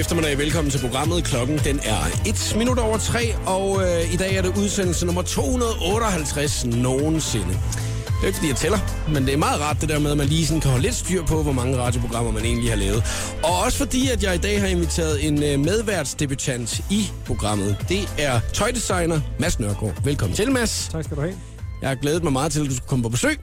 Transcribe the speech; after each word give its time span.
god 0.00 0.04
eftermiddag. 0.04 0.38
Velkommen 0.38 0.70
til 0.70 0.78
programmet. 0.78 1.24
Klokken 1.24 1.58
den 1.58 1.80
er 1.84 2.28
1 2.28 2.54
minut 2.56 2.78
over 2.78 2.98
3, 2.98 3.34
og 3.46 3.82
øh, 3.82 4.14
i 4.14 4.16
dag 4.16 4.36
er 4.36 4.42
det 4.42 4.58
udsendelse 4.58 5.06
nummer 5.06 5.22
258 5.22 6.66
nogensinde. 6.66 7.48
Det 7.48 8.22
er 8.22 8.26
ikke 8.26 8.36
fordi, 8.36 8.48
jeg 8.48 8.56
tæller, 8.56 8.78
men 9.12 9.26
det 9.26 9.34
er 9.34 9.38
meget 9.38 9.60
rart 9.60 9.80
det 9.80 9.88
der 9.88 9.98
med, 9.98 10.10
at 10.10 10.16
man 10.16 10.26
lige 10.26 10.46
sådan 10.46 10.60
kan 10.60 10.70
holde 10.70 10.82
lidt 10.82 10.94
styr 10.94 11.24
på, 11.24 11.42
hvor 11.42 11.52
mange 11.52 11.78
radioprogrammer 11.78 12.32
man 12.32 12.44
egentlig 12.44 12.70
har 12.70 12.76
lavet. 12.76 13.02
Og 13.42 13.58
også 13.64 13.78
fordi, 13.78 14.10
at 14.10 14.22
jeg 14.22 14.34
i 14.34 14.38
dag 14.38 14.60
har 14.60 14.66
inviteret 14.66 15.26
en 15.26 15.42
øh, 15.42 15.60
medværtsdebutant 15.60 16.80
i 16.90 17.10
programmet. 17.26 17.76
Det 17.88 18.14
er 18.18 18.40
tøjdesigner 18.52 19.20
Mads 19.38 19.58
Nørgaard. 19.58 20.04
Velkommen 20.04 20.36
til, 20.36 20.52
Mads. 20.52 20.88
Tak 20.92 21.04
skal 21.04 21.16
du 21.16 21.22
have. 21.22 21.34
Jeg 21.80 21.88
har 21.88 21.96
glædet 21.96 22.22
mig 22.22 22.32
meget 22.32 22.52
til, 22.52 22.60
at 22.60 22.66
du 22.66 22.74
skulle 22.74 22.88
komme 22.88 23.02
på 23.02 23.08
besøg. 23.08 23.38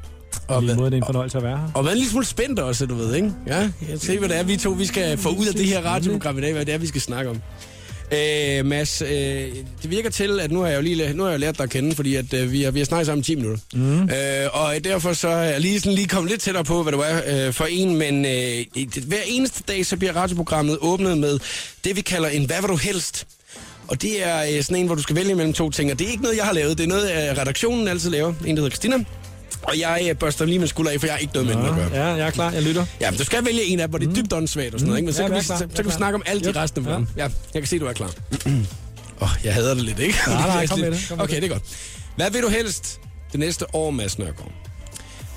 Og 0.48 0.64
lige 0.64 0.76
måde, 0.76 0.92
det 0.92 0.98
er 0.98 1.02
en 1.02 1.06
fornøjelse 1.06 1.38
at 1.38 1.44
være 1.44 1.58
her. 1.58 1.72
Og 1.74 1.84
været 1.84 1.94
en 1.94 1.98
lille 1.98 2.12
smule 2.12 2.26
spændt 2.26 2.60
også, 2.60 2.86
du 2.86 2.96
ved, 2.96 3.16
ikke? 3.16 3.32
Ja, 3.48 3.58
jeg 3.60 4.00
se, 4.00 4.20
hvad 4.20 4.30
det 4.30 4.38
er, 4.38 4.44
vi 4.44 4.58
to 4.58 4.70
vi 4.70 4.86
skal 4.86 5.18
få 5.18 5.30
ud 5.30 5.46
af 5.46 5.54
det 5.54 5.66
her 5.66 5.82
radioprogram 5.82 6.38
i 6.38 6.42
dag, 6.42 6.54
hvad 6.54 6.66
det 6.66 6.74
er, 6.74 6.78
vi 6.78 6.88
skal 6.88 7.02
snakke 7.02 7.30
om. 7.30 7.42
Øh, 8.12 8.66
Mads, 8.66 9.02
øh, 9.02 9.10
det 9.82 9.90
virker 9.90 10.10
til, 10.10 10.40
at 10.40 10.52
nu 10.52 10.60
har 10.60 10.68
jeg 10.68 10.78
jo 10.78 10.82
lige 10.82 11.14
nu 11.14 11.24
har 11.24 11.30
jeg 11.30 11.40
lært 11.40 11.58
dig 11.58 11.64
at 11.64 11.70
kende, 11.70 11.96
fordi 11.96 12.16
at, 12.16 12.34
øh, 12.34 12.52
vi, 12.52 12.64
har, 12.64 12.72
vi 12.72 12.80
har 12.80 12.86
snakket 12.86 13.06
sammen 13.06 13.22
i 13.22 13.24
10 13.24 13.36
minutter. 13.36 13.60
Mm. 13.74 14.02
Øh, 14.02 14.10
og 14.52 14.76
derfor 14.84 15.14
så 15.14 15.28
er 15.28 15.44
jeg 15.44 15.62
lige, 15.62 15.80
sådan, 15.80 15.94
lige 15.94 16.08
kommet 16.08 16.32
lidt 16.32 16.42
tættere 16.42 16.64
på, 16.64 16.84
hvad 16.84 16.94
det 16.94 17.00
er 17.06 17.48
øh, 17.48 17.54
for 17.54 17.66
en, 17.66 17.96
men 17.96 18.26
øh, 18.26 18.66
hver 19.08 19.22
eneste 19.28 19.64
dag, 19.68 19.86
så 19.86 19.98
bliver 19.98 20.16
radioprogrammet 20.16 20.78
åbnet 20.82 21.18
med 21.18 21.40
det, 21.84 21.96
vi 21.96 22.02
kalder 22.02 22.30
en 22.30 22.46
Hvad 22.46 22.62
vil 22.62 22.70
du 22.70 22.76
helst? 22.76 23.28
Og 23.88 24.02
det 24.02 24.28
er 24.28 24.58
øh, 24.58 24.64
sådan 24.64 24.78
en, 24.78 24.86
hvor 24.86 24.96
du 24.96 25.02
skal 25.02 25.16
vælge 25.16 25.36
mellem 25.36 25.54
to 25.54 25.70
ting, 25.70 25.92
og 25.92 26.00
det 26.00 26.08
er 26.08 26.12
ikke 26.12 26.24
noget, 26.24 26.38
jeg 26.38 26.46
har 26.46 26.54
lavet, 26.54 26.78
det 26.78 26.84
er 26.84 26.88
noget, 26.88 27.12
øh, 27.12 27.38
redaktionen 27.38 27.88
altid 27.88 28.10
laver. 28.10 28.34
En, 28.46 28.56
der 28.56 28.62
hedder 28.64 28.70
Christina. 28.70 28.98
Og 29.64 29.80
jeg 29.80 30.08
øh, 30.10 30.16
børster 30.16 30.46
lige 30.46 30.60
min 30.60 30.68
skulder 30.68 30.92
af, 30.92 31.00
for 31.00 31.08
jeg 31.08 31.14
har 31.14 31.20
ikke 31.20 31.34
noget 31.34 31.48
med 31.48 31.56
den 31.56 31.66
at 31.66 31.76
gøre. 31.76 31.90
Ja, 32.06 32.14
jeg 32.14 32.28
er 32.28 32.32
klar. 32.32 32.52
Jeg 32.52 32.64
lytter. 32.64 32.86
Ja, 33.02 33.12
men 33.12 33.18
du 33.18 33.26
skal 33.26 33.46
vælge 33.46 33.64
en 33.64 33.80
af 33.80 33.88
hvor 33.90 33.98
det 33.98 34.10
er 34.10 34.14
dybt 34.14 34.34
åndssvagt 34.34 34.74
og 34.74 34.80
sådan 34.80 34.88
noget, 34.88 34.98
ikke? 35.00 35.06
Men 35.06 35.14
så 35.14 35.22
Ja, 35.22 35.28
kan, 35.28 35.34
vi, 35.36 35.40
er 35.40 35.44
så, 35.44 35.58
så 35.58 35.68
kan 35.76 35.86
vi 35.86 35.90
er 35.90 35.94
snakke 35.94 36.16
om 36.16 36.24
alle 36.26 36.42
de 36.44 36.50
Yep. 36.50 36.56
resten 36.56 36.86
af 36.88 36.92
Ja. 36.92 36.96
dem. 36.96 37.08
Ja, 37.18 37.24
jeg 37.24 37.62
kan 37.62 37.66
se, 37.68 37.80
du 37.80 37.86
er 37.86 37.94
klar. 37.94 38.12
Åh, 39.22 39.24
oh, 39.24 39.30
jeg 39.44 39.54
hader 39.54 39.74
det 39.74 39.84
lidt, 39.84 40.00
ikke? 40.00 40.18
Nej, 40.28 40.48
nej, 40.48 40.64
er 40.64 40.68
kom 40.68 40.80
med 40.86 40.92
det, 40.92 41.06
kom 41.10 41.18
med 41.18 41.24
Okay, 41.26 41.36
det 41.36 41.44
er 41.44 41.48
godt. 41.48 41.64
Hvad 42.16 42.32
vil 42.32 42.42
du 42.42 42.48
helst 42.50 43.00
det 43.32 43.40
næste 43.40 43.76
år, 43.76 43.92
Mads 43.92 44.20
Nørgaard? 44.20 44.52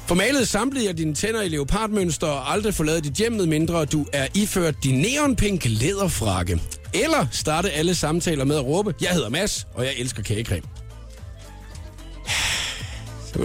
Få 0.06 0.14
malet 0.14 0.48
samtlige 0.48 0.88
af 0.88 0.96
dine 0.96 1.14
tænder 1.14 1.42
i 1.42 1.48
leopardmønster 1.48 2.27
og 2.27 2.52
aldrig 2.52 2.74
forlade 2.74 3.00
dit 3.00 3.12
hjem 3.12 3.32
med 3.32 3.46
mindre 3.46 3.84
du 3.84 4.06
er 4.12 4.27
iført 4.34 4.74
din 4.84 4.98
neonpink 5.00 5.62
læderfrakke. 5.64 6.60
Eller 6.94 7.27
starte 7.32 7.70
alle 7.70 7.94
samtaler 7.94 8.44
med 8.44 8.56
at 8.56 8.64
råbe, 8.64 8.94
jeg 9.02 9.10
hedder 9.10 9.28
Mads, 9.28 9.66
og 9.74 9.84
jeg 9.84 9.92
elsker 9.98 10.22
kagecreme. 10.22 10.62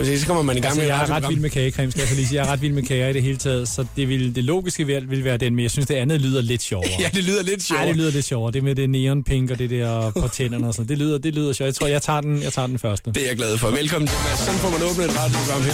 Sige, 0.03 0.19
så 0.19 0.27
kommer 0.27 0.43
man 0.43 0.57
i 0.57 0.59
gang 0.59 0.65
Altså, 0.65 0.81
med 0.81 0.87
jeg 0.87 1.01
er 1.03 1.09
ret 1.09 1.29
vild 1.29 1.39
med 1.39 1.49
kagecreme, 1.49 1.91
skal 1.91 2.01
jeg 2.01 2.09
så 2.09 2.15
lige 2.15 2.27
sige. 2.27 2.39
Jeg 2.41 2.47
er 2.47 2.51
ret 2.51 2.61
vild 2.61 2.73
med 2.73 2.83
kager 2.83 3.07
i 3.07 3.13
det 3.13 3.23
hele 3.23 3.37
taget, 3.37 3.67
så 3.67 3.85
det, 3.95 4.09
vil, 4.09 4.35
det 4.35 4.43
logiske 4.43 4.85
vil, 4.85 5.09
vil 5.09 5.23
være 5.23 5.37
den, 5.37 5.55
men 5.55 5.63
jeg 5.63 5.71
synes, 5.71 5.87
det 5.87 5.95
andet 5.95 6.21
lyder 6.21 6.41
lidt 6.41 6.61
sjovere. 6.61 6.89
Ja, 7.03 7.09
det 7.13 7.23
lyder 7.23 7.43
lidt 7.43 7.63
sjovt. 7.63 7.79
Nej, 7.79 7.87
det 7.87 7.95
lyder 7.95 8.11
lidt 8.11 8.25
sjovere. 8.25 8.51
Det 8.51 8.63
med 8.63 8.75
det 8.75 8.89
neon 8.89 9.23
pink 9.23 9.51
og 9.51 9.59
det 9.59 9.69
der 9.69 10.11
på 10.11 10.27
tænderne 10.27 10.67
og 10.67 10.73
sådan. 10.73 10.89
Det 10.89 10.97
lyder, 10.97 11.17
det 11.17 11.33
lyder 11.35 11.53
sjovt. 11.53 11.65
Jeg 11.65 11.75
tror, 11.75 11.87
jeg 11.87 12.01
tager 12.01 12.21
den, 12.21 12.41
jeg 12.43 12.53
tager 12.53 12.67
den 12.67 12.79
første. 12.79 13.11
Det 13.11 13.23
er 13.23 13.27
jeg 13.27 13.37
glad 13.37 13.57
for. 13.57 13.67
Velkommen 13.69 14.07
til, 14.07 14.17
Mads. 14.29 14.39
Sådan 14.39 14.59
får 14.59 14.69
man 14.69 14.81
åbnet 14.89 15.05
et 15.05 15.13
radioprogram 15.19 15.61
her. 15.61 15.71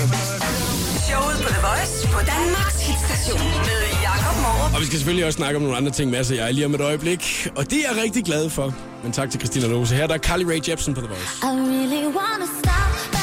Showet 1.09 1.37
på 1.45 1.49
The 1.55 1.61
Voice 1.67 2.07
på 2.15 2.19
Danmarks 2.33 2.79
hitstation 2.87 3.47
med 3.67 3.81
Jakob 4.07 4.35
Morup. 4.43 4.73
Og 4.75 4.81
vi 4.81 4.85
skal 4.85 4.97
selvfølgelig 4.97 5.25
også 5.25 5.37
snakke 5.37 5.55
om 5.57 5.61
nogle 5.61 5.77
andre 5.77 5.91
ting, 5.91 6.11
Mads 6.11 6.31
og 6.31 6.37
jeg, 6.37 6.53
lige 6.53 6.65
om 6.65 6.75
et 6.75 6.81
øjeblik. 6.81 7.47
Og 7.55 7.63
det 7.69 7.77
er 7.85 7.93
jeg 7.93 8.03
rigtig 8.03 8.23
glad 8.23 8.49
for. 8.49 8.75
Men 9.03 9.11
tak 9.11 9.31
til 9.31 9.39
Christina 9.39 9.67
Lose. 9.67 9.95
Her 9.95 10.07
der 10.07 10.13
er 10.13 10.17
Carly 10.19 10.43
Rae 10.43 10.61
Jepsen 10.69 10.93
på 10.93 11.01
The 11.01 11.09
Voice. 11.09 11.25
I 11.43 11.47
really 11.47 12.05
wanna 12.19 12.47
stop, 12.61 13.20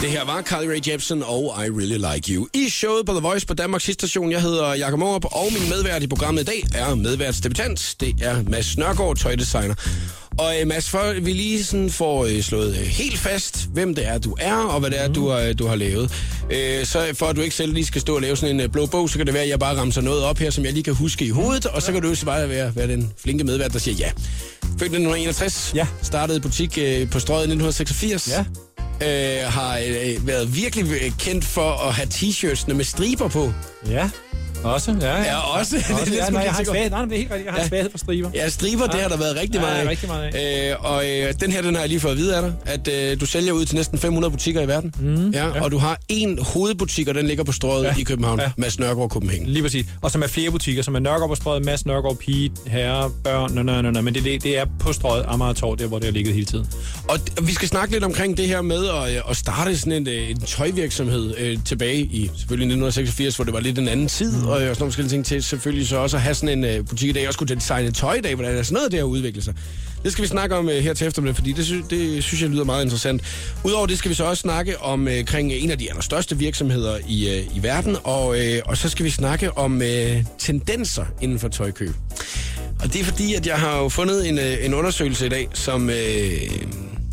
det 0.00 0.10
her 0.10 0.24
var 0.24 0.42
Carly 0.42 0.66
Rae 0.66 0.80
Jepsen 0.88 1.22
og 1.22 1.54
I 1.66 1.70
Really 1.70 2.14
Like 2.14 2.34
You. 2.34 2.46
I 2.54 2.68
showet 2.68 3.06
på 3.06 3.12
The 3.12 3.20
Voice 3.20 3.46
på 3.46 3.54
Danmarks 3.54 3.92
station. 3.92 4.32
Jeg 4.32 4.42
hedder 4.42 4.74
Jakob 4.74 4.98
Morup, 4.98 5.24
og 5.24 5.46
min 5.52 5.68
medvært 5.68 6.02
i 6.02 6.06
programmet 6.06 6.42
i 6.42 6.44
dag 6.44 6.62
er 6.74 6.94
medværtsdebutant. 6.94 7.96
Det 8.00 8.14
er 8.22 8.42
Mads 8.42 8.76
Nørgaard, 8.78 9.16
tøjdesigner. 9.16 9.74
Og 10.38 10.54
øh, 10.60 10.66
Mads, 10.66 10.90
for 10.90 11.20
vi 11.20 11.32
lige 11.32 11.64
sådan 11.64 11.90
får 11.90 12.24
øh, 12.26 12.42
slået 12.42 12.70
øh, 12.76 12.82
helt 12.86 13.18
fast, 13.18 13.68
hvem 13.72 13.94
det 13.94 14.06
er, 14.08 14.18
du 14.18 14.36
er, 14.40 14.54
og 14.54 14.80
hvad 14.80 14.90
det 14.90 15.00
er, 15.00 15.08
du, 15.08 15.28
har, 15.28 15.52
du 15.52 15.66
har 15.66 15.76
lavet. 15.76 16.12
Øh, 16.50 16.86
så 16.86 17.10
for 17.14 17.26
at 17.26 17.36
du 17.36 17.40
ikke 17.40 17.54
selv 17.56 17.72
lige 17.72 17.86
skal 17.86 18.00
stå 18.00 18.14
og 18.14 18.20
lave 18.22 18.36
sådan 18.36 18.54
en 18.54 18.60
øh, 18.60 18.68
blå 18.68 18.86
bog, 18.86 19.10
så 19.10 19.16
kan 19.16 19.26
det 19.26 19.34
være, 19.34 19.42
at 19.42 19.48
jeg 19.48 19.58
bare 19.58 19.76
ramser 19.76 20.00
noget 20.00 20.22
op 20.24 20.38
her, 20.38 20.50
som 20.50 20.64
jeg 20.64 20.72
lige 20.72 20.84
kan 20.84 20.94
huske 20.94 21.24
i 21.24 21.30
hovedet, 21.30 21.66
og 21.66 21.82
så 21.82 21.92
kan 21.92 22.02
du 22.02 22.08
jo 22.08 22.16
bare 22.24 22.48
være, 22.48 22.76
være 22.76 22.88
den 22.88 23.12
flinke 23.22 23.44
medvært, 23.44 23.72
der 23.72 23.78
siger 23.78 23.94
ja. 23.98 24.10
Født 24.62 24.82
1961, 24.82 25.72
Ja. 25.74 25.86
startede 26.02 26.40
butik 26.40 26.78
øh, 26.78 27.10
på 27.10 27.20
strøget 27.20 27.42
1986. 27.42 28.28
Ja. 28.28 28.44
Øh, 29.02 29.52
har 29.52 29.78
øh, 29.78 30.26
været 30.26 30.56
virkelig 30.56 30.86
øh, 31.02 31.12
kendt 31.18 31.44
for 31.44 31.70
at 31.88 31.94
have 31.94 32.08
t-shirtsene 32.14 32.72
med 32.74 32.84
striber 32.84 33.28
på. 33.28 33.52
Ja, 33.90 34.10
også. 34.64 34.96
Ja, 35.00 35.22
Ja, 35.22 35.36
også. 35.38 35.76
også 35.90 36.04
Det 36.04 36.20
er 36.20 36.24
ja, 36.24 36.30
nej, 36.30 36.42
jeg 36.42 36.52
har 36.52 36.60
en 36.60 36.66
svaghed. 36.66 36.90
Nej, 36.90 37.04
det 37.04 37.12
er 37.12 37.16
helt 37.16 37.30
rigtigt. 37.30 37.44
Jeg 37.46 37.52
har 37.52 37.58
Ja. 37.58 37.62
en 37.64 37.68
svaghed 37.68 37.90
for 37.90 37.98
striber. 37.98 38.30
Ja, 38.34 38.48
striber, 38.48 38.86
det 38.86 39.00
har 39.00 39.08
der 39.08 39.16
været 39.16 39.36
rigtig 39.36 39.54
Ja, 39.54 39.60
meget 39.60 39.74
af. 39.76 39.88
rigtig 39.90 40.08
meget 40.08 40.70
Øh, 40.70 40.76
og 40.92 41.04
øh, 41.10 41.34
den 41.40 41.52
her, 41.52 41.62
den 41.62 41.74
har 41.74 41.82
jeg 41.82 41.88
lige 41.88 42.00
fået 42.00 42.12
at 42.12 42.18
vide 42.18 42.36
af 42.36 42.42
dig, 42.42 42.52
at 42.66 42.88
øh, 43.12 43.20
du 43.20 43.26
sælger 43.26 43.52
ud 43.52 43.64
til 43.64 43.76
næsten 43.76 43.98
500 43.98 44.30
butikker 44.30 44.60
i 44.60 44.68
verden. 44.68 44.94
Mm, 45.00 45.30
ja, 45.30 45.46
ja. 45.46 45.62
Og 45.64 45.70
du 45.70 45.78
har 45.78 45.98
en 46.08 46.38
hovedbutik, 46.42 47.08
og 47.08 47.14
den 47.14 47.26
ligger 47.26 47.44
på 47.44 47.52
strøget 47.52 47.84
ja. 47.84 47.88
Ja. 47.88 48.00
i 48.00 48.02
København. 48.02 48.38
Ja. 48.38 48.44
Ja. 48.44 48.50
Mads 48.56 48.78
Nørgaard, 48.78 49.10
Copenhagen. 49.10 49.46
Lige 49.46 49.62
præcis. 49.62 49.86
Og 50.02 50.10
som 50.10 50.22
er 50.22 50.26
flere 50.26 50.50
butikker, 50.50 50.82
som 50.82 50.94
er 50.94 50.98
Nørgaard 50.98 51.28
på 51.28 51.34
strøget, 51.34 51.64
Mads 51.64 51.86
Nørgaard, 51.86 52.16
Pige, 52.16 52.50
Herre, 52.66 53.10
Børn, 53.24 53.54
nø, 53.54 53.62
nø, 53.62 53.82
nø, 53.82 53.90
nø. 53.90 54.00
men 54.00 54.14
det, 54.14 54.24
det, 54.24 54.42
det 54.42 54.58
er 54.58 54.64
på 54.80 54.92
strøget 54.92 55.24
Amager 55.28 55.52
Torv, 55.52 55.78
der 55.78 55.86
hvor 55.86 55.98
det 55.98 56.04
har 56.04 56.12
ligget 56.12 56.34
hele 56.34 56.46
tiden. 56.46 56.66
Og 57.08 57.18
vi 57.42 57.52
skal 57.52 57.68
snakke 57.68 57.92
lidt 57.94 58.04
omkring 58.04 58.36
det 58.36 58.46
her 58.48 58.62
med 58.62 58.86
at, 58.88 59.16
øh, 59.16 59.30
at 59.30 59.36
starte 59.36 59.78
sådan 59.78 59.92
en, 59.92 60.08
øh, 60.08 60.30
en 60.30 60.40
tøjvirksomhed 60.40 61.34
øh, 61.38 61.58
tilbage 61.64 61.96
i 62.00 62.30
selvfølgelig 62.36 62.64
1986, 62.66 63.36
hvor 63.36 63.44
det 63.44 63.54
var 63.54 63.60
lidt 63.60 63.78
en 63.78 63.88
anden 63.88 64.08
tid, 64.08 64.32
mm 64.36 64.45
og, 64.46 64.62
øh, 64.62 64.68
sådan 64.68 64.76
nogle 64.78 64.92
forskellige 64.92 65.12
ting 65.12 65.24
til 65.24 65.42
selvfølgelig 65.42 65.88
så 65.88 65.96
også 65.96 66.16
at 66.16 66.22
have 66.22 66.34
sådan 66.34 66.58
en 66.58 66.64
øh, 66.64 66.86
butik 66.86 67.08
i 67.08 67.12
dag, 67.12 67.26
Også 67.26 67.38
kunne 67.38 67.54
designe 67.56 67.90
tøj 67.90 68.14
i 68.14 68.20
dag, 68.20 68.34
hvordan 68.34 68.56
er 68.56 68.62
sådan 68.62 68.74
noget 68.74 68.92
der 68.92 69.02
udvikle 69.02 69.42
sig. 69.42 69.54
Det 70.04 70.12
skal 70.12 70.22
vi 70.22 70.28
snakke 70.28 70.56
om 70.56 70.68
øh, 70.68 70.76
her 70.76 70.94
til 70.94 71.06
eftermiddag, 71.06 71.34
fordi 71.36 71.52
det, 71.52 71.66
sy- 71.66 71.90
det 71.90 72.24
synes 72.24 72.42
jeg 72.42 72.50
lyder 72.50 72.64
meget 72.64 72.84
interessant. 72.84 73.22
Udover 73.64 73.86
det 73.86 73.98
skal 73.98 74.08
vi 74.08 74.14
så 74.14 74.24
også 74.24 74.40
snakke 74.40 74.80
om 74.80 75.08
øh, 75.08 75.24
kring 75.24 75.52
en 75.52 75.70
af 75.70 75.78
de 75.78 75.88
allerstørste 75.90 76.38
virksomheder 76.38 76.98
i, 77.08 77.28
øh, 77.38 77.56
i 77.56 77.62
verden, 77.62 77.96
og, 78.04 78.40
øh, 78.40 78.62
og 78.66 78.76
så 78.76 78.88
skal 78.88 79.04
vi 79.04 79.10
snakke 79.10 79.58
om 79.58 79.82
øh, 79.82 80.24
tendenser 80.38 81.04
inden 81.20 81.38
for 81.38 81.48
tøjkøb. 81.48 81.94
Og 82.80 82.92
det 82.92 83.00
er 83.00 83.04
fordi, 83.04 83.34
at 83.34 83.46
jeg 83.46 83.56
har 83.58 83.78
jo 83.78 83.88
fundet 83.88 84.28
en, 84.28 84.38
øh, 84.38 84.64
en 84.64 84.74
undersøgelse 84.74 85.26
i 85.26 85.28
dag, 85.28 85.48
som, 85.54 85.90
øh, 85.90 86.40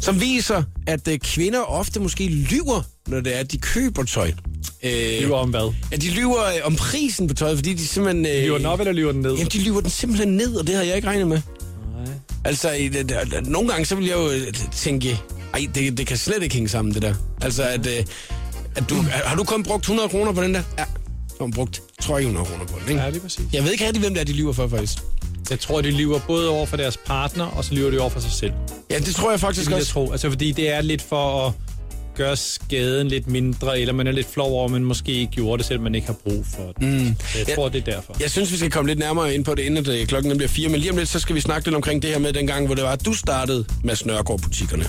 som 0.02 0.22
viser, 0.22 0.64
at 0.88 1.08
øh, 1.08 1.18
kvinder 1.20 1.60
ofte 1.62 2.00
måske 2.00 2.28
lyver, 2.28 2.82
når 3.08 3.20
det 3.22 3.36
er, 3.36 3.40
at 3.40 3.52
de 3.52 3.58
køber 3.58 4.04
tøj. 4.04 4.32
Øh, 4.84 4.92
Lyver 5.22 5.38
om 5.38 5.50
hvad? 5.50 5.74
Ja, 5.92 5.96
de 5.96 6.10
lyver 6.10 6.46
øh, 6.46 6.54
om 6.64 6.76
prisen 6.76 7.28
på 7.28 7.34
tøjet, 7.34 7.58
fordi 7.58 7.74
de 7.74 7.88
simpelthen... 7.88 8.26
Øh, 8.26 8.44
Lyver 8.44 8.58
den 8.58 8.66
op, 8.66 8.80
eller 8.80 8.92
lyver 8.94 9.12
den 9.12 9.22
ned? 9.22 9.34
Jamen, 9.36 9.48
de 9.48 9.60
lyver 9.60 9.82
den 9.82 9.90
simpelthen 9.90 10.30
ned, 10.38 10.56
og 10.56 10.68
det 10.68 10.76
havde 10.76 10.88
jeg 10.88 10.96
ikke 10.96 11.08
regnet 11.08 11.28
med. 11.28 11.42
Nej. 12.06 12.14
Altså, 12.46 12.70
det, 12.94 13.48
nogle 13.48 13.70
gange, 13.70 13.86
så 13.86 13.96
vil 13.96 14.06
jeg 14.06 14.16
jo 14.16 14.30
øh, 14.30 14.54
tænke, 14.72 15.20
ej, 15.54 15.68
det, 15.76 15.98
det 15.98 16.08
kan 16.08 16.18
slet 16.18 16.44
ikke 16.44 16.56
hænge 16.56 16.70
sammen, 16.70 16.94
det 16.94 17.02
der. 17.02 17.14
Altså, 17.42 17.64
at, 17.64 17.88
øh, 17.88 18.06
at 18.76 18.84
du, 18.90 18.96
har 19.26 19.36
du 19.36 19.44
kun 19.44 19.64
brugt 19.64 19.82
100 19.84 20.10
kroner 20.10 20.32
på 20.32 20.44
den 20.44 20.54
der? 20.54 20.62
Ja, 20.78 20.84
så 21.30 21.36
har 21.38 21.44
hun 21.44 21.52
brugt 21.54 21.82
300 22.02 22.46
kroner 22.46 22.66
på 22.66 22.80
den, 22.82 22.90
ikke? 22.90 23.02
Ja, 23.02 23.10
lige 23.10 23.22
præcis. 23.22 23.42
Jeg 23.54 23.64
ved 23.64 23.72
ikke 23.72 23.86
rigtig, 23.88 24.02
hvem 24.02 24.14
det 24.14 24.22
er, 24.22 24.26
de 24.26 24.34
lyver 24.34 24.54
for, 24.54 24.68
faktisk. 24.68 24.98
Jeg 25.50 25.60
tror, 25.60 25.82
de 25.82 25.92
lyver 25.92 26.20
både 26.28 26.50
over 26.50 26.66
for 26.66 26.78
deres 26.78 26.98
partner, 26.98 27.46
og 27.46 27.66
så 27.66 27.74
lyver 27.74 27.92
de 27.92 28.00
over 28.00 28.10
for 28.10 28.20
sig 28.20 28.32
selv. 28.32 28.52
Ja, 28.92 29.00
det 29.00 29.16
tror 29.16 29.30
jeg 29.30 29.34
Det 29.34 29.42
faktisk 29.42 29.70
jeg 29.70 29.78
også. 29.80 29.92
tro. 29.92 30.12
Altså, 30.12 30.30
fordi 30.30 30.52
det 30.52 30.70
er 30.70 30.82
lidt 30.82 31.02
for 31.02 31.48
at 31.48 31.54
gøre 32.16 32.38
skaden 32.38 33.08
lidt 33.08 33.28
mindre, 33.28 33.80
eller 33.80 33.94
man 33.94 34.08
er 34.08 34.12
lidt 34.12 34.28
flov 34.34 34.52
over, 34.52 34.66
at 34.66 34.72
man 34.72 34.84
måske 34.84 35.12
ikke 35.12 35.32
gjorde 35.32 35.58
det, 35.58 35.66
selvom 35.66 35.84
man 35.84 35.96
ikke 35.96 36.08
har 36.08 36.16
brug 36.24 36.46
for 36.56 36.72
det. 36.80 36.82
Mm. 36.82 37.16
Så 37.20 37.38
jeg 37.38 37.56
tror, 37.56 37.70
det 37.70 37.88
er 37.88 37.92
derfor. 37.92 38.16
Jeg 38.20 38.32
synes, 38.32 38.52
vi 38.52 38.58
skal 38.58 38.72
komme 38.72 38.90
lidt 38.90 39.00
nærmere 39.00 39.36
ind 39.36 39.46
på 39.46 39.56
det, 39.56 39.64
inden 39.64 39.90
at 39.90 40.00
øh, 40.02 40.08
klokken 40.08 40.38
bliver 40.38 40.50
fire. 40.50 40.70
Men 40.70 40.80
lige 40.80 40.92
om 40.92 40.98
lidt, 40.98 41.10
så 41.10 41.20
skal 41.20 41.36
vi 41.36 41.42
snakke 41.42 41.68
lidt 41.68 41.76
omkring 41.76 42.02
det 42.02 42.10
her 42.10 42.20
med 42.20 42.34
den 42.34 42.48
gang, 42.48 42.66
hvor 42.66 42.76
det 42.76 42.84
var, 42.84 42.92
at 42.92 43.06
du 43.06 43.14
startede 43.14 43.66
med 43.84 43.96
Snørgaard-butikkerne. 43.96 44.86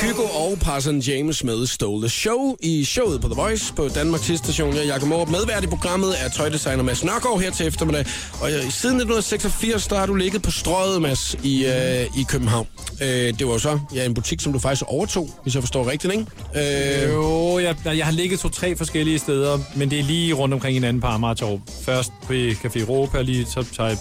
Kygo 0.00 0.22
og 0.54 0.60
Parson 0.60 0.98
James 0.98 1.44
med 1.44 1.66
Stole 1.66 2.02
the 2.02 2.08
Show 2.08 2.56
i 2.60 2.84
showet 2.84 3.20
på 3.20 3.28
The 3.28 3.34
Voice 3.34 3.74
på 3.74 3.88
Danmarks 3.88 4.24
station. 4.24 4.74
Jeg 4.74 4.82
er 4.82 4.86
Jacob 4.86 5.08
Morup. 5.08 5.28
Medvært 5.28 5.64
i 5.64 5.66
programmet 5.66 6.24
er 6.24 6.28
tøjdesigner 6.28 6.82
Mads 6.82 7.04
Nørgaard 7.04 7.40
her 7.40 7.50
til 7.50 7.66
eftermiddag. 7.66 8.06
Og 8.40 8.48
øh, 8.52 8.56
siden 8.56 8.96
1986, 8.96 9.86
der 9.86 9.96
har 9.98 10.06
du 10.06 10.14
ligget 10.14 10.42
på 10.42 10.50
strøget, 10.50 11.02
Mads, 11.02 11.36
i, 11.42 11.66
øh, 11.66 12.20
i 12.20 12.24
København. 12.28 12.66
Øh, 13.02 13.08
det 13.08 13.46
var 13.46 13.52
jo 13.52 13.58
så 13.58 13.78
ja, 13.94 14.04
en 14.04 14.14
butik, 14.14 14.40
som 14.40 14.52
du 14.52 14.58
faktisk 14.58 14.82
overtog, 14.86 15.30
hvis 15.42 15.54
jeg 15.54 15.62
forstår 15.62 15.90
rigtigt, 15.90 16.12
ikke? 16.12 17.04
Øh, 17.04 17.12
Jo, 17.12 17.58
jeg, 17.58 17.76
jeg 17.84 18.04
har 18.04 18.12
ligget 18.12 18.40
to-tre 18.40 18.76
forskellige 18.76 19.18
steder, 19.18 19.58
men 19.76 19.90
det 19.90 19.98
er 19.98 20.04
lige 20.04 20.34
rundt 20.34 20.54
omkring 20.54 20.74
hinanden 20.74 21.00
på 21.00 21.06
Amager 21.06 21.34
Torv. 21.34 21.60
Først 21.82 22.12
på 22.26 22.32
Café 22.32 22.80
Europa, 22.80 23.22
lige 23.22 23.46
så 23.46 23.64
tager 23.76 23.88
jeg 23.88 23.98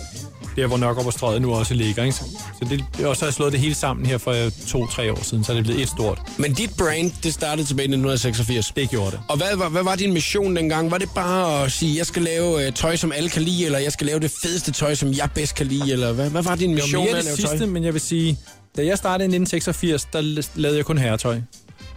der, 0.56 0.68
hvor 0.68 0.78
Nørgaard 0.78 1.06
på 1.06 1.12
strøget 1.12 1.42
nu 1.42 1.54
også 1.54 1.74
ligger. 1.74 2.04
Ikke? 2.04 2.16
Så 2.18 2.26
det, 2.70 3.06
og 3.06 3.16
så 3.16 3.22
har 3.22 3.28
jeg 3.28 3.34
slået 3.34 3.52
det 3.52 3.60
hele 3.60 3.76
sammen 3.76 4.06
her 4.06 4.18
for 4.18 4.36
to-tre 4.68 5.12
år 5.12 5.24
siden, 5.24 5.44
så 5.44 5.52
er 5.52 5.56
det 5.56 5.66
blevet 5.66 5.82
et 5.82 5.90
stort. 5.90 6.22
men 6.38 6.54
dit 6.54 6.70
brand, 6.78 7.12
det 7.24 7.34
startede 7.34 7.68
tilbage 7.68 7.84
i 7.86 7.92
1986. 7.92 8.72
Det 8.76 8.90
gjorde 8.90 9.12
det. 9.12 9.20
Og 9.30 9.38
hvad, 9.38 9.56
var- 9.58 9.70
hvad 9.70 9.84
var 9.84 9.96
din 9.96 10.14
mission 10.14 10.56
dengang? 10.56 10.92
Var 10.92 10.98
det 10.98 11.10
bare 11.16 11.64
at 11.66 11.72
sige, 11.72 11.98
jeg 11.98 12.06
skal 12.06 12.22
lave 12.22 12.66
øh, 12.68 12.74
tøj, 12.74 12.96
som 12.96 13.12
alle 13.12 13.30
kan 13.30 13.42
lide, 13.42 13.66
eller 13.66 13.80
jeg 13.80 13.92
skal 13.92 14.08
lave 14.08 14.20
det 14.20 14.32
fedeste 14.32 14.72
tøj, 14.72 14.96
som 14.96 15.14
jeg 15.14 15.30
bedst 15.36 15.56
kan 15.56 15.66
lide, 15.68 15.92
eller 15.92 16.14
hvad, 16.14 16.30
hvad 16.30 16.44
var 16.44 16.56
din 16.56 16.70
Det 16.70 16.76
mission 16.76 17.00
var 17.00 17.04
med 17.06 17.12
mere 17.12 17.18
at 17.20 17.26
det 17.26 17.26
lave 17.26 17.36
sidste, 17.38 17.58
tøj? 17.58 17.68
men 17.68 17.84
jeg 17.84 17.94
vil 17.94 18.02
sige, 18.02 18.38
da 18.78 18.86
jeg 18.86 18.98
startede 18.98 19.26
i 19.26 19.36
1986, 19.36 20.06
der 20.14 20.22
lavede 20.56 20.78
jeg 20.78 20.86
kun 20.86 20.98
herretøj. 20.98 21.42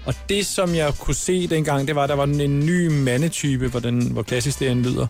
Og 0.04 0.14
det, 0.28 0.46
som 0.46 0.74
jeg 0.74 0.94
kunne 0.98 1.14
se 1.14 1.46
dengang, 1.46 1.86
det 1.88 1.96
var, 1.96 2.02
at 2.02 2.08
der 2.08 2.14
var 2.14 2.24
en 2.24 2.60
ny 2.66 2.86
mandetype, 2.88 3.68
hvor, 3.68 3.80
den, 3.80 4.02
hvor 4.02 4.22
klassisk 4.22 4.58
det 4.58 4.76
lyder, 4.76 5.06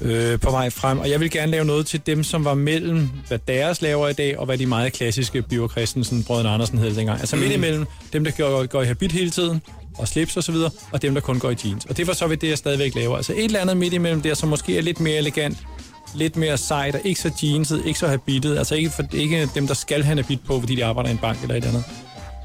øh, 0.00 0.40
på 0.40 0.50
vej 0.50 0.70
frem. 0.70 0.98
Og 0.98 1.10
jeg 1.10 1.20
vil 1.20 1.30
gerne 1.30 1.52
lave 1.52 1.64
noget 1.64 1.86
til 1.86 2.00
dem, 2.06 2.24
som 2.24 2.44
var 2.44 2.54
mellem, 2.54 3.10
hvad 3.28 3.38
deres 3.48 3.82
laver 3.82 4.08
i 4.08 4.12
dag, 4.12 4.38
og 4.38 4.46
hvad 4.46 4.58
de 4.58 4.66
meget 4.66 4.92
klassiske 4.92 5.42
Biver 5.42 5.68
Christensen, 5.68 6.24
Brøden 6.24 6.46
Andersen 6.46 6.78
hed 6.78 6.94
dengang. 6.94 7.20
Altså 7.20 7.36
midt 7.36 7.52
imellem 7.52 7.86
dem, 8.12 8.24
der 8.24 8.30
går, 8.30 8.66
går 8.66 8.82
i 8.82 8.86
habit 8.86 9.12
hele 9.12 9.30
tiden, 9.30 9.62
og 9.98 10.08
slips 10.08 10.36
og 10.36 10.44
så 10.44 10.52
videre, 10.52 10.70
og 10.92 11.02
dem, 11.02 11.14
der 11.14 11.20
kun 11.20 11.38
går 11.38 11.50
i 11.50 11.56
jeans. 11.64 11.84
Og 11.84 11.96
det 11.96 12.06
var 12.06 12.12
så 12.12 12.26
ved 12.26 12.36
det, 12.36 12.48
jeg 12.48 12.58
stadigvæk 12.58 12.94
laver. 12.94 13.16
Altså 13.16 13.32
et 13.32 13.44
eller 13.44 13.60
andet 13.60 13.76
midt 13.76 13.92
imellem 13.92 14.22
der, 14.22 14.34
som 14.34 14.48
måske 14.48 14.78
er 14.78 14.82
lidt 14.82 15.00
mere 15.00 15.16
elegant, 15.16 15.58
lidt 16.14 16.36
mere 16.36 16.58
sejt, 16.58 16.94
og 16.94 17.00
ikke 17.04 17.20
så 17.20 17.30
jeanset, 17.42 17.82
ikke 17.86 17.98
så 17.98 18.08
habitet. 18.08 18.58
Altså 18.58 18.74
ikke, 18.74 18.90
for, 18.90 19.02
ikke 19.12 19.48
dem, 19.54 19.66
der 19.66 19.74
skal 19.74 20.02
have 20.02 20.12
en 20.12 20.18
habit 20.18 20.38
på, 20.46 20.60
fordi 20.60 20.74
de 20.74 20.84
arbejder 20.84 21.08
i 21.08 21.12
en 21.12 21.18
bank 21.18 21.42
eller 21.42 21.54
et 21.54 21.64
andet. 21.64 21.84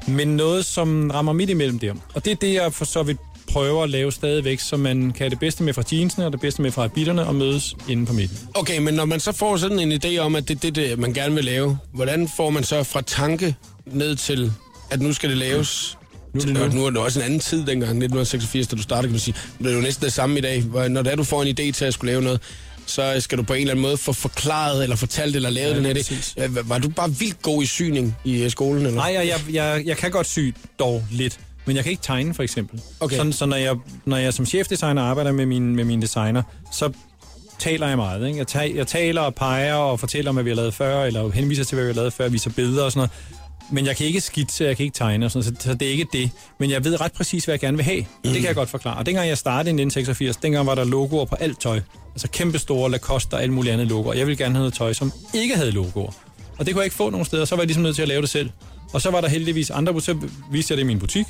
Men 0.06 0.28
noget, 0.28 0.64
som 0.64 1.10
rammer 1.10 1.32
midt 1.32 1.50
imellem 1.50 1.78
der. 1.78 1.94
Og 2.14 2.24
det 2.24 2.30
er 2.30 2.36
det, 2.36 2.54
jeg 2.54 2.72
for 2.72 2.84
så 2.84 3.02
vidt 3.02 3.18
prøver 3.48 3.82
at 3.82 3.90
lave 3.90 4.12
stadigvæk, 4.12 4.60
så 4.60 4.76
man 4.76 5.00
kan 5.00 5.18
have 5.18 5.30
det 5.30 5.38
bedste 5.38 5.62
med 5.62 5.74
fra 5.74 5.82
jeansene 5.92 6.26
og 6.26 6.32
det 6.32 6.40
bedste 6.40 6.62
med 6.62 6.70
fra 6.70 6.82
habitterne 6.82 7.26
og 7.26 7.34
mødes 7.34 7.76
inden 7.88 8.06
på 8.06 8.12
midten. 8.12 8.38
Okay, 8.54 8.78
men 8.78 8.94
når 8.94 9.04
man 9.04 9.20
så 9.20 9.32
får 9.32 9.56
sådan 9.56 9.78
en 9.78 9.92
idé 10.04 10.18
om, 10.18 10.36
at 10.36 10.48
det 10.48 10.56
er 10.56 10.60
det, 10.60 10.74
det, 10.74 10.98
man 10.98 11.12
gerne 11.12 11.34
vil 11.34 11.44
lave, 11.44 11.78
hvordan 11.92 12.28
får 12.36 12.50
man 12.50 12.64
så 12.64 12.82
fra 12.82 13.00
tanke 13.00 13.56
ned 13.86 14.16
til, 14.16 14.52
at 14.90 15.00
nu 15.00 15.12
skal 15.12 15.30
det 15.30 15.38
laves? 15.38 15.98
Nu, 16.34 16.52
nu. 16.52 16.68
nu 16.68 16.86
er 16.86 16.90
det 16.90 16.98
også 16.98 17.20
en 17.20 17.24
anden 17.24 17.40
tid 17.40 17.58
dengang, 17.58 17.82
1986, 17.82 18.66
da 18.66 18.76
du 18.76 18.82
startede, 18.82 19.06
kan 19.08 19.12
man 19.12 19.20
sige. 19.20 19.34
Det 19.58 19.66
er 19.66 19.74
jo 19.74 19.80
næsten 19.80 20.04
det 20.04 20.12
samme 20.12 20.38
i 20.38 20.40
dag. 20.40 20.64
Når 20.90 21.02
det 21.02 21.12
er, 21.12 21.16
du 21.16 21.24
får 21.24 21.42
en 21.42 21.48
idé 21.48 21.72
til 21.72 21.84
at 21.84 21.94
skulle 21.94 22.12
lave 22.12 22.22
noget, 22.22 22.40
så 22.86 23.20
skal 23.20 23.38
du 23.38 23.42
på 23.42 23.54
en 23.54 23.60
eller 23.60 23.70
anden 23.70 23.82
måde 23.82 23.96
få 23.96 24.12
forklaret, 24.12 24.82
eller 24.82 24.96
fortalt, 24.96 25.36
eller 25.36 25.50
lavet 25.50 25.70
Ja, 25.70 25.76
den 25.76 25.84
her 25.84 25.94
idé. 25.94 26.62
Var 26.68 26.78
du 26.78 26.88
bare 26.88 27.14
vildt 27.18 27.42
god 27.42 27.62
i 27.62 27.66
syning 27.66 28.16
i 28.24 28.42
øh, 28.42 28.50
skolen? 28.50 28.86
Eller? 28.86 28.96
Nej, 28.96 29.12
jeg, 29.14 29.26
jeg, 29.26 29.54
jeg, 29.54 29.82
jeg 29.86 29.96
kan 29.96 30.10
godt 30.10 30.26
sy 30.26 30.54
dog 30.78 31.04
lidt, 31.10 31.40
men 31.68 31.76
jeg 31.76 31.84
kan 31.84 31.90
ikke 31.90 32.02
tegne 32.02 32.34
for 32.34 32.42
eksempel. 32.42 32.80
Okay. 33.00 33.16
Sådan, 33.16 33.32
så 33.32 33.46
når 33.46 33.56
jeg, 33.56 33.76
når 34.04 34.16
jeg 34.16 34.34
som 34.34 34.46
chefdesigner 34.46 35.02
arbejder 35.02 35.32
med, 35.32 35.46
min, 35.46 35.76
med 35.76 35.84
mine 35.84 36.02
designer, 36.02 36.42
så 36.72 36.92
taler 37.58 37.88
jeg 37.88 37.96
meget. 37.96 38.26
Ikke? 38.26 38.38
Jeg, 38.38 38.46
ta- 38.46 38.72
jeg 38.74 38.86
taler 38.86 39.20
og 39.20 39.34
peger 39.34 39.74
og 39.74 40.00
fortæller 40.00 40.28
om, 40.28 40.34
hvad 40.34 40.44
vi 40.44 40.50
har 40.50 40.54
lavet 40.56 40.74
før, 40.74 41.04
eller 41.04 41.30
henviser 41.30 41.64
til, 41.64 41.74
hvad 41.76 41.84
vi 41.84 41.92
har 41.92 41.96
lavet 42.00 42.12
før, 42.12 42.28
viser 42.28 42.50
billeder 42.50 42.84
og 42.84 42.92
sådan 42.92 42.98
noget. 42.98 43.10
Men 43.70 43.86
jeg 43.86 43.96
kan 43.96 44.06
ikke 44.06 44.20
skitse, 44.20 44.64
jeg 44.64 44.76
kan 44.76 44.84
ikke 44.84 44.94
tegne 44.94 45.26
og 45.26 45.30
sådan 45.30 45.42
så, 45.42 45.52
så 45.68 45.74
det 45.74 45.88
er 45.88 45.92
ikke 45.92 46.06
det. 46.12 46.30
Men 46.58 46.70
jeg 46.70 46.84
ved 46.84 47.00
ret 47.00 47.12
præcis, 47.12 47.44
hvad 47.44 47.52
jeg 47.52 47.60
gerne 47.60 47.76
vil 47.76 47.84
have. 47.84 48.00
Mm. 48.00 48.06
Det 48.22 48.34
kan 48.34 48.44
jeg 48.44 48.54
godt 48.54 48.68
forklare. 48.68 48.96
Og 48.96 49.06
dengang 49.06 49.28
jeg 49.28 49.38
startede 49.38 49.70
i 49.70 49.72
1986, 49.82 50.36
dengang 50.36 50.66
var 50.66 50.74
der 50.74 50.84
logoer 50.84 51.24
på 51.24 51.34
alt 51.34 51.60
tøj. 51.60 51.80
Altså 52.14 52.28
kæmpe 52.28 52.58
store 52.58 52.90
Lacoste 52.90 53.34
og 53.34 53.42
alt 53.42 53.52
muligt 53.52 53.72
andet 53.72 53.86
logoer. 53.86 54.14
Jeg 54.14 54.26
ville 54.26 54.36
gerne 54.36 54.54
have 54.54 54.60
noget 54.60 54.74
tøj, 54.74 54.92
som 54.92 55.12
ikke 55.34 55.56
havde 55.56 55.70
logoer. 55.70 56.12
Og 56.58 56.66
det 56.66 56.74
kunne 56.74 56.80
jeg 56.80 56.86
ikke 56.86 56.96
få 56.96 57.10
nogen 57.10 57.24
steder, 57.26 57.44
så 57.44 57.54
var 57.56 57.62
jeg 57.62 57.66
ligesom 57.66 57.82
nødt 57.82 57.94
til 57.94 58.02
at 58.02 58.08
lave 58.08 58.20
det 58.22 58.30
selv. 58.30 58.50
Og 58.92 59.00
så 59.00 59.10
var 59.10 59.20
der 59.20 59.28
heldigvis 59.28 59.70
andre 59.70 60.00
så 60.00 60.28
viste 60.52 60.72
jeg 60.72 60.76
det 60.76 60.82
i 60.82 60.86
min 60.86 60.98
butik. 60.98 61.26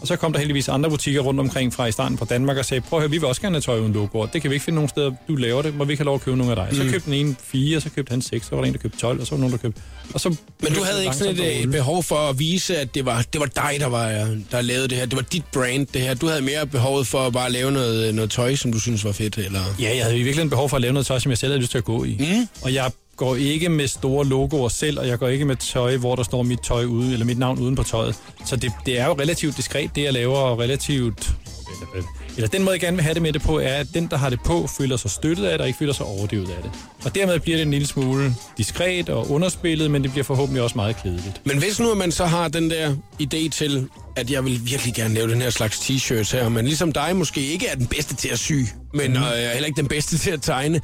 Og 0.00 0.06
så 0.06 0.16
kom 0.16 0.32
der 0.32 0.38
heldigvis 0.38 0.68
andre 0.68 0.90
butikker 0.90 1.20
rundt 1.20 1.40
omkring 1.40 1.72
fra 1.72 1.86
i 1.86 1.92
starten 1.92 2.16
på 2.16 2.24
Danmark 2.24 2.56
og 2.56 2.64
sagde, 2.64 2.80
prøv 2.80 2.98
at 2.98 3.02
høre, 3.02 3.10
vi 3.10 3.18
vil 3.18 3.28
også 3.28 3.40
gerne 3.40 3.54
have 3.54 3.60
tøj 3.60 3.78
uden 3.78 3.92
logoer. 3.92 4.26
Det 4.26 4.42
kan 4.42 4.50
vi 4.50 4.54
ikke 4.54 4.64
finde 4.64 4.74
nogen 4.74 4.88
steder, 4.88 5.12
du 5.28 5.36
laver 5.36 5.62
det, 5.62 5.72
hvor 5.72 5.84
vi 5.84 5.96
kan 5.96 6.06
lov 6.06 6.14
at 6.14 6.20
købe 6.20 6.36
nogle 6.36 6.60
af 6.60 6.66
dig. 6.66 6.76
Så 6.76 6.82
købte 6.82 7.06
den 7.06 7.14
ene 7.14 7.36
fire, 7.44 7.80
så 7.80 7.90
købte 7.90 8.10
han 8.10 8.22
seks, 8.22 8.46
så 8.46 8.54
var 8.54 8.62
der 8.62 8.68
en, 8.68 8.72
der 8.74 8.78
købte 8.78 8.98
12, 8.98 9.20
og 9.20 9.26
så 9.26 9.30
var 9.30 9.36
der 9.36 9.40
nogen, 9.40 9.52
der 9.52 9.58
købte... 9.58 9.82
Og 10.14 10.20
så 10.20 10.28
Men 10.62 10.72
du 10.72 10.82
havde 10.84 11.04
ikke 11.04 11.16
sådan 11.16 11.34
et, 11.34 11.66
øh, 11.66 11.72
behov 11.72 12.02
for 12.02 12.16
at 12.16 12.38
vise, 12.38 12.76
at 12.76 12.94
det 12.94 13.06
var, 13.06 13.24
det 13.32 13.40
var 13.40 13.46
dig, 13.46 13.76
der, 13.80 13.86
var, 13.86 14.36
der 14.50 14.60
lavede 14.60 14.88
det 14.88 14.98
her. 14.98 15.06
Det 15.06 15.16
var 15.16 15.22
dit 15.22 15.44
brand, 15.52 15.86
det 15.86 16.00
her. 16.00 16.14
Du 16.14 16.26
havde 16.26 16.42
mere 16.42 16.66
behovet 16.66 17.06
for 17.06 17.26
at 17.26 17.32
bare 17.32 17.52
lave 17.52 17.72
noget, 17.72 18.14
noget 18.14 18.30
tøj, 18.30 18.54
som 18.54 18.72
du 18.72 18.80
synes 18.80 19.04
var 19.04 19.12
fedt, 19.12 19.38
eller... 19.38 19.60
Ja, 19.80 19.96
jeg 19.96 20.04
havde 20.04 20.14
i 20.14 20.22
virkeligheden 20.22 20.50
behov 20.50 20.68
for 20.68 20.76
at 20.76 20.80
lave 20.82 20.92
noget 20.92 21.06
tøj, 21.06 21.18
som 21.18 21.30
jeg 21.30 21.38
selv 21.38 21.52
havde 21.52 21.60
lyst 21.60 21.70
til 21.70 21.78
at 21.78 21.84
gå 21.84 22.04
i. 22.04 22.16
Mm. 22.20 22.48
Og 22.62 22.74
jeg 22.74 22.90
går 23.20 23.36
ikke 23.36 23.68
med 23.68 23.88
store 23.88 24.26
logoer 24.26 24.68
selv, 24.68 24.98
og 24.98 25.08
jeg 25.08 25.18
går 25.18 25.28
ikke 25.28 25.44
med 25.44 25.56
tøj, 25.56 25.96
hvor 25.96 26.16
der 26.16 26.22
står 26.22 26.42
mit 26.42 26.60
tøj 26.60 26.84
ude, 26.84 27.12
eller 27.12 27.26
mit 27.26 27.38
navn 27.38 27.58
uden 27.58 27.76
på 27.76 27.82
tøjet. 27.82 28.16
Så 28.46 28.56
det, 28.56 28.72
det 28.86 28.98
er 28.98 29.06
jo 29.06 29.12
relativt 29.12 29.56
diskret, 29.56 29.90
det 29.94 30.02
jeg 30.02 30.12
laver, 30.12 30.36
og 30.36 30.58
relativt... 30.58 31.30
Eller, 31.92 32.06
eller 32.36 32.48
den 32.48 32.62
måde, 32.62 32.72
jeg 32.72 32.80
gerne 32.80 32.96
vil 32.96 33.04
have 33.04 33.14
det 33.14 33.22
med 33.22 33.32
det 33.32 33.42
på, 33.42 33.58
er, 33.58 33.74
at 33.74 33.86
den, 33.94 34.06
der 34.10 34.16
har 34.16 34.30
det 34.30 34.40
på, 34.40 34.66
føler 34.78 34.96
sig 34.96 35.10
støttet 35.10 35.44
af 35.44 35.52
det, 35.52 35.60
og 35.60 35.66
ikke 35.66 35.78
føler 35.78 35.92
sig 35.92 36.06
overdøvet 36.06 36.50
af 36.50 36.62
det. 36.62 36.70
Og 37.04 37.14
dermed 37.14 37.40
bliver 37.40 37.56
det 37.56 37.62
en 37.62 37.70
lille 37.70 37.86
smule 37.86 38.34
diskret 38.58 39.08
og 39.08 39.30
underspillet, 39.30 39.90
men 39.90 40.02
det 40.02 40.10
bliver 40.10 40.24
forhåbentlig 40.24 40.62
også 40.62 40.76
meget 40.76 40.96
kedeligt. 41.02 41.40
Men 41.44 41.58
hvis 41.58 41.80
nu 41.80 41.90
at 41.90 41.96
man 41.96 42.12
så 42.12 42.26
har 42.26 42.48
den 42.48 42.70
der 42.70 42.94
idé 43.22 43.48
til, 43.48 43.88
at 44.16 44.30
jeg 44.30 44.44
vil 44.44 44.60
virkelig 44.64 44.94
gerne 44.94 45.14
lave 45.14 45.30
den 45.30 45.42
her 45.42 45.50
slags 45.50 45.78
t-shirts 45.78 46.36
her, 46.36 46.48
men 46.48 46.64
ligesom 46.64 46.92
dig 46.92 47.16
måske 47.16 47.40
ikke 47.40 47.66
er 47.66 47.74
den 47.74 47.86
bedste 47.86 48.14
til 48.14 48.28
at 48.28 48.38
sy, 48.38 48.52
men 48.94 49.10
mm. 49.10 49.16
øh, 49.16 49.22
heller 49.52 49.66
ikke 49.66 49.80
den 49.80 49.88
bedste 49.88 50.18
til 50.18 50.30
at 50.30 50.42
tegne, 50.42 50.80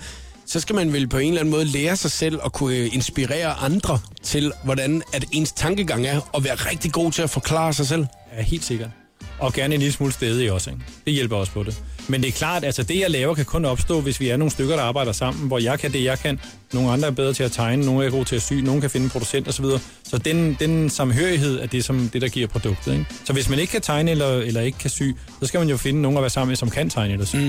så 0.47 0.61
skal 0.61 0.75
man 0.75 0.93
vel 0.93 1.09
på 1.09 1.19
en 1.19 1.29
eller 1.29 1.41
anden 1.41 1.53
måde 1.53 1.65
lære 1.65 1.97
sig 1.97 2.11
selv 2.11 2.41
at 2.45 2.53
kunne 2.53 2.77
øh, 2.77 2.95
inspirere 2.95 3.53
andre 3.53 3.99
til, 4.23 4.53
hvordan 4.65 5.03
at 5.13 5.25
ens 5.33 5.53
tankegang 5.53 6.07
er, 6.07 6.21
og 6.33 6.45
være 6.45 6.55
rigtig 6.55 6.93
god 6.93 7.13
til 7.13 7.23
at 7.23 7.31
forklare 7.31 7.73
sig 7.73 7.87
selv. 7.87 8.07
Ja, 8.37 8.43
helt 8.43 8.65
sikkert. 8.65 8.91
Og 9.39 9.53
gerne 9.53 9.75
en 9.75 9.81
lille 9.81 9.93
smule 9.93 10.13
stedig 10.13 10.53
også, 10.53 10.71
ikke? 10.71 10.83
Det 11.05 11.13
hjælper 11.13 11.37
også 11.37 11.53
på 11.53 11.63
det. 11.63 11.83
Men 12.09 12.21
det 12.23 12.29
er 12.29 12.33
klart, 12.33 12.65
altså 12.65 12.83
det 12.83 13.01
jeg 13.01 13.11
laver 13.11 13.35
kan 13.35 13.45
kun 13.45 13.65
opstå, 13.65 14.01
hvis 14.01 14.21
vi 14.21 14.29
er 14.29 14.37
nogle 14.37 14.51
stykker, 14.51 14.77
der 14.77 14.83
arbejder 14.83 15.13
sammen, 15.13 15.47
hvor 15.47 15.59
jeg 15.59 15.79
kan 15.79 15.93
det, 15.93 16.05
jeg 16.05 16.19
kan. 16.19 16.41
Nogle 16.73 16.91
andre 16.91 17.07
er 17.09 17.13
bedre 17.13 17.33
til 17.33 17.43
at 17.43 17.53
tegne, 17.53 17.87
nogle 17.87 18.07
er 18.07 18.11
gode 18.11 18.25
til 18.25 18.37
at 18.37 18.43
sy, 18.43 18.53
nogle 18.53 18.81
kan 18.81 18.91
finde 18.91 19.05
en 19.05 19.11
producent 19.11 19.49
osv. 19.49 19.65
Så 20.05 20.19
den, 20.19 20.57
den 20.61 20.91
samhørighed 20.91 21.61
er 21.61 21.67
det, 21.67 21.85
som, 21.85 22.09
det, 22.09 22.23
der 22.23 22.29
giver 22.29 22.47
produktet. 22.47 22.93
Ikke? 22.93 23.07
Så 23.25 23.33
hvis 23.33 23.49
man 23.49 23.59
ikke 23.59 23.71
kan 23.71 23.81
tegne 23.81 24.11
eller, 24.11 24.29
eller 24.29 24.61
ikke 24.61 24.79
kan 24.79 24.91
sy, 24.91 25.03
så 25.41 25.47
skal 25.47 25.61
man 25.61 25.69
jo 25.69 25.77
finde 25.77 26.03
nogen 26.03 26.19
at 26.19 26.23
være 26.23 26.31
sammen 26.31 26.49
med, 26.49 26.57
som 26.57 26.71
kan 26.71 26.91
tegne 26.91 27.13
eller 27.13 27.27
sy. 27.27 27.37
Mm. 27.37 27.43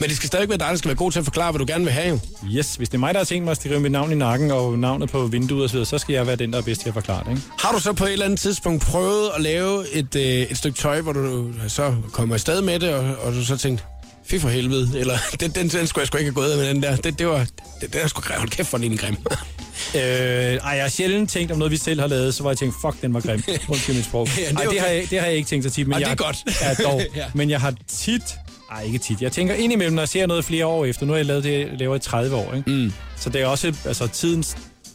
Men 0.00 0.08
det 0.08 0.16
skal 0.16 0.26
stadig 0.26 0.48
være 0.48 0.58
dig, 0.58 0.66
der 0.70 0.76
skal 0.76 0.88
være 0.88 0.96
god 0.96 1.12
til 1.12 1.18
at 1.18 1.24
forklare, 1.24 1.52
hvad 1.52 1.58
du 1.58 1.72
gerne 1.72 1.84
vil 1.84 1.92
have. 1.92 2.08
jo. 2.08 2.18
Yes, 2.56 2.74
hvis 2.74 2.88
det 2.88 2.94
er 2.94 3.00
mig, 3.00 3.14
der 3.14 3.20
har 3.20 3.24
tænkt 3.24 3.44
mig 3.44 3.50
at 3.50 3.56
skrive 3.56 3.80
mit 3.80 3.92
navn 3.92 4.12
i 4.12 4.14
nakken 4.14 4.50
og 4.50 4.78
navnet 4.78 5.10
på 5.10 5.26
vinduet 5.26 5.64
osv., 5.64 5.84
så 5.84 5.98
skal 5.98 6.12
jeg 6.12 6.26
være 6.26 6.36
den, 6.36 6.52
der 6.52 6.58
er 6.58 6.62
bedst 6.62 6.80
til 6.80 6.88
at 6.88 6.94
forklare 6.94 7.24
det. 7.24 7.30
Ikke? 7.30 7.42
Har 7.58 7.72
du 7.72 7.80
så 7.80 7.92
på 7.92 8.04
et 8.04 8.12
eller 8.12 8.24
andet 8.24 8.40
tidspunkt 8.40 8.82
prøvet 8.82 9.30
at 9.36 9.42
lave 9.42 9.92
et, 9.92 10.16
øh, 10.16 10.22
et 10.22 10.56
stykke 10.58 10.78
tøj, 10.78 11.00
hvor 11.00 11.12
du 11.12 11.52
så 11.68 11.94
kommer 12.12 12.34
afsted 12.34 12.62
med 12.62 12.80
det, 12.80 12.94
og, 12.94 13.16
og 13.22 13.32
du 13.32 13.44
så 13.44 13.56
tænkte, 13.56 13.84
fy 14.26 14.34
for 14.38 14.48
helvede, 14.48 15.00
eller 15.00 15.18
den, 15.40 15.50
den, 15.50 15.68
den 15.68 15.86
skulle 15.86 16.02
jeg 16.02 16.06
sgu 16.06 16.18
ikke 16.18 16.30
have 16.30 16.34
gået 16.34 16.58
med 16.58 16.68
den 16.68 16.82
der. 16.82 16.96
Det, 16.96 17.18
det 17.18 17.26
var, 17.26 17.46
det, 17.80 17.92
det 17.92 18.02
er 18.02 18.08
sgu 18.08 18.20
grim. 18.20 18.38
Hold 18.38 18.50
kæft 18.50 18.68
for 18.68 18.78
en 18.78 18.96
grim. 18.96 19.16
Øh, 19.94 20.00
ej, 20.00 20.70
jeg 20.70 20.82
har 20.82 20.88
sjældent 20.88 21.30
tænkt 21.30 21.52
om 21.52 21.58
noget, 21.58 21.72
vi 21.72 21.76
selv 21.76 22.00
har 22.00 22.06
lavet, 22.06 22.34
så 22.34 22.42
var 22.42 22.50
jeg 22.50 22.58
tænkt, 22.58 22.74
fuck, 22.80 23.02
den 23.02 23.14
var 23.14 23.20
grim. 23.20 23.42
Undskyld 23.68 23.96
mit 23.96 24.04
sprog. 24.04 24.28
Ja, 24.38 24.42
det 24.42 24.56
ej, 24.56 24.64
det, 24.64 24.80
har 24.80 24.86
jeg, 24.86 25.06
det 25.10 25.20
har 25.20 25.26
jeg 25.26 25.36
ikke 25.36 25.48
tænkt 25.48 25.64
så 25.64 25.70
tit. 25.70 25.86
Men 25.86 25.92
Ej, 25.92 25.98
jeg, 25.98 26.06
det 26.06 26.20
er 26.20 26.24
godt. 26.24 26.36
Ja, 26.60 26.74
dog. 26.84 27.02
Ja. 27.16 27.24
Men 27.34 27.50
jeg 27.50 27.60
har 27.60 27.74
tit... 27.88 28.22
Ej, 28.70 28.82
ikke 28.82 28.98
tit. 28.98 29.22
Jeg 29.22 29.32
tænker 29.32 29.54
indimellem, 29.54 29.94
når 29.94 30.02
jeg 30.02 30.08
ser 30.08 30.26
noget 30.26 30.44
flere 30.44 30.66
år 30.66 30.84
efter. 30.84 31.06
Nu 31.06 31.12
har 31.12 31.18
jeg 31.18 31.26
lavet 31.26 31.44
det, 31.44 31.60
jeg 31.60 31.68
laver 31.78 31.96
i 31.96 31.98
30 31.98 32.36
år, 32.36 32.54
ikke? 32.54 32.70
Mm. 32.70 32.92
Så 33.16 33.30
det 33.30 33.40
er 33.40 33.46
også... 33.46 33.74
Altså, 33.84 34.06
tiden, 34.06 34.44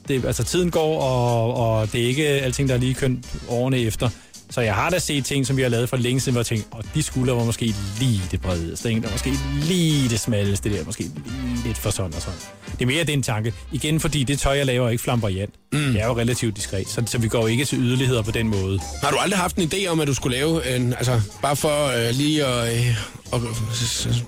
det, 0.07 0.25
altså, 0.25 0.43
tiden 0.43 0.71
går, 0.71 1.01
og, 1.01 1.53
og 1.53 1.91
det 1.91 2.01
er 2.03 2.07
ikke 2.07 2.27
alting, 2.27 2.69
der 2.69 2.75
er 2.75 2.79
lige 2.79 2.93
kønt 2.93 3.25
årene 3.49 3.79
efter. 3.79 4.09
Så 4.51 4.61
jeg 4.61 4.75
har 4.75 4.89
da 4.89 4.99
set 4.99 5.25
ting, 5.25 5.47
som 5.47 5.57
vi 5.57 5.61
har 5.61 5.69
lavet 5.69 5.89
for 5.89 5.97
længe 5.97 6.19
siden, 6.19 6.33
hvor 6.33 6.39
jeg 6.39 6.45
tænkte, 6.45 6.67
og 6.71 6.83
de 6.95 7.03
skuldre 7.03 7.35
var 7.35 7.43
måske 7.43 7.73
lige 7.99 8.21
det 8.31 8.41
bredeste, 8.41 8.89
ikke? 8.89 9.01
Der 9.01 9.07
var 9.07 9.13
måske 9.13 9.33
lige 9.63 10.09
det 10.09 10.19
smalleste 10.19 10.77
der, 10.77 10.85
måske 10.85 11.03
lige 11.03 11.63
lidt 11.65 11.77
for 11.77 11.89
sådan 11.89 12.13
og 12.15 12.21
sådan. 12.21 12.39
Det 12.71 12.81
er 12.81 12.85
mere 12.85 13.03
den 13.03 13.23
tanke. 13.23 13.53
Igen, 13.71 13.99
fordi 13.99 14.23
det 14.23 14.39
tøj, 14.39 14.57
jeg 14.57 14.65
laver, 14.65 14.87
er 14.87 14.91
ikke 14.91 15.03
flamboyant. 15.03 15.53
Mm. 15.73 15.79
Det 15.79 16.01
er 16.01 16.05
jo 16.07 16.17
relativt 16.17 16.55
diskret, 16.55 16.87
så, 16.87 17.03
så 17.05 17.17
vi 17.17 17.27
går 17.27 17.47
ikke 17.47 17.65
til 17.65 17.79
yderligheder 17.79 18.21
på 18.21 18.31
den 18.31 18.47
måde. 18.47 18.79
Har 19.03 19.11
du 19.11 19.17
aldrig 19.17 19.39
haft 19.39 19.55
en 19.55 19.71
idé 19.73 19.87
om, 19.87 19.99
at 19.99 20.07
du 20.07 20.13
skulle 20.13 20.37
lave 20.37 20.75
en, 20.75 20.93
altså 20.93 21.21
bare 21.41 21.55
for 21.55 21.87
øh, 21.87 22.15
lige 22.15 22.45
at 22.45 22.77
øh, 22.77 22.95
og, 23.31 23.41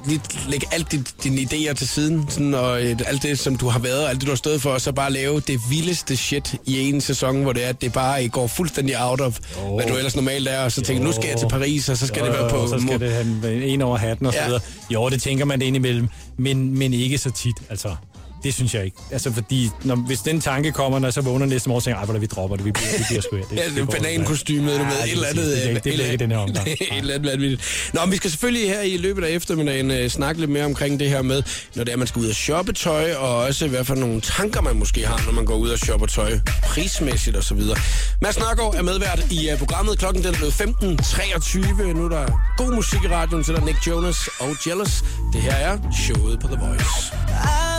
lige 0.08 0.22
lægge 0.50 0.68
alt 0.72 0.92
dit, 0.92 1.14
dine 1.24 1.42
idéer 1.42 1.74
til 1.74 1.88
siden, 1.88 2.26
sådan, 2.30 2.54
og 2.54 2.82
øh, 2.84 3.00
alt 3.08 3.24
det, 3.24 3.40
som 3.40 3.56
du 3.56 3.68
har 3.70 3.80
været, 3.80 4.08
alt 4.10 4.20
det, 4.20 4.26
du 4.28 4.32
har 4.32 4.36
stået 4.36 4.62
for, 4.62 4.70
og 4.70 4.82
så 4.82 4.92
bare 4.92 5.12
lave 5.12 5.40
det 5.40 5.60
vildeste 5.70 6.18
shit 6.18 6.56
i 6.66 6.90
en 6.90 7.02
sæson, 7.02 7.42
hvor 7.42 7.54
det 7.54 7.66
er, 7.66 7.70
at 7.70 7.82
det 7.82 7.94
bare 7.94 8.28
går 8.28 8.48
fuldstændig 8.48 8.96
out 9.04 9.22
of, 9.22 9.38
Jo. 9.64 9.76
hvad 9.76 9.86
du 9.88 9.96
ellers 9.96 10.16
normalt 10.16 10.48
er, 10.48 10.60
og 10.64 10.72
så 10.72 10.82
tænker 10.82 11.04
nu 11.04 11.12
skal 11.12 11.28
jeg 11.30 11.38
til 11.40 11.48
Paris, 11.50 11.90
og 11.90 11.98
så 11.98 12.08
skal 12.08 12.24
det 12.24 12.32
være 12.34 12.50
på... 12.50 12.68
Så 12.68 12.80
skal 12.88 13.00
det 13.00 13.12
have 13.12 13.64
en 13.66 13.82
over 13.82 13.98
hatten 13.98 14.26
og 14.28 14.34
så 14.34 14.40
Ja. 14.40 14.46
videre. 14.46 14.62
Jo, 14.90 15.10
det 15.10 15.22
tænker 15.22 15.46
man 15.46 15.60
det 15.60 15.66
indimellem, 15.66 16.08
men, 16.38 16.78
men 16.78 16.94
ikke 16.94 17.18
så 17.18 17.32
tit, 17.32 17.56
altså. 17.70 17.96
Det 18.44 18.54
synes 18.54 18.74
jeg 18.74 18.86
ikke. 18.86 18.98
Altså, 19.12 19.32
fordi 19.34 19.70
når, 19.84 19.96
hvis 19.96 20.20
den 20.20 20.42
tanke 20.42 20.72
kommer, 20.72 21.00
når 21.00 21.08
jeg 21.08 21.14
så 21.14 21.22
vågner 21.22 21.46
næste 21.46 21.70
morgen, 21.70 21.82
så 21.82 21.86
tænker 21.86 21.98
jeg, 21.98 22.02
"Ej, 22.02 22.06
hvor 22.06 22.14
det, 22.14 22.22
vi 22.22 22.26
dropper 22.28 22.56
det, 22.56 22.66
vi 22.66 22.72
bliver, 22.72 22.88
vi 22.98 23.04
bliver 23.10 23.22
sgu 23.22 23.36
her." 23.36 23.44
Ja, 23.56 23.70
det 23.76 23.82
er 23.82 23.86
banankostymet, 23.86 24.80
du 24.80 24.84
ved, 24.84 24.92
Ja, 24.98 25.04
et 25.06 25.12
eller 25.12 25.28
andet... 25.28 25.46
Det, 25.46 25.68
øh, 25.70 25.76
det, 25.76 25.84
det 25.84 25.94
bliver 25.94 26.06
ikke 26.06 26.18
den 26.18 26.32
her 26.32 26.38
omgang. 26.38 26.68
et 26.68 26.78
eller 26.98 27.14
andet 27.14 27.32
vanvittigt. 27.32 27.62
Nå, 27.94 28.02
men 28.06 28.12
vi 28.12 28.18
skal 28.18 28.30
selvfølgelig 28.32 28.70
her 28.70 28.82
i 28.82 28.98
løbet 28.98 29.24
af 29.24 29.30
eftermiddagen 29.30 29.92
øh, 29.92 30.10
snakke 30.10 30.42
lidt 30.42 30.52
mere 30.52 30.66
omkring 30.66 31.00
det 31.00 31.10
her 31.10 31.22
med, 31.22 31.44
når 31.76 31.84
det 31.84 31.94
er, 31.94 31.98
man 31.98 32.08
skal 32.08 32.20
ud 32.22 32.28
og 32.30 32.36
shoppe 32.36 32.74
tøj, 32.74 33.14
og 33.14 33.36
også 33.38 33.68
hvad 33.68 33.84
for 33.86 33.96
nogle 33.96 34.22
tanker, 34.22 34.62
man 34.62 34.76
måske 34.76 35.08
har, 35.08 35.22
når 35.26 35.32
man 35.34 35.46
går 35.46 35.56
ud 35.56 35.70
og 35.70 35.80
shopper 35.80 36.08
tøj, 36.08 36.40
prismæssigt 36.64 37.36
og 37.36 37.44
så 37.44 37.54
videre. 37.56 37.78
Mads 38.22 38.40
Nørgaard 38.40 38.76
er 38.76 38.82
medvært 38.82 39.26
i 39.32 39.52
uh, 39.54 39.58
programmet. 39.60 40.00
Klokken 40.00 40.24
den 40.24 40.34
er 40.34 40.38
blevet 40.38 40.54
15.23. 40.62 41.94
Nu 41.94 42.06
er 42.06 42.10
der 42.10 42.26
god 42.58 42.76
musik 42.76 43.00
i 43.04 43.08
radioen, 43.08 43.44
så 43.44 43.52
der 43.54 43.62
er 43.62 43.66
Nick 43.66 43.88
Jonas 43.88 44.18
og 44.40 44.50
Jealous. 44.68 45.04
Det 45.34 45.42
her 45.42 45.52
er 45.56 45.78
showet 46.06 46.40
på 46.40 46.48
The 46.48 46.58
Voice. 46.66 47.71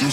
De 0.00 0.10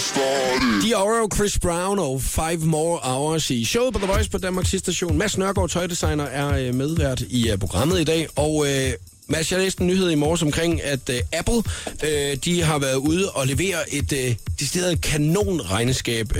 Dioro, 0.82 1.28
Chris 1.34 1.58
Brown 1.58 1.98
og 1.98 2.22
Five 2.22 2.58
More 2.58 3.00
Hours 3.02 3.50
i 3.50 3.64
showet 3.64 3.92
på 3.92 3.98
The 3.98 4.08
Voice 4.08 4.30
på 4.30 4.38
Danmarks 4.38 4.74
station. 4.78 5.18
Mads 5.18 5.38
Nørgaard, 5.38 5.68
tøjdesigner, 5.68 6.24
er 6.24 6.68
øh, 6.68 6.74
medvært 6.74 7.20
i 7.20 7.50
øh, 7.50 7.58
programmet 7.58 8.00
i 8.00 8.04
dag. 8.04 8.28
Og 8.36 8.66
øh, 8.66 8.92
Mads, 9.32 9.52
jeg 9.52 9.60
læste 9.60 9.80
en 9.80 9.86
nyhed 9.86 10.10
i 10.10 10.14
morges 10.14 10.42
omkring, 10.42 10.82
at 10.82 11.08
uh, 11.08 11.14
Apple, 11.32 11.54
uh, 11.54 12.38
de 12.44 12.62
har 12.62 12.78
været 12.78 12.94
ude 12.94 13.30
og 13.30 13.46
levere 13.46 13.94
et 13.94 14.12
uh, 14.12 14.34
decideret 14.60 15.00
kanonregnskab 15.00 16.26
uh, 16.30 16.38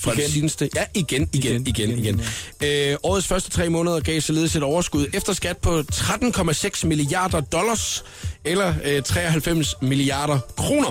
fra 0.00 0.12
igen. 0.12 0.24
det 0.24 0.32
seneste... 0.32 0.70
Ja, 0.76 0.84
igen, 0.94 1.28
igen, 1.32 1.66
igen, 1.66 1.66
igen. 1.66 1.90
igen. 1.90 1.98
Igen, 1.98 2.20
Uh, 2.62 2.98
årets 3.02 3.26
første 3.26 3.50
tre 3.50 3.68
måneder 3.68 4.00
gav 4.00 4.20
således 4.20 4.56
et 4.56 4.62
overskud 4.62 5.06
efter 5.14 5.32
skat 5.32 5.56
på 5.56 5.82
13,6 5.92 6.86
milliarder 6.86 7.40
dollars, 7.40 8.04
eller 8.44 8.68
uh, 8.96 9.02
93 9.04 9.74
milliarder 9.82 10.38
kroner, 10.56 10.88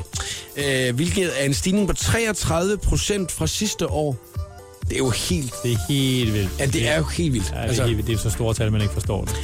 uh, 0.57 0.95
hvilket 0.95 1.41
er 1.41 1.45
en 1.45 1.53
stigning 1.53 1.87
på 1.87 1.93
33 1.93 2.77
procent 2.77 3.31
fra 3.31 3.47
sidste 3.47 3.87
år. 3.87 4.28
Det 4.89 4.95
er 4.95 4.99
jo 4.99 5.09
helt... 5.09 5.53
Det 5.63 5.71
er 5.71 5.77
helt 5.89 6.33
vildt. 6.33 6.49
Ja, 6.59 6.65
det 6.65 6.87
er 6.89 6.97
jo 6.97 7.03
helt 7.03 7.33
vildt. 7.33 7.53
Ja, 7.55 7.67
det, 7.67 7.79
er 7.79 7.83
helt 7.85 7.97
vildt. 7.97 8.07
det 8.07 8.13
er 8.15 8.19
så 8.19 8.29
store 8.29 8.53
tal, 8.53 8.71
man 8.71 8.81
ikke 8.81 8.93
forstår 8.93 9.25
det. 9.25 9.35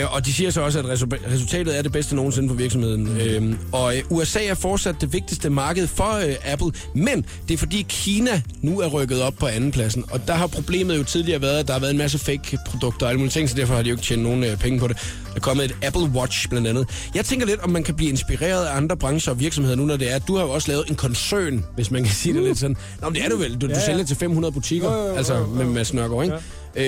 Øh, 0.00 0.14
og 0.14 0.26
de 0.26 0.32
siger 0.32 0.50
så 0.50 0.60
også, 0.60 0.78
at 0.78 0.84
resu- 0.84 1.32
resultatet 1.32 1.78
er 1.78 1.82
det 1.82 1.92
bedste 1.92 2.16
nogensinde 2.16 2.48
for 2.48 2.54
virksomheden. 2.56 3.04
Mm. 3.04 3.16
Øh, 3.16 3.56
og 3.72 3.96
øh, 3.96 4.02
USA 4.10 4.44
er 4.44 4.54
fortsat 4.54 4.94
det 5.00 5.12
vigtigste 5.12 5.50
marked 5.50 5.86
for 5.86 6.26
øh, 6.26 6.34
Apple, 6.44 6.70
men 6.94 7.24
det 7.48 7.54
er 7.54 7.58
fordi 7.58 7.86
Kina 7.88 8.42
nu 8.62 8.80
er 8.80 8.86
rykket 8.88 9.22
op 9.22 9.34
på 9.40 9.46
andenpladsen. 9.46 10.04
Og 10.10 10.26
der 10.26 10.34
har 10.34 10.46
problemet 10.46 10.98
jo 10.98 11.04
tidligere 11.04 11.40
været, 11.42 11.58
at 11.58 11.66
der 11.66 11.72
har 11.72 11.80
været 11.80 11.90
en 11.92 11.98
masse 11.98 12.18
fake-produkter 12.18 13.06
og 13.06 13.10
alle 13.10 13.18
mulige 13.18 13.32
ting, 13.32 13.48
så 13.50 13.56
derfor 13.56 13.74
har 13.74 13.82
de 13.82 13.88
jo 13.88 13.94
ikke 13.94 14.04
tjent 14.04 14.22
nogen 14.22 14.44
øh, 14.44 14.56
penge 14.56 14.78
på 14.78 14.88
det. 14.88 14.96
Der 15.32 15.36
er 15.36 15.40
kommet 15.40 15.64
et 15.64 15.76
Apple 15.82 16.02
Watch 16.02 16.48
blandt 16.48 16.68
andet. 16.68 16.88
Jeg 17.14 17.24
tænker 17.24 17.46
lidt, 17.46 17.60
om 17.60 17.70
man 17.70 17.82
kan 17.82 17.94
blive 17.94 18.10
inspireret 18.10 18.66
af 18.66 18.76
andre 18.76 18.96
brancher 18.96 19.32
og 19.32 19.40
virksomheder 19.40 19.76
nu, 19.76 19.84
når 19.84 19.96
det 19.96 20.10
er, 20.12 20.16
at 20.16 20.22
du 20.28 20.36
har 20.36 20.44
jo 20.44 20.50
også 20.50 20.68
lavet 20.70 20.84
en 20.90 20.94
koncern, 20.96 21.64
hvis 21.74 21.90
man 21.90 22.04
kan 22.04 22.12
sige 22.12 22.34
det 22.34 22.42
lidt 22.42 22.58
sådan. 22.58 22.76
Nå, 23.00 23.08
men 23.08 23.14
det 23.14 23.24
er 23.24 23.28
du 23.28 23.36
vel. 23.36 23.54
Du, 23.54 23.66
du 23.66 23.72
Ja, 23.72 23.78
ja. 23.78 23.84
sælger 23.86 24.04
til 24.04 24.16
500 24.16 24.52
butikker, 24.52 24.92
Jo, 24.92 24.98
jo, 25.02 25.08
jo, 25.08 25.14
altså 25.14 25.44
med 25.54 25.64
Mads 25.64 25.94
Nørgaard, 25.94 26.24
ikke? 26.24 26.36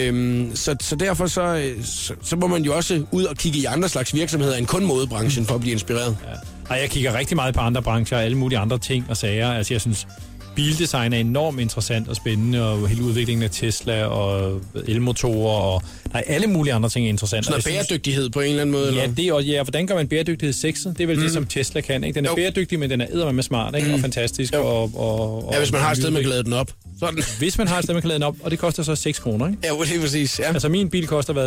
Øhm, 0.08 0.50
så, 0.56 0.76
så 0.80 0.96
derfor 0.96 1.26
så, 1.26 1.42
øh, 1.42 1.84
så, 1.84 2.14
så 2.22 2.36
må 2.36 2.46
man 2.46 2.62
jo 2.62 2.76
også 2.76 3.04
ud 3.12 3.24
og 3.24 3.36
kigge 3.36 3.58
i 3.58 3.64
andre 3.64 3.88
slags 3.88 4.14
virksomheder 4.14 4.56
end 4.56 4.66
kun 4.66 4.84
modebranchen 4.84 5.46
for 5.46 5.54
at 5.54 5.60
blive 5.60 5.72
inspireret. 5.72 6.16
Ja. 6.24 6.30
Og 6.74 6.80
jeg 6.80 6.90
kigger 6.90 7.18
rigtig 7.18 7.36
meget 7.36 7.54
på 7.54 7.60
andre 7.60 7.82
brancher 7.82 8.16
og 8.18 8.24
alle 8.24 8.38
mulige 8.38 8.58
andre 8.58 8.78
ting 8.78 9.06
og 9.08 9.16
sager. 9.16 9.52
Altså, 9.52 9.74
jeg 9.74 9.80
synes, 9.80 10.06
bildesign 10.54 11.12
er 11.12 11.18
enormt 11.18 11.60
interessant 11.60 12.08
og 12.08 12.16
spændende, 12.16 12.70
og 12.72 12.88
hele 12.88 13.02
udviklingen 13.02 13.42
af 13.42 13.50
Tesla 13.50 14.04
og 14.04 14.60
elmotorer 14.88 15.60
og 15.60 15.82
nej, 16.12 16.24
alle 16.26 16.46
mulige 16.46 16.74
andre 16.74 16.88
ting 16.88 17.06
er 17.06 17.08
interessant. 17.08 17.44
Sådan 17.44 17.56
Og 17.56 17.62
noget 17.66 17.86
bæredygtighed 17.86 18.30
på 18.30 18.40
en 18.40 18.48
eller 18.48 18.60
anden 18.60 18.72
måde? 18.72 18.94
Ja, 18.94 19.02
eller? 19.02 19.14
det 19.14 19.32
også, 19.32 19.48
ja, 19.48 19.62
hvordan 19.62 19.86
gør 19.86 19.94
man 19.94 20.08
bæredygtighed 20.08 20.52
sexet? 20.52 20.94
Det 20.98 21.02
er 21.02 21.06
vel 21.06 21.16
mm. 21.16 21.22
det, 21.22 21.32
som 21.32 21.46
Tesla 21.46 21.80
kan, 21.80 22.04
ikke? 22.04 22.16
Den 22.16 22.24
er 22.24 22.30
Jo. 22.30 22.34
bæredygtig, 22.34 22.78
men 22.78 22.90
den 22.90 23.00
er 23.00 23.32
med 23.32 23.42
smart, 23.42 23.76
ikke? 23.76 23.88
Mm. 23.88 23.94
Og 23.94 24.00
fantastisk. 24.00 24.54
Jo. 24.54 24.66
Og, 24.66 24.90
og, 24.94 25.46
og, 25.46 25.52
Ja, 25.52 25.58
hvis 25.58 25.72
man 25.72 25.80
har 25.80 25.90
et 25.90 25.96
sted, 25.96 26.10
man 26.10 26.22
kan 26.22 26.30
lade 26.30 26.44
den 26.44 26.52
op. 26.52 26.70
Sådan. 27.00 27.22
Hvis 27.38 27.58
man 27.58 27.68
har 27.68 27.78
et 27.78 27.84
sted, 27.84 27.94
man 27.94 28.02
kan 28.02 28.08
lade 28.08 28.18
den 28.18 28.22
op, 28.22 28.36
og 28.42 28.50
det 28.50 28.58
koster 28.58 28.82
så 28.82 28.94
6 28.94 29.18
kroner, 29.18 29.46
ikke? 29.46 29.58
Ja, 29.64 29.68
det 29.68 29.96
er 29.96 30.00
præcis. 30.00 30.38
Ja. 30.38 30.44
Altså, 30.48 30.68
min 30.68 30.90
bil 30.90 31.06
koster 31.06 31.32
hvad, 31.32 31.46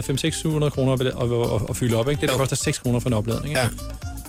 5-600 0.66 0.70
kroner 0.70 0.94
at, 0.94 1.02
at, 1.02 1.08
at, 1.08 1.70
at, 1.70 1.78
fylde 1.78 1.96
op, 1.96 2.10
ikke? 2.10 2.22
Det, 2.22 2.30
der 2.30 2.36
Jo. 2.36 2.40
koster 2.40 2.56
6 2.56 2.78
kroner 2.80 3.00
for 3.00 3.10
en 3.10 3.14
opladning, 3.14 3.50
ikke? 3.50 3.60
ja. 3.62 3.68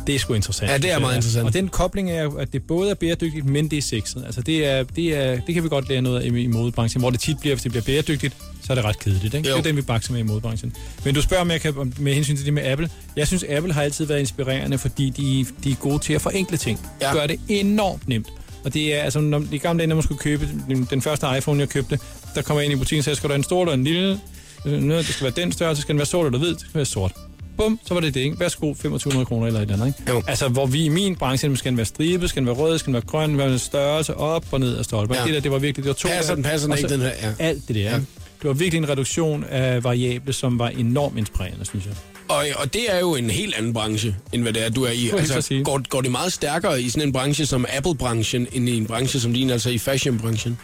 Det 0.09 0.15
er 0.15 0.19
sgu 0.19 0.35
interessant. 0.35 0.71
Ja, 0.71 0.79
det 0.79 0.91
er 0.93 0.99
meget 0.99 1.11
jeg. 1.13 1.17
interessant. 1.17 1.47
Og 1.47 1.53
den 1.55 1.69
kobling 1.69 2.11
er, 2.11 2.31
at 2.39 2.53
det 2.53 2.63
både 2.67 2.91
er 2.91 2.95
bæredygtigt, 2.95 3.47
men 3.47 3.71
det 3.71 3.77
er 3.79 3.83
sexet. 3.83 4.23
Altså, 4.27 4.41
det, 4.41 4.67
er, 4.67 4.83
det, 4.83 5.17
er, 5.17 5.41
det 5.47 5.55
kan 5.55 5.65
vi 5.65 5.69
godt 5.69 5.89
lære 5.89 6.01
noget 6.03 6.21
af 6.21 6.27
i, 6.27 6.47
modebranchen, 6.47 7.01
hvor 7.01 7.11
det 7.11 7.21
tit 7.21 7.39
bliver, 7.41 7.55
hvis 7.55 7.63
det 7.63 7.73
bliver 7.73 7.85
bæredygtigt, 7.85 8.37
så 8.67 8.73
er 8.73 8.75
det 8.75 8.85
ret 8.85 8.99
kedeligt. 8.99 9.35
Ikke? 9.35 9.49
Jo. 9.49 9.55
Det 9.55 9.61
er 9.61 9.63
den, 9.65 9.77
vi 9.77 9.83
bakser 9.83 10.13
med 10.13 10.21
i 10.21 10.23
modebranchen. 10.23 10.73
Men 11.05 11.15
du 11.15 11.23
spørger, 11.23 11.41
om 11.41 11.51
jeg 11.51 11.61
kan, 11.61 11.79
om- 11.79 11.93
med 11.99 12.15
hensyn 12.15 12.37
til 12.37 12.45
det 12.47 12.55
med 12.55 12.63
Apple. 12.67 12.91
Jeg 13.17 13.27
synes, 13.27 13.45
Apple 13.49 13.73
har 13.73 13.83
altid 13.83 14.05
været 14.05 14.21
inspirerende, 14.21 14.79
fordi 14.79 15.11
de, 15.11 15.47
de 15.65 15.71
er 15.71 15.75
gode 15.75 15.99
til 15.99 16.13
at 16.13 16.21
forenkle 16.21 16.57
ting. 16.57 16.81
Ja. 17.01 17.13
Gør 17.13 17.27
det 17.27 17.41
enormt 17.49 18.09
nemt. 18.09 18.29
Og 18.65 18.75
det 18.75 18.95
er, 18.95 19.03
altså, 19.03 19.21
når, 19.21 19.45
i 19.53 19.59
gamle 19.59 19.79
dage, 19.79 19.87
når 19.87 19.97
man 19.97 20.03
skulle 20.03 20.19
købe 20.19 20.49
den, 20.69 20.87
den 20.91 21.03
første 21.03 21.27
iPhone, 21.39 21.61
jeg 21.61 21.69
købte, 21.69 21.99
der 22.35 22.43
kommer 22.43 22.61
jeg 22.61 22.71
ind 22.71 22.79
i 22.79 22.83
butikken 22.83 23.01
og 23.01 23.05
sagde, 23.05 23.17
skal 23.17 23.29
du 23.29 23.33
have 23.33 23.39
en 23.39 23.45
stor 23.45 23.63
eller 23.63 23.75
en 23.75 23.85
lille? 23.85 24.21
Det 24.65 25.07
skal 25.07 25.25
være 25.25 25.45
den 25.45 25.53
størrelse, 25.53 25.83
skal 25.83 25.93
den 25.93 25.99
være 25.99 26.07
sort 26.07 26.27
eller 26.27 26.39
hvid, 26.39 26.49
det 26.51 26.61
skal 26.61 26.75
være 26.75 26.85
sort. 26.85 27.13
Bum, 27.59 27.81
så 27.87 27.95
var 27.95 28.01
det 28.01 28.15
det, 28.15 28.21
ikke? 28.21 28.41
Værsgo, 28.41 28.67
2500 28.67 29.27
kroner 29.27 29.47
eller 29.47 29.61
et 29.61 29.63
eller 29.71 29.85
andet, 29.85 29.99
ikke? 30.01 30.13
Jo. 30.13 30.23
Altså, 30.27 30.49
hvor 30.49 30.67
vi 30.67 30.85
i 30.85 30.89
min 30.89 31.17
branche, 31.17 31.57
skal 31.57 31.71
den 31.71 31.77
være 31.77 31.87
stribet, 31.87 32.31
skal 32.31 32.41
den 32.41 32.47
være 32.47 32.57
rød, 32.57 32.79
skal 32.79 32.87
den 32.87 32.95
være 32.95 33.03
grøn, 33.07 33.29
skal 33.31 33.39
den 33.39 33.51
være 33.51 33.59
størrelse, 33.59 34.15
op 34.15 34.45
og 34.51 34.61
ned 34.61 34.77
af 34.77 34.85
stolper. 34.85 35.15
Ja. 35.17 35.25
Det 35.25 35.35
der, 35.35 35.41
det 35.41 35.51
var 35.51 35.59
virkelig, 35.59 35.85
det 35.85 35.89
var 35.89 35.95
to... 35.95 36.09
Passer 36.09 36.35
den, 36.35 36.45
passer 36.45 36.69
den 36.69 36.79
ikke, 36.79 36.89
den 36.89 37.01
her? 37.01 37.09
Ja. 37.23 37.33
Alt 37.39 37.69
det 37.69 37.77
der, 37.77 37.83
Ja. 37.91 37.97
Det 38.43 38.49
var 38.49 38.53
virkelig 38.53 38.79
en 38.79 38.89
reduktion 38.89 39.45
af 39.45 39.85
variable, 39.85 40.33
som 40.33 40.59
var 40.59 40.69
enormt 40.69 41.19
inspirerende, 41.19 41.65
synes 41.65 41.85
jeg. 41.87 41.95
Og, 42.29 42.45
og 42.57 42.75
det 42.75 42.83
er 42.95 42.99
jo 42.99 43.15
en 43.17 43.31
helt 43.31 43.55
anden 43.55 43.73
branche, 43.73 44.17
end 44.33 44.43
hvad 44.43 44.53
det 44.53 44.65
er, 44.65 44.71
du 44.71 44.83
er 44.85 44.91
i. 44.91 45.11
Altså, 45.19 45.61
går, 45.65 45.81
går 45.89 46.01
det 46.01 46.11
meget 46.11 46.33
stærkere 46.33 46.83
i 46.83 46.89
sådan 46.89 47.09
en 47.09 47.13
branche 47.13 47.47
som 47.47 47.67
Apple-branchen, 47.77 48.47
end 48.53 48.69
i 48.69 48.77
en 48.77 48.87
branche 48.87 49.21
som 49.21 49.33
din, 49.35 49.51
altså 49.51 49.71
i 49.71 49.79
fashion-branchen? 49.79 50.59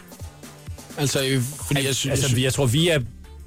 Altså, 0.97 1.25
øh, 1.25 1.41
fordi 1.67 1.85
jeg 1.85 1.95
synes... 1.95 2.11
Altså, 2.19 2.35
vi- 2.35 2.43
jeg 2.43 2.53
tror, 2.53 2.65
vi 2.65 2.87
er 2.89 2.99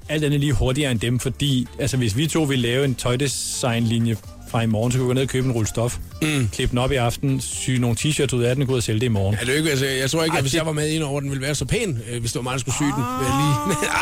alt 0.09 0.23
andet 0.23 0.39
lige 0.39 0.53
hurtigere 0.53 0.91
end 0.91 0.99
dem, 0.99 1.19
fordi 1.19 1.67
altså, 1.79 1.97
hvis 1.97 2.17
vi 2.17 2.27
to 2.27 2.43
vil 2.43 2.59
lave 2.59 2.85
en 2.85 2.95
tøjdesign-linje 2.95 4.15
fra 4.49 4.61
i 4.61 4.65
morgen, 4.65 4.91
så 4.91 4.97
kan 4.97 5.03
vi 5.03 5.07
gå 5.07 5.13
ned 5.13 5.21
og 5.21 5.27
købe 5.27 5.47
en 5.47 5.51
rulle 5.53 5.67
stof, 5.67 5.97
mm. 6.21 6.49
klippe 6.53 6.69
den 6.71 6.77
op 6.77 6.91
i 6.91 6.95
aften, 6.95 7.41
sy 7.41 7.69
nogle 7.69 7.97
t-shirts 7.99 8.35
ud 8.35 8.43
af 8.43 8.55
den 8.55 8.61
og 8.61 8.67
gå 8.67 8.73
ud 8.73 8.77
og 8.77 8.83
sælge 8.83 8.99
det 8.99 9.05
i 9.05 9.09
morgen. 9.09 9.35
Ja, 9.39 9.45
det 9.45 9.53
er 9.53 9.57
ikke, 9.57 9.69
altså, 9.69 9.85
jeg 9.85 10.09
tror 10.11 10.23
ikke, 10.23 10.33
Ej, 10.33 10.37
at 10.37 10.43
hvis 10.43 10.51
det- 10.51 10.57
jeg 10.57 10.65
var 10.65 10.71
med 10.71 10.89
ind 10.89 11.03
over, 11.03 11.19
den 11.19 11.29
ville 11.29 11.41
være 11.41 11.55
så 11.55 11.65
pæn, 11.65 12.01
øh, 12.11 12.19
hvis 12.19 12.31
det 12.31 12.35
var 12.39 12.43
mig, 12.43 12.51
der 12.53 12.57
skulle 12.59 12.75
sy 12.75 12.83
den. 12.83 12.91
Vil 13.19 13.25
jeg 13.25 13.35
lige... 13.67 13.89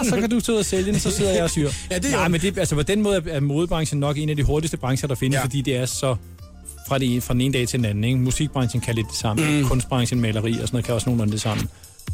ah! 0.00 0.06
så 0.10 0.16
kan 0.20 0.30
du 0.30 0.36
ud 0.36 0.54
og 0.58 0.64
sælge 0.64 0.92
den, 0.92 1.00
så 1.00 1.10
sidder 1.10 1.32
jeg 1.32 1.42
og 1.44 1.50
syr. 1.50 1.70
Ja, 1.90 1.98
det 1.98 2.04
er 2.06 2.10
Nej, 2.10 2.22
jo- 2.22 2.28
men 2.28 2.40
det, 2.40 2.58
altså, 2.58 2.74
på 2.74 2.82
den 2.82 3.02
måde 3.02 3.22
er 3.30 3.40
modebranchen 3.40 4.00
nok 4.00 4.18
en 4.18 4.28
af 4.28 4.36
de 4.36 4.42
hurtigste 4.42 4.76
brancher, 4.76 5.08
der 5.08 5.14
findes, 5.14 5.36
ja. 5.36 5.44
fordi 5.44 5.60
det 5.60 5.76
er 5.76 5.86
så 5.86 6.16
fra, 6.88 6.98
det, 6.98 7.22
fra 7.22 7.34
den 7.34 7.40
ene 7.40 7.54
dag 7.54 7.68
til 7.68 7.78
den 7.78 7.84
anden. 7.86 8.04
Ikke? 8.04 8.18
Musikbranchen 8.18 8.80
kan 8.80 8.94
lidt 8.94 9.06
det 9.10 9.16
samme. 9.16 9.50
Mm. 9.60 9.68
Kunstbranchen, 9.68 10.20
maleri 10.20 10.52
og 10.52 10.56
sådan 10.58 10.68
noget 10.72 10.84
kan 10.84 10.94
også 10.94 11.08
nogenlunde 11.08 11.32
det 11.32 11.40
samme. 11.40 11.68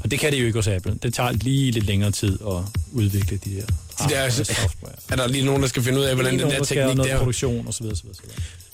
Og 0.05 0.11
det 0.11 0.21
kan 0.21 0.33
det 0.33 0.41
jo 0.41 0.47
ikke 0.47 0.59
hos 0.59 0.69
Apple. 0.69 0.95
Det 1.03 1.15
tager 1.15 1.33
lige 1.33 1.71
lidt 1.71 1.87
længere 1.87 2.11
tid 2.11 2.39
at 2.47 2.57
udvikle 2.93 3.37
de 3.45 3.51
der, 3.51 3.61
De 3.61 3.65
der 3.99 4.17
hardware 4.17 4.25
altså-. 4.25 4.53
Er 5.11 5.17
der 5.17 5.29
lige 5.29 5.45
nogen, 5.45 5.63
der 5.63 5.69
skal 5.69 5.83
finde 5.83 5.99
ud 5.99 6.05
af, 6.05 6.15
hvordan 6.15 6.39
den 6.39 6.41
der 6.41 6.57
der 6.57 6.65
teknik 6.65 6.97
noget 6.97 7.11
der... 7.11 7.19
produktion 7.19 7.69
osv. 7.69 7.87
osv., 7.87 8.07
osv. 8.11 8.25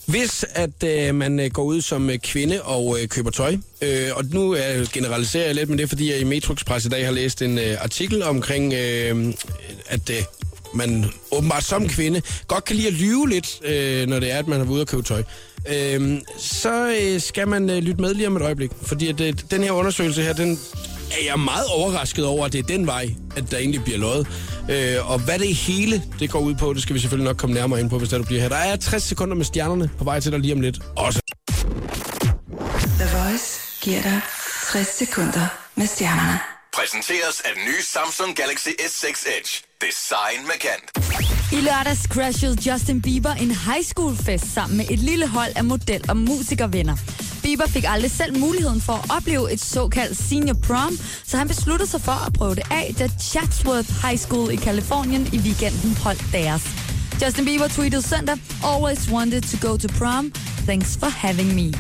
Hvis 0.07 0.45
at 0.55 0.85
øh, 0.85 1.15
man 1.15 1.41
øh, 1.41 1.51
går 1.51 1.63
ud 1.63 1.81
som 1.81 2.11
øh, 2.11 2.19
kvinde 2.19 2.63
og 2.63 2.99
øh, 3.01 3.09
køber 3.09 3.31
tøj, 3.31 3.57
øh, 3.83 4.09
og 4.15 4.25
nu 4.25 4.55
øh, 4.55 4.87
generaliserer 4.93 5.47
jeg 5.47 5.55
lidt, 5.55 5.69
men 5.69 5.79
det 5.79 5.85
er 5.85 5.89
fordi, 5.89 6.11
jeg 6.13 6.21
i 6.21 6.25
Metro 6.25 6.55
Express 6.55 6.87
i 6.87 6.89
dag 6.89 7.05
har 7.05 7.13
læst 7.13 7.43
en 7.43 7.59
øh, 7.59 7.77
artikel 7.81 8.23
omkring, 8.23 8.73
øh, 8.73 9.35
at 9.87 10.11
øh, 10.11 10.17
man 10.75 11.05
åbenbart 11.31 11.65
som 11.65 11.89
kvinde 11.89 12.23
godt 12.47 12.65
kan 12.65 12.77
lide 12.77 12.89
at 12.89 12.95
lyve 12.95 13.29
lidt, 13.29 13.61
øh, 13.65 14.07
når 14.07 14.21
det 14.21 14.31
er, 14.33 14.39
at 14.39 14.47
man 14.49 14.61
er 14.61 14.65
ude 14.65 14.81
og 14.81 14.87
købe 14.87 15.03
tøj. 15.03 15.23
Øh, 15.69 16.21
så 16.39 16.97
øh, 17.01 17.21
skal 17.21 17.49
man 17.49 17.71
øh, 17.71 17.79
lytte 17.79 18.01
med 18.01 18.15
lige 18.15 18.27
om 18.27 18.37
et 18.37 18.43
øjeblik, 18.43 18.71
fordi 18.83 19.09
at, 19.09 19.21
øh, 19.21 19.35
den 19.51 19.63
her 19.63 19.73
undersøgelse 19.73 20.23
her, 20.23 20.33
den 20.33 20.59
er 21.11 21.25
jeg 21.25 21.41
meget 21.41 21.67
overrasket 21.67 22.25
over, 22.27 22.47
at 22.47 22.53
det 22.53 22.59
er 22.59 22.63
den 22.63 22.87
vej, 22.87 23.15
at 23.37 23.51
der 23.51 23.59
egentlig 23.59 23.85
bliver 23.85 23.99
løjet. 23.99 24.27
Øh, 24.71 25.11
og 25.11 25.19
hvad 25.19 25.39
det 25.39 25.55
hele 25.55 26.03
det 26.21 26.31
går 26.31 26.41
ud 26.41 26.55
på, 26.55 26.73
det 26.73 26.83
skal 26.83 26.95
vi 26.95 27.01
selvfølgelig 27.01 27.27
nok 27.31 27.37
komme 27.37 27.55
nærmere 27.55 27.81
ind 27.81 27.91
på, 27.91 27.99
hvis 27.99 28.09
der 28.09 28.19
du 28.19 28.25
bliver 28.25 28.41
her. 28.41 28.49
Der 28.49 28.57
er 28.57 28.77
60 28.77 29.03
sekunder 29.03 29.35
med 29.35 29.45
stjernerne 29.45 29.91
på 29.99 30.05
vej 30.05 30.21
til 30.21 30.33
dig 30.33 30.41
lige 30.41 30.55
om 30.55 30.61
lidt. 30.61 30.79
Også. 30.97 31.21
The 33.01 33.19
Voice 33.19 33.61
giver 33.81 34.03
dig 34.03 34.21
60 34.73 34.87
sekunder 34.87 35.47
med 35.75 35.87
stjernerne. 35.87 36.39
Præsenteres 36.75 37.41
af 37.45 37.51
den 37.57 37.65
nye 37.65 37.83
Samsung 37.83 38.37
Galaxy 38.37 38.69
S6 38.69 39.29
Edge. 39.39 39.63
Design 39.81 40.47
med 40.47 40.59
kant. 40.61 40.87
I 41.53 41.61
lørdags 41.61 42.01
crashede 42.09 42.71
Justin 42.71 43.03
Bieber 43.03 43.33
en 43.33 43.51
high 43.51 43.85
school 43.85 44.17
fest 44.17 44.55
sammen 44.55 44.77
med 44.77 44.87
et 44.91 44.99
lille 44.99 45.27
hold 45.29 45.53
af 45.57 45.65
model- 45.65 46.05
og 46.09 46.17
musikervenner. 46.17 46.97
Bieber 47.49 47.67
fik 47.67 47.85
aldrig 47.89 48.11
selv 48.11 48.39
muligheden 48.39 48.81
for 48.81 48.93
at 48.93 49.11
opleve 49.17 49.53
et 49.53 49.61
såkaldt 49.61 50.17
senior 50.17 50.55
prom, 50.55 50.99
så 51.27 51.37
han 51.37 51.49
besluttede 51.49 51.91
sig 51.91 52.01
for 52.01 52.27
at 52.27 52.33
prøve 52.33 52.55
det 52.55 52.65
af, 52.71 52.95
da 52.99 53.09
Chatsworth 53.21 54.07
High 54.07 54.19
School 54.19 54.51
i 54.51 54.57
Kalifornien 54.57 55.29
i 55.33 55.39
weekenden 55.39 55.97
holdt 55.97 56.25
deres. 56.33 56.98
Justin 57.23 57.45
Bieber 57.45 57.69
tweetede 57.69 58.03
søndag, 58.03 58.37
Always 58.65 59.11
wanted 59.11 59.43
to 59.43 59.69
go 59.69 59.77
to 59.77 59.89
prom. 59.99 60.33
Thanks 60.67 60.97
for 60.97 61.07
having 61.07 61.55
me. 61.55 61.73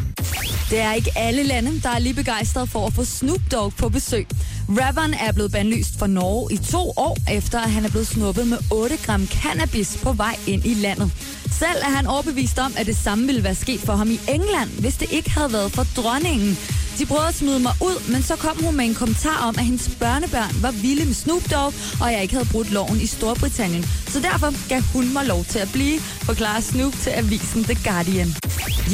Det 0.71 0.80
er 0.80 0.92
ikke 0.92 1.11
alle 1.16 1.42
lande, 1.42 1.80
der 1.80 1.88
er 1.88 1.99
lige 1.99 2.14
begejstret 2.14 2.68
for 2.68 2.87
at 2.87 2.92
få 2.92 3.04
Snoop 3.04 3.40
Dogg 3.52 3.73
på 3.75 3.88
besøg. 3.88 4.26
Rapperen 4.68 5.14
er 5.14 5.33
blevet 5.33 5.52
bandlyst 5.52 5.99
for 5.99 6.07
Norge 6.07 6.52
i 6.52 6.57
to 6.57 6.92
år, 6.97 7.16
efter 7.30 7.61
at 7.61 7.71
han 7.71 7.85
er 7.85 7.88
blevet 7.90 8.07
snuppet 8.07 8.49
med 8.49 8.59
8 8.73 8.97
gram 9.07 9.26
cannabis 9.26 9.99
på 10.02 10.12
vej 10.12 10.37
ind 10.47 10.64
i 10.64 10.75
landet. 10.75 11.11
Selv 11.52 11.78
er 11.83 11.90
han 11.97 12.07
overbevist 12.07 12.59
om, 12.59 12.73
at 12.76 12.87
det 12.87 12.97
samme 12.97 13.26
ville 13.26 13.45
være 13.45 13.54
sket 13.54 13.80
for 13.80 13.92
ham 13.92 14.11
i 14.11 14.21
England, 14.28 14.71
hvis 14.80 14.97
det 14.97 15.12
ikke 15.12 15.30
havde 15.30 15.52
været 15.52 15.73
for 15.73 15.87
dronningen. 15.97 16.59
De 16.99 17.07
prøvede 17.07 17.28
at 17.28 17.35
smide 17.35 17.61
mig 17.61 17.73
ud, 17.81 18.12
men 18.12 18.23
så 18.23 18.37
kom 18.37 18.64
hun 18.64 18.76
med 18.76 18.85
en 18.85 18.95
kommentar 18.95 19.49
om, 19.49 19.55
at 19.59 19.64
hendes 19.64 19.90
børnebørn 20.00 20.62
var 20.62 20.71
vilde 20.71 21.05
med 21.05 21.14
Snoop 21.14 21.50
Dogg, 21.50 21.75
og 22.00 22.12
jeg 22.12 22.23
ikke 22.23 22.35
havde 22.35 22.49
brudt 22.52 22.71
loven 22.73 23.00
i 23.00 23.07
Storbritannien. 23.07 23.85
Så 24.07 24.21
derfor 24.21 24.69
gav 24.69 24.83
hun 24.93 25.12
mig 25.12 25.26
lov 25.26 25.45
til 25.45 25.59
at 25.59 25.69
blive, 25.73 26.00
forklarer 26.00 26.61
Snoop 26.61 26.93
til 26.93 27.11
avisen 27.11 27.64
The 27.64 27.78
Guardian. 27.85 28.28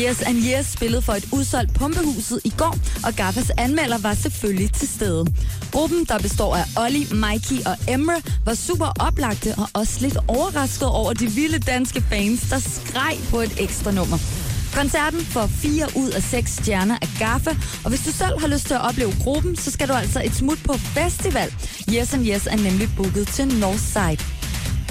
Yes 0.01 0.23
and 0.23 0.39
Yes 0.39 0.67
spillede 0.67 1.03
for 1.03 1.13
et 1.13 1.29
udsolgt 1.33 1.75
pumpehuset 1.75 2.41
i 2.45 2.53
går, 2.57 2.77
og 3.05 3.13
Gaffas 3.17 3.51
anmelder 3.59 3.99
var 3.99 4.15
selvfølgelig 4.15 4.73
til 4.73 4.89
stede. 4.89 5.27
Gruppen, 5.73 6.05
der 6.05 6.19
består 6.19 6.57
af 6.57 6.65
Olli, 6.77 7.07
Mikey 7.13 7.65
og 7.67 7.77
Emre, 7.89 8.23
var 8.45 8.55
super 8.55 8.93
oplagte 9.01 9.55
og 9.57 9.69
også 9.73 9.97
lidt 10.01 10.17
overrasket 10.29 10.89
over 10.89 11.13
de 11.13 11.27
vilde 11.27 11.59
danske 11.59 12.01
fans, 12.01 12.41
der 12.51 12.59
skreg 12.59 13.19
på 13.31 13.41
et 13.41 13.53
ekstra 13.59 13.91
nummer. 13.91 14.44
Koncerten 14.75 15.21
får 15.21 15.47
4 15.47 15.87
ud 15.97 16.11
af 16.11 16.23
6 16.23 16.51
stjerner 16.51 16.99
af 17.03 17.09
Gaffa, 17.19 17.51
og 17.85 17.89
hvis 17.91 18.05
du 18.07 18.13
selv 18.13 18.41
har 18.41 18.49
lyst 18.49 18.67
til 18.67 18.75
at 18.75 18.81
opleve 18.89 19.13
gruppen, 19.25 19.57
så 19.57 19.71
skal 19.71 19.89
du 19.89 19.93
altså 19.93 20.23
et 20.25 20.35
smut 20.35 20.59
på 20.65 20.73
festival. 20.73 21.49
Yes 21.95 22.15
and 22.15 22.27
Yes 22.27 22.47
er 22.47 22.57
nemlig 22.57 22.89
booket 22.97 23.29
til 23.29 23.47
Northside. 23.61 24.23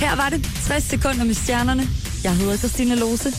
Her 0.03 0.15
var 0.15 0.29
det 0.29 0.39
60 0.67 0.83
sekunder 0.83 1.23
med 1.23 1.33
stjernerne. 1.33 1.83
Jeg 2.23 2.35
hedder 2.35 2.57
Christine 2.57 2.95
Lose. 2.95 3.29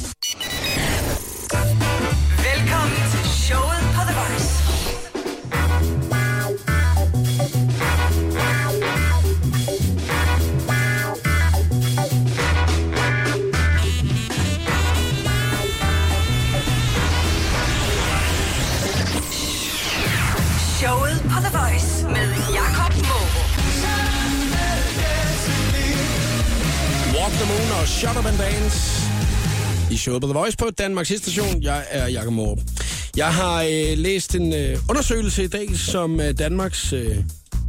Og 27.84 27.88
Shut 27.88 28.16
Up 28.16 28.26
and 28.26 28.38
Dance 28.38 29.02
i 29.90 29.96
showet 29.96 30.20
på 30.20 30.26
The 30.26 30.38
Voice 30.38 30.56
på 30.56 30.70
Danmarks 30.78 31.08
station. 31.08 31.62
Jeg 31.62 31.84
er 31.90 32.08
Jakob 32.08 32.32
Morup. 32.32 32.58
Jeg 33.16 33.34
har 33.34 33.62
øh, 33.62 33.98
læst 33.98 34.34
en 34.34 34.54
øh, 34.54 34.78
undersøgelse 34.88 35.44
i 35.44 35.46
dag, 35.46 35.76
som 35.76 36.20
øh, 36.20 36.38
Danmarks... 36.38 36.92
Øh, 36.92 37.16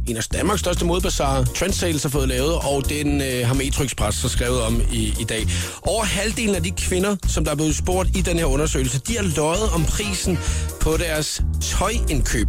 en 0.08 0.16
af 0.16 0.22
Danmarks 0.22 0.60
største 0.60 0.84
modbazarer, 0.84 1.44
Trendsales, 1.44 2.02
har 2.02 2.10
fået 2.10 2.28
lavet, 2.28 2.54
og 2.54 2.88
den 2.88 3.20
øh, 3.20 3.46
har 3.46 3.54
Metro 3.54 4.10
så 4.10 4.28
skrevet 4.28 4.62
om 4.62 4.82
i, 4.92 5.14
i 5.20 5.24
dag. 5.24 5.46
Over 5.82 6.04
halvdelen 6.04 6.54
af 6.54 6.62
de 6.62 6.70
kvinder, 6.70 7.16
som 7.28 7.44
der 7.44 7.50
er 7.50 7.56
blevet 7.56 7.76
spurgt 7.76 8.16
i 8.16 8.20
den 8.20 8.38
her 8.38 8.46
undersøgelse, 8.46 8.98
de 8.98 9.16
har 9.16 9.32
løjet 9.36 9.70
om 9.74 9.84
prisen 9.84 10.38
på 10.80 10.96
deres 10.96 11.42
tøjindkøb. 11.62 12.48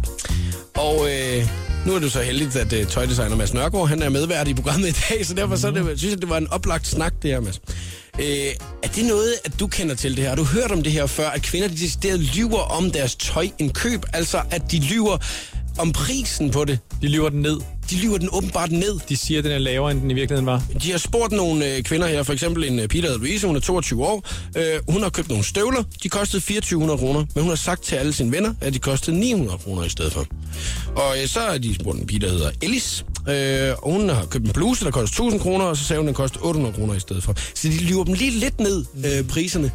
Og 0.74 1.08
øh, 1.10 1.48
nu 1.86 1.94
er 1.94 1.98
det 1.98 2.12
så 2.12 2.22
heldigt, 2.22 2.56
at 2.56 2.72
øh, 2.72 2.86
tøjdesigner 2.86 3.36
Mads 3.36 3.54
Nørgaard, 3.54 3.88
han 3.88 4.02
er 4.02 4.08
medvært 4.08 4.48
i 4.48 4.54
programmet 4.54 4.88
i 4.88 5.00
dag, 5.08 5.26
så 5.26 5.34
derfor 5.34 5.56
så 5.56 5.70
det, 5.70 5.98
synes 5.98 6.12
jeg, 6.12 6.20
det 6.20 6.28
var 6.28 6.38
en 6.38 6.50
oplagt 6.50 6.86
snak, 6.86 7.12
det 7.22 7.30
her, 7.30 7.40
Mads. 7.40 7.60
Øh, 8.18 8.26
er 8.82 8.88
det 8.88 9.04
noget, 9.04 9.34
at 9.44 9.60
du 9.60 9.66
kender 9.66 9.94
til 9.94 10.16
det 10.16 10.22
her? 10.22 10.28
Har 10.28 10.36
du 10.36 10.44
hørt 10.44 10.70
om 10.70 10.82
det 10.82 10.92
her 10.92 11.06
før, 11.06 11.28
at 11.30 11.42
kvinder 11.42 11.68
de 11.68 11.76
decideret 11.76 12.20
lyver 12.20 12.58
om 12.58 12.90
deres 12.90 13.16
tøjindkøb? 13.16 14.02
Altså, 14.12 14.42
at 14.50 14.70
de 14.70 14.80
lyver 14.80 15.18
om 15.78 15.92
prisen 15.92 16.50
på 16.50 16.64
det. 16.64 16.78
De 17.02 17.08
lyver 17.08 17.28
den 17.28 17.42
ned. 17.42 17.60
De 17.90 17.96
lyver 17.96 18.18
den 18.18 18.28
åbenbart 18.32 18.72
ned. 18.72 18.98
De 19.08 19.16
siger, 19.16 19.38
at 19.38 19.44
den 19.44 19.52
er 19.52 19.58
lavere, 19.58 19.90
end 19.90 20.00
den 20.00 20.10
i 20.10 20.14
virkeligheden 20.14 20.46
var. 20.46 20.62
De 20.82 20.90
har 20.90 20.98
spurgt 20.98 21.32
nogle 21.32 21.74
øh, 21.74 21.82
kvinder 21.82 22.06
her, 22.06 22.22
for 22.22 22.32
eksempel 22.32 22.64
en 22.64 22.78
øh, 22.78 22.88
pige, 22.88 23.02
der 23.02 23.18
Louise, 23.18 23.46
hun 23.46 23.56
er 23.56 23.60
22 23.60 24.04
år. 24.04 24.28
Øh, 24.56 24.64
hun 24.88 25.02
har 25.02 25.10
købt 25.10 25.28
nogle 25.28 25.44
støvler, 25.44 25.82
de 26.02 26.08
kostede 26.08 26.42
2400 26.42 26.98
kroner, 26.98 27.24
men 27.34 27.42
hun 27.42 27.48
har 27.48 27.56
sagt 27.56 27.82
til 27.82 27.96
alle 27.96 28.12
sine 28.12 28.32
venner, 28.32 28.54
at 28.60 28.74
de 28.74 28.78
kostede 28.78 29.18
900 29.20 29.58
kroner 29.58 29.84
i 29.84 29.88
stedet 29.88 30.12
for. 30.12 30.26
Og 30.96 31.16
øh, 31.22 31.28
så 31.28 31.40
har 31.40 31.58
de 31.58 31.74
spurgt 31.74 31.98
en 31.98 32.06
pige, 32.06 32.20
der 32.20 32.30
hedder 32.30 32.50
Ellis, 32.62 33.04
øh, 33.28 33.70
og 33.82 33.92
hun 33.92 34.08
har 34.08 34.24
købt 34.24 34.44
en 34.44 34.52
bluse, 34.52 34.84
der 34.84 34.90
koster 34.90 35.14
1000 35.24 35.40
kroner, 35.40 35.64
og 35.64 35.76
så 35.76 35.84
sagde 35.84 36.00
hun, 36.00 36.06
at 36.08 36.08
den 36.08 36.14
kostede 36.14 36.44
800 36.44 36.74
kroner 36.74 36.94
i 36.94 37.00
stedet 37.00 37.22
for. 37.22 37.34
Så 37.54 37.68
de 37.68 37.78
lyver 37.78 38.04
dem 38.04 38.14
lige 38.14 38.30
lidt 38.30 38.60
ned, 38.60 38.84
øh, 39.06 39.28
priserne. 39.28 39.72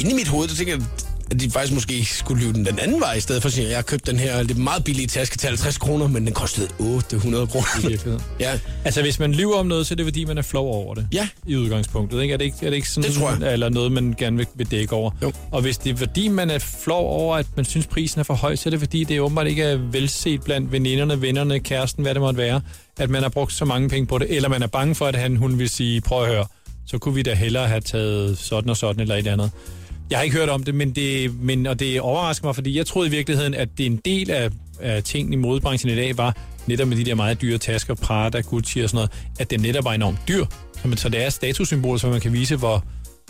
Inde 0.00 0.10
i 0.10 0.14
mit 0.14 0.28
hoved, 0.28 0.48
der 0.48 0.54
tænker 0.54 0.74
jeg, 0.74 0.82
at 1.30 1.40
de 1.40 1.50
faktisk 1.50 1.74
måske 1.74 2.04
skulle 2.04 2.42
lyve 2.42 2.52
den 2.52 2.66
den 2.66 2.78
anden 2.78 3.00
vej, 3.00 3.14
i 3.14 3.20
stedet 3.20 3.42
for 3.42 3.48
at 3.48 3.52
sige, 3.52 3.64
at 3.64 3.70
jeg 3.70 3.76
har 3.78 3.82
købt 3.82 4.06
den 4.06 4.18
her 4.18 4.42
lidt 4.42 4.58
meget 4.58 4.84
billige 4.84 5.06
taske 5.06 5.36
til 5.36 5.46
50 5.48 5.78
kroner, 5.78 6.06
men 6.08 6.26
den 6.26 6.34
kostede 6.34 6.68
800 6.78 7.46
kroner. 7.46 8.20
Ja, 8.40 8.58
Altså, 8.84 9.02
hvis 9.02 9.18
man 9.18 9.32
lyver 9.32 9.54
om 9.56 9.66
noget, 9.66 9.86
så 9.86 9.94
er 9.94 9.96
det 9.96 10.06
fordi, 10.06 10.24
man 10.24 10.38
er 10.38 10.42
flov 10.42 10.74
over 10.74 10.94
det. 10.94 11.06
Ja. 11.12 11.28
I 11.46 11.56
udgangspunktet, 11.56 12.22
ikke? 12.22 12.34
Er 12.34 12.38
det 12.38 12.44
ikke, 12.44 12.56
er 12.62 12.70
det 12.70 12.76
ikke 12.76 12.90
sådan, 12.90 13.10
Det 13.10 13.18
tror 13.18 13.30
jeg. 13.44 13.52
eller 13.52 13.68
noget, 13.68 13.92
man 13.92 14.14
gerne 14.18 14.36
vil, 14.36 14.46
vil 14.54 14.70
dække 14.70 14.92
over? 14.92 15.10
Jo. 15.22 15.32
Og 15.50 15.62
hvis 15.62 15.78
det 15.78 15.92
er 15.92 15.96
fordi, 15.96 16.28
man 16.28 16.50
er 16.50 16.58
flov 16.58 17.08
over, 17.08 17.36
at 17.36 17.46
man 17.56 17.64
synes, 17.64 17.86
prisen 17.86 18.20
er 18.20 18.24
for 18.24 18.34
høj, 18.34 18.56
så 18.56 18.68
er 18.68 18.70
det 18.70 18.80
fordi, 18.80 19.04
det 19.04 19.20
åbenbart 19.20 19.46
ikke 19.46 19.62
er 19.62 19.76
velset 19.76 20.42
blandt 20.42 20.72
veninderne, 20.72 21.20
vennerne, 21.22 21.60
kæresten, 21.60 22.02
hvad 22.02 22.14
det 22.14 22.22
måtte 22.22 22.38
være, 22.38 22.60
at 22.98 23.10
man 23.10 23.22
har 23.22 23.28
brugt 23.30 23.52
så 23.52 23.64
mange 23.64 23.88
penge 23.88 24.06
på 24.06 24.18
det. 24.18 24.36
Eller 24.36 24.48
man 24.48 24.62
er 24.62 24.66
bange 24.66 24.94
for, 24.94 25.06
at 25.06 25.14
han, 25.16 25.36
hun 25.36 25.58
vil 25.58 25.68
sige, 25.68 26.00
prøv 26.00 26.22
at 26.24 26.28
høre, 26.28 26.46
så 26.86 26.98
kunne 26.98 27.14
vi 27.14 27.22
da 27.22 27.34
hellere 27.34 27.68
have 27.68 27.80
taget 27.80 28.38
sådan 28.38 28.70
og 28.70 28.76
sådan 28.76 29.00
eller 29.00 29.16
et 29.16 29.26
andet. 29.26 29.50
Jeg 30.10 30.18
har 30.18 30.22
ikke 30.22 30.36
hørt 30.36 30.48
om 30.48 30.62
det, 30.64 30.74
men 30.74 30.90
det, 30.90 31.40
men, 31.40 31.66
og 31.66 31.80
det 31.80 32.00
overrasker 32.00 32.46
mig, 32.46 32.54
fordi 32.54 32.78
jeg 32.78 32.86
troede 32.86 33.08
i 33.08 33.10
virkeligheden, 33.10 33.54
at 33.54 33.68
det 33.78 33.86
er 33.86 33.90
en 33.90 34.00
del 34.04 34.30
af, 34.30 34.50
af 34.80 35.02
tingene 35.02 35.34
i 35.34 35.38
modebranchen 35.38 35.92
i 35.92 35.96
dag 35.96 36.18
var 36.18 36.36
netop 36.66 36.88
med 36.88 36.96
de 36.96 37.04
der 37.04 37.14
meget 37.14 37.40
dyre 37.42 37.58
tasker, 37.58 37.94
Prada, 37.94 38.40
Gucci 38.40 38.80
og 38.80 38.88
sådan 38.90 38.96
noget, 38.96 39.10
at 39.38 39.50
det 39.50 39.60
netop 39.60 39.84
var 39.84 39.92
enormt 39.92 40.18
dyr. 40.28 40.44
Så, 40.82 40.88
man- 40.88 40.96
så 40.96 41.08
det 41.08 41.22
er 41.22 41.26
et 41.26 41.32
statussymbol, 41.32 41.98
så 41.98 42.08
man 42.08 42.20
kan 42.20 42.32
vise, 42.32 42.56
hvor, 42.56 42.84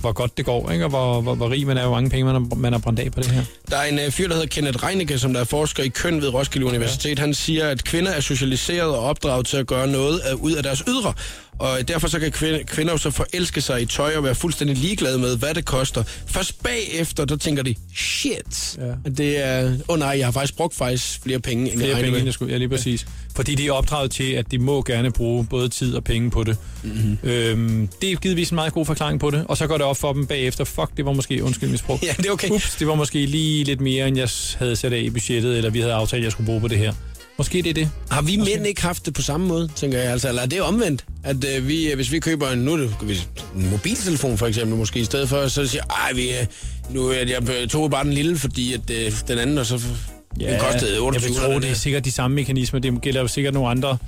hvor 0.05 0.13
godt 0.13 0.37
det 0.37 0.45
går, 0.45 0.71
ikke? 0.71 0.85
og 0.85 0.89
hvor, 0.91 1.21
hvor, 1.21 1.35
hvor 1.35 1.51
rig 1.51 1.67
man 1.67 1.79
er, 1.79 1.83
hvor 1.83 1.95
mange 1.95 2.11
penge 2.11 2.25
man 2.25 2.35
har, 2.35 2.55
man 2.57 2.73
har 2.73 2.81
brændt 2.81 3.01
af 3.01 3.13
på 3.13 3.21
det 3.21 3.31
her. 3.31 3.43
Der 3.71 3.77
er 3.77 3.85
en 3.85 3.99
øh, 3.99 4.11
fyr, 4.11 4.29
der 4.29 4.35
hedder 4.35 4.49
Kenneth 4.49 4.85
Reinicke, 4.85 5.19
som 5.19 5.33
der 5.33 5.41
er 5.41 5.45
forsker 5.45 5.83
i 5.83 5.89
køn 5.89 6.21
ved 6.23 6.29
Roskilde 6.35 6.67
Universitet. 6.67 7.19
Han 7.19 7.35
siger, 7.35 7.69
at 7.69 7.85
kvinder 7.85 8.11
er 8.11 8.21
socialiseret 8.21 8.91
og 8.91 8.99
opdraget 8.99 9.47
til 9.47 9.57
at 9.57 9.67
gøre 9.67 9.87
noget 9.87 10.19
af, 10.19 10.35
ud 10.35 10.53
af 10.53 10.63
deres 10.63 10.83
ydre. 10.89 11.15
Og 11.59 11.89
derfor 11.89 12.09
så 12.09 12.19
kan 12.21 12.33
kvinder, 12.33 12.59
kvinder 12.67 12.93
jo 12.93 12.99
så 12.99 13.11
forelske 13.11 13.61
sig 13.61 13.83
i 13.83 13.87
tøj 13.87 14.17
og 14.17 14.25
være 14.25 14.35
fuldstændig 14.35 14.77
ligeglade 14.77 15.19
med, 15.19 15.37
hvad 15.37 15.55
det 15.55 15.65
koster. 15.65 16.03
Først 16.27 16.63
bagefter, 16.63 17.25
der 17.25 17.37
tænker 17.37 17.63
de, 17.63 17.75
shit, 17.97 18.79
Ja. 18.79 19.11
det 19.11 19.45
er, 19.47 19.65
åh 19.65 19.79
oh 19.89 19.99
nej, 19.99 20.09
jeg 20.19 20.27
har 20.27 20.33
faktisk 20.33 20.57
brugt 20.57 20.75
faktisk 20.75 21.23
flere 21.23 21.39
penge, 21.39 21.71
end 21.73 21.81
Flere 21.81 21.97
jeg 21.97 22.05
penge, 22.05 22.19
end 22.19 22.25
jeg 22.27 22.35
skulle. 22.35 22.53
Ja, 22.53 22.59
lige 22.59 22.69
præcis. 22.69 23.07
Fordi 23.35 23.55
de 23.55 23.67
er 23.67 23.73
opdraget 23.73 24.11
til, 24.11 24.33
at 24.33 24.51
de 24.51 24.59
må 24.59 24.83
gerne 24.83 25.11
bruge 25.11 25.47
både 25.47 25.69
tid 25.69 25.95
og 25.95 26.05
penge 26.05 26.31
på 26.31 26.45
det. 26.45 26.57
Mm-hmm. 26.83 27.19
Øhm, 27.23 27.89
det 28.01 28.13
er 28.13 28.17
givetvis 28.17 28.51
en 28.51 28.55
meget 28.55 28.73
god 28.73 28.87
forklaring 28.87 29.21
på 29.21 29.31
det. 29.31 29.45
Og 29.49 29.57
så 29.57 29.67
går 29.67 29.77
det 29.77 29.87
op 29.87 29.97
for 29.97 30.13
dem 30.13 30.27
bagefter. 30.27 30.65
Fuck, 30.65 30.97
det 30.97 31.05
var 31.05 31.13
måske, 31.13 31.45
undskyld 31.45 31.71
mit 31.71 31.79
sprog. 31.79 31.99
Ja, 32.07 32.13
det 32.17 32.27
er 32.27 32.31
okay. 32.31 32.51
Ups, 32.51 32.77
det 32.79 32.87
var 32.87 32.95
måske 32.95 33.27
lige 33.27 33.65
lidt 33.65 33.81
mere, 33.81 34.09
end 34.09 34.17
jeg 34.17 34.29
havde 34.59 34.77
sat 34.77 34.93
af 34.93 34.99
i 34.99 35.11
budgettet, 35.11 35.57
eller 35.57 35.71
vi 35.71 35.81
havde 35.81 35.93
aftalt, 35.93 36.21
at 36.21 36.25
jeg 36.25 36.33
skulle 36.33 36.47
bruge 36.47 36.61
på 36.61 36.69
det 36.69 36.79
her. 36.79 36.93
Måske 37.39 37.63
det 37.63 37.71
er 37.71 37.75
det. 37.75 37.91
Har 38.11 38.23
vi 38.23 38.37
mænd 38.37 38.67
ikke 38.67 38.83
haft 38.83 39.07
det 39.07 39.15
på 39.15 39.23
samme 39.23 39.47
måde, 39.47 39.71
tænker 39.77 39.99
jeg? 39.99 40.13
Altså, 40.13 40.29
eller 40.29 40.43
er 40.43 40.47
det 40.47 40.63
omvendt? 40.63 41.05
At 41.25 41.37
øh, 41.57 41.69
vi, 41.69 41.91
øh, 41.91 41.97
hvis 41.97 42.13
vi 42.13 42.21
køber 42.21 42.51
en, 42.51 42.59
nu 42.59 42.81
det, 42.81 42.97
hvis, 43.03 43.29
en 43.57 43.71
mobiltelefon 43.71 44.39
for 44.39 44.47
eksempel, 44.47 44.77
måske 44.77 45.01
i 45.01 45.05
stedet 45.05 45.29
for, 45.29 45.49
så 45.49 45.67
siger 45.67 45.83
ej, 45.85 46.13
vi, 46.13 46.31
øh, 46.31 46.47
nu, 46.91 47.13
øh, 47.13 47.31
jeg 47.31 47.69
tog 47.71 47.91
bare 47.91 48.05
den 48.05 48.13
lille, 48.13 48.39
fordi 48.39 48.73
at, 48.73 48.91
øh, 48.91 49.13
den 49.29 49.39
anden, 49.39 49.59
og 49.59 49.67
så 49.67 49.81
ja, 50.41 50.53
den 50.53 50.61
kostede 50.61 50.93
jeg 50.93 51.03
28 51.03 51.29
vil 51.29 51.43
tro, 51.43 51.59
det 51.59 51.71
er 51.71 51.75
sikkert 51.75 52.05
de 52.05 52.13
samme 52.13 52.35
mekanismer. 52.35 52.81
Det 52.81 53.01
gælder 53.03 53.21
jo 53.21 53.29
sikkert 53.29 53.55
nogle 53.55 53.69
andre, 53.69 53.99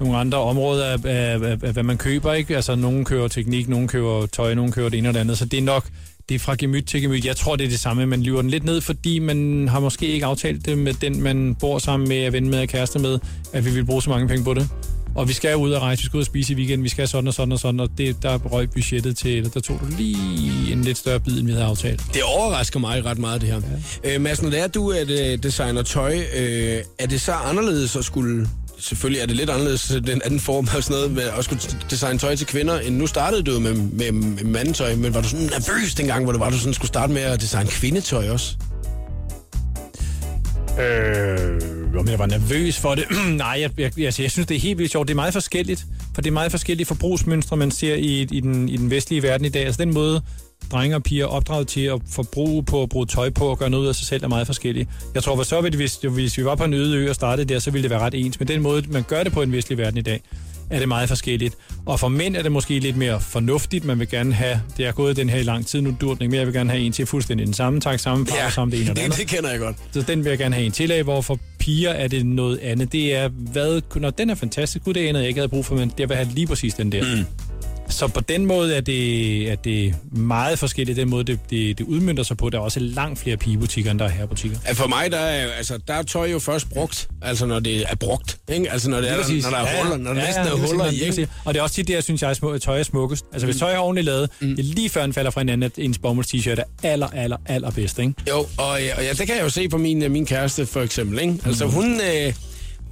nogle 0.00 0.16
andre 0.16 0.38
områder 0.38 0.84
af, 0.86 0.98
af, 1.04 1.42
af, 1.42 1.58
af, 1.62 1.72
hvad 1.72 1.82
man 1.82 1.98
køber. 1.98 2.32
Ikke? 2.32 2.56
Altså, 2.56 2.74
nogen 2.74 3.04
køber 3.04 3.28
teknik, 3.28 3.68
nogen 3.68 3.88
køber 3.88 4.26
tøj, 4.26 4.54
nogen 4.54 4.72
køber 4.72 4.88
det 4.88 4.98
ene 4.98 5.08
og 5.08 5.14
det 5.14 5.20
andet. 5.20 5.38
Så 5.38 5.44
det 5.44 5.58
er 5.58 5.62
nok 5.62 5.90
det 6.30 6.34
er 6.34 6.38
fra 6.38 6.54
gemyt 6.58 6.84
til 6.84 7.02
gemyt. 7.02 7.24
Jeg 7.24 7.36
tror, 7.36 7.56
det 7.56 7.64
er 7.64 7.68
det 7.68 7.80
samme. 7.80 8.06
Man 8.06 8.22
lyver 8.22 8.40
den 8.40 8.50
lidt 8.50 8.64
ned, 8.64 8.80
fordi 8.80 9.18
man 9.18 9.68
har 9.68 9.80
måske 9.80 10.06
ikke 10.06 10.26
aftalt 10.26 10.66
det 10.66 10.78
med 10.78 10.94
den, 10.94 11.22
man 11.22 11.54
bor 11.54 11.78
sammen 11.78 12.08
med, 12.08 12.16
er 12.16 12.30
ven 12.30 12.50
med, 12.50 12.58
er 12.58 12.66
kæreste 12.66 12.98
med, 12.98 13.18
at 13.52 13.64
vi 13.64 13.70
vil 13.70 13.84
bruge 13.84 14.02
så 14.02 14.10
mange 14.10 14.28
penge 14.28 14.44
på 14.44 14.54
det. 14.54 14.68
Og 15.14 15.28
vi 15.28 15.32
skal 15.32 15.56
ud 15.56 15.72
og 15.72 15.82
rejse, 15.82 16.02
vi 16.02 16.06
skal 16.06 16.16
ud 16.16 16.22
og 16.22 16.26
spise 16.26 16.52
i 16.52 16.56
weekenden, 16.56 16.84
vi 16.84 16.88
skal 16.88 17.08
sådan 17.08 17.28
og 17.28 17.34
sådan 17.34 17.52
og 17.52 17.58
sådan, 17.58 17.80
og 17.80 17.88
det, 17.98 18.22
der 18.22 18.38
røg 18.38 18.70
budgettet 18.70 19.16
til, 19.16 19.36
eller 19.36 19.50
der 19.50 19.60
tog 19.60 19.80
du 19.80 19.86
lige 19.98 20.72
en 20.72 20.82
lidt 20.84 20.98
større 20.98 21.20
bid, 21.20 21.38
end 21.38 21.46
vi 21.46 21.52
havde 21.52 21.64
aftalt. 21.64 22.02
Det 22.14 22.22
overrasker 22.22 22.80
mig 22.80 23.04
ret 23.04 23.18
meget, 23.18 23.40
det 23.40 23.48
her. 23.48 23.60
Ja. 24.04 24.14
Øh, 24.14 24.20
Mads, 24.20 24.42
når 24.42 24.50
det 24.50 24.60
er, 24.60 24.66
du 24.66 24.88
er 24.88 25.04
det, 25.04 25.42
designer 25.42 25.82
tøj, 25.82 26.18
øh, 26.36 26.82
er 26.98 27.06
det 27.06 27.20
så 27.20 27.32
anderledes 27.32 27.96
at 27.96 28.04
skulle... 28.04 28.48
Selvfølgelig 28.78 29.22
er 29.22 29.26
det 29.26 29.36
lidt 29.36 29.50
anderledes 29.50 29.90
øh, 29.90 30.06
den 30.06 30.22
anden 30.24 30.40
form 30.40 30.68
og 30.76 30.82
sådan 30.84 30.96
noget, 30.96 31.10
med 31.10 31.22
at 31.38 31.44
skulle 31.44 31.62
designe 31.90 32.18
tøj 32.18 32.36
til 32.36 32.46
kvinder, 32.46 32.80
end 32.80 32.96
nu 32.96 33.06
startede 33.06 33.42
du 33.42 33.60
med, 33.60 33.74
med, 33.74 34.12
med 34.12 34.44
mandetøj, 34.44 34.94
men 34.94 35.14
var 35.14 35.20
du 35.20 35.28
sådan 35.28 35.46
nervøs 35.46 35.94
dengang, 35.94 36.24
hvor 36.24 36.32
du 36.32 36.38
var, 36.38 36.50
du 36.50 36.58
sådan 36.58 36.74
skulle 36.74 36.88
starte 36.88 37.12
med 37.12 37.22
at 37.22 37.40
designe 37.40 37.70
kvindetøj 37.70 38.28
også? 38.28 38.56
Øh, 40.80 42.00
om 42.00 42.08
jeg 42.08 42.18
var 42.18 42.26
nervøs 42.26 42.78
for 42.78 42.94
det? 42.94 43.04
Nej, 43.36 43.58
jeg, 43.60 43.70
jeg, 43.78 44.04
altså, 44.04 44.22
jeg 44.22 44.30
synes, 44.30 44.46
det 44.46 44.56
er 44.56 44.60
helt 44.60 44.78
vildt 44.78 44.92
sjovt. 44.92 45.08
Det 45.08 45.14
er 45.14 45.16
meget 45.16 45.32
forskelligt, 45.32 45.86
for 46.14 46.22
det 46.22 46.30
er 46.30 46.32
meget 46.32 46.50
forskellige 46.50 46.86
forbrugsmønstre, 46.86 47.56
man 47.56 47.70
ser 47.70 47.94
i, 47.94 48.26
i, 48.30 48.40
den, 48.40 48.68
i 48.68 48.76
den 48.76 48.90
vestlige 48.90 49.22
verden 49.22 49.46
i 49.46 49.48
dag. 49.48 49.66
Altså 49.66 49.84
den 49.84 49.94
måde, 49.94 50.22
drenge 50.72 50.96
og 50.96 51.02
piger 51.02 51.26
opdraget 51.26 51.68
til 51.68 51.80
at 51.80 52.00
forbruge 52.10 52.64
på, 52.64 52.82
at 52.82 52.88
bruge 52.88 53.06
tøj 53.06 53.30
på 53.30 53.46
og 53.46 53.58
gøre 53.58 53.70
noget 53.70 53.82
ud 53.82 53.88
af 53.88 53.94
sig 53.94 54.06
selv, 54.06 54.24
er 54.24 54.28
meget 54.28 54.46
forskellige. 54.46 54.88
Jeg 55.14 55.22
tror, 55.22 55.36
for 55.36 55.42
så 55.42 55.60
vidt, 55.60 55.72
det, 55.72 55.80
hvis, 55.80 55.96
hvis 55.96 56.38
vi 56.38 56.44
var 56.44 56.54
på 56.54 56.64
en 56.64 56.74
øde 56.74 56.96
ø 56.96 57.08
og 57.08 57.14
startede 57.14 57.54
der, 57.54 57.58
så 57.58 57.70
ville 57.70 57.82
det 57.82 57.90
være 57.90 58.00
ret 58.00 58.14
ens. 58.14 58.38
Men 58.38 58.48
den 58.48 58.62
måde, 58.62 58.82
man 58.88 59.02
gør 59.02 59.22
det 59.22 59.32
på 59.32 59.42
i 59.42 59.44
den 59.44 59.52
vestlige 59.52 59.78
verden 59.78 59.98
i 59.98 60.02
dag, 60.02 60.22
er 60.70 60.78
det 60.78 60.88
meget 60.88 61.08
forskelligt. 61.08 61.54
Og 61.86 62.00
for 62.00 62.08
mænd 62.08 62.36
er 62.36 62.42
det 62.42 62.52
måske 62.52 62.78
lidt 62.78 62.96
mere 62.96 63.20
fornuftigt. 63.20 63.84
Man 63.84 63.98
vil 63.98 64.08
gerne 64.08 64.34
have, 64.34 64.60
det 64.76 64.86
er 64.86 64.92
gået 64.92 65.16
den 65.16 65.28
her 65.30 65.38
i 65.38 65.42
lang 65.42 65.66
tid, 65.66 65.80
nu 65.80 65.96
dur 66.00 66.14
den 66.14 66.22
ikke 66.22 66.30
mere, 66.30 66.38
jeg 66.38 66.46
vil 66.46 66.54
gerne 66.54 66.70
have 66.70 66.82
en 66.82 66.92
til 66.92 67.06
fuldstændig 67.06 67.46
den 67.46 67.54
samme 67.54 67.80
tak, 67.80 68.00
samme 68.00 68.26
farve, 68.26 68.50
samme 68.50 68.72
det 68.72 68.80
ene 68.80 68.90
og 68.90 68.96
det 68.96 69.00
det, 69.02 69.04
andet. 69.04 69.18
det 69.18 69.28
kender 69.28 69.50
jeg 69.50 69.58
godt. 69.58 69.76
Så 69.92 70.02
den 70.02 70.24
vil 70.24 70.30
jeg 70.30 70.38
gerne 70.38 70.54
have 70.54 70.66
en 70.66 70.72
til 70.72 70.90
af, 70.92 71.02
hvor 71.02 71.20
for 71.20 71.38
piger 71.58 71.90
er 71.90 72.08
det 72.08 72.26
noget 72.26 72.58
andet. 72.58 72.92
Det 72.92 73.14
er, 73.14 73.28
hvad, 73.28 73.80
når 74.00 74.10
den 74.10 74.30
er 74.30 74.34
fantastisk, 74.34 74.84
gud, 74.84 74.94
det 74.94 75.00
anede 75.08 75.22
jeg 75.22 75.28
ikke 75.28 75.40
havde 75.40 75.48
brug 75.48 75.66
for, 75.66 75.74
men 75.74 75.92
jeg 75.98 76.08
vil 76.08 76.16
have 76.16 76.28
lige 76.34 76.46
præcis 76.46 76.74
den 76.74 76.92
der. 76.92 77.16
Mm. 77.16 77.24
Så 77.90 78.08
på 78.08 78.20
den 78.20 78.46
måde 78.46 78.74
er 78.76 78.80
det, 78.80 79.50
er 79.50 79.54
det 79.54 79.94
meget 80.12 80.58
forskelligt, 80.58 80.96
den 80.96 81.10
måde 81.10 81.24
det, 81.24 81.38
det, 81.50 81.78
det 81.78 81.84
udmyndter 81.84 82.24
sig 82.24 82.36
på. 82.36 82.50
Der 82.50 82.58
er 82.58 82.62
også 82.62 82.80
langt 82.80 83.18
flere 83.18 83.36
pigebutikker, 83.36 83.90
end 83.90 83.98
der 83.98 84.04
er 84.04 84.08
herrebutikker. 84.08 84.58
Ja, 84.66 84.72
For 84.72 84.86
mig, 84.86 85.12
der 85.12 85.18
er, 85.18 85.52
altså, 85.52 85.78
der 85.88 85.94
er 85.94 86.02
tøj 86.02 86.30
jo 86.30 86.38
først 86.38 86.70
brugt, 86.70 87.08
altså 87.22 87.46
når 87.46 87.60
det 87.60 87.82
er 87.82 87.94
brugt, 87.94 88.38
ikke? 88.48 88.72
Altså 88.72 88.90
når, 88.90 89.00
det 89.00 89.10
er, 89.10 89.16
der, 89.16 89.42
når 89.42 89.50
der 89.50 89.56
er 89.56 89.82
huller, 89.82 89.96
når 89.96 90.14
der 90.14 90.22
næsten 90.26 90.46
er 90.46 90.54
lige 90.54 90.66
huller 90.66 90.90
i, 90.90 91.02
ikke? 91.02 91.28
Og 91.44 91.54
det 91.54 91.60
er 91.60 91.62
også 91.62 91.74
tit 91.74 91.88
det, 91.88 91.94
jeg 91.94 92.04
synes, 92.04 92.22
jeg 92.22 92.30
er 92.30 92.34
små, 92.34 92.58
tøj 92.58 92.78
er 92.78 92.82
smukkest. 92.82 93.24
Altså 93.32 93.46
hvis 93.46 93.56
tøj 93.56 93.72
er 93.72 93.78
ordentligt 93.78 94.04
lavet, 94.04 94.30
mm. 94.40 94.56
det 94.56 94.58
er 94.58 94.74
lige 94.74 94.90
før 94.90 95.02
den 95.02 95.12
falder 95.12 95.30
fra 95.30 95.40
hinanden, 95.40 95.62
at 95.62 95.72
ens 95.78 95.98
bomulds 95.98 96.34
t-shirt 96.34 96.60
er 96.60 96.64
aller, 96.82 97.06
aller, 97.06 97.36
aller 97.46 97.70
bedst, 97.70 97.98
ikke? 97.98 98.14
Jo, 98.28 98.46
og, 98.56 98.82
øh, 98.82 98.88
og 98.96 99.02
ja, 99.04 99.10
det 99.12 99.26
kan 99.26 99.36
jeg 99.36 99.44
jo 99.44 99.48
se 99.48 99.68
på 99.68 99.78
min, 99.78 100.02
øh, 100.02 100.10
min 100.10 100.26
kæreste 100.26 100.66
for 100.66 100.82
eksempel, 100.82 101.18
ikke? 101.20 101.34
Altså 101.46 101.66
hun, 101.66 102.00
øh, 102.00 102.32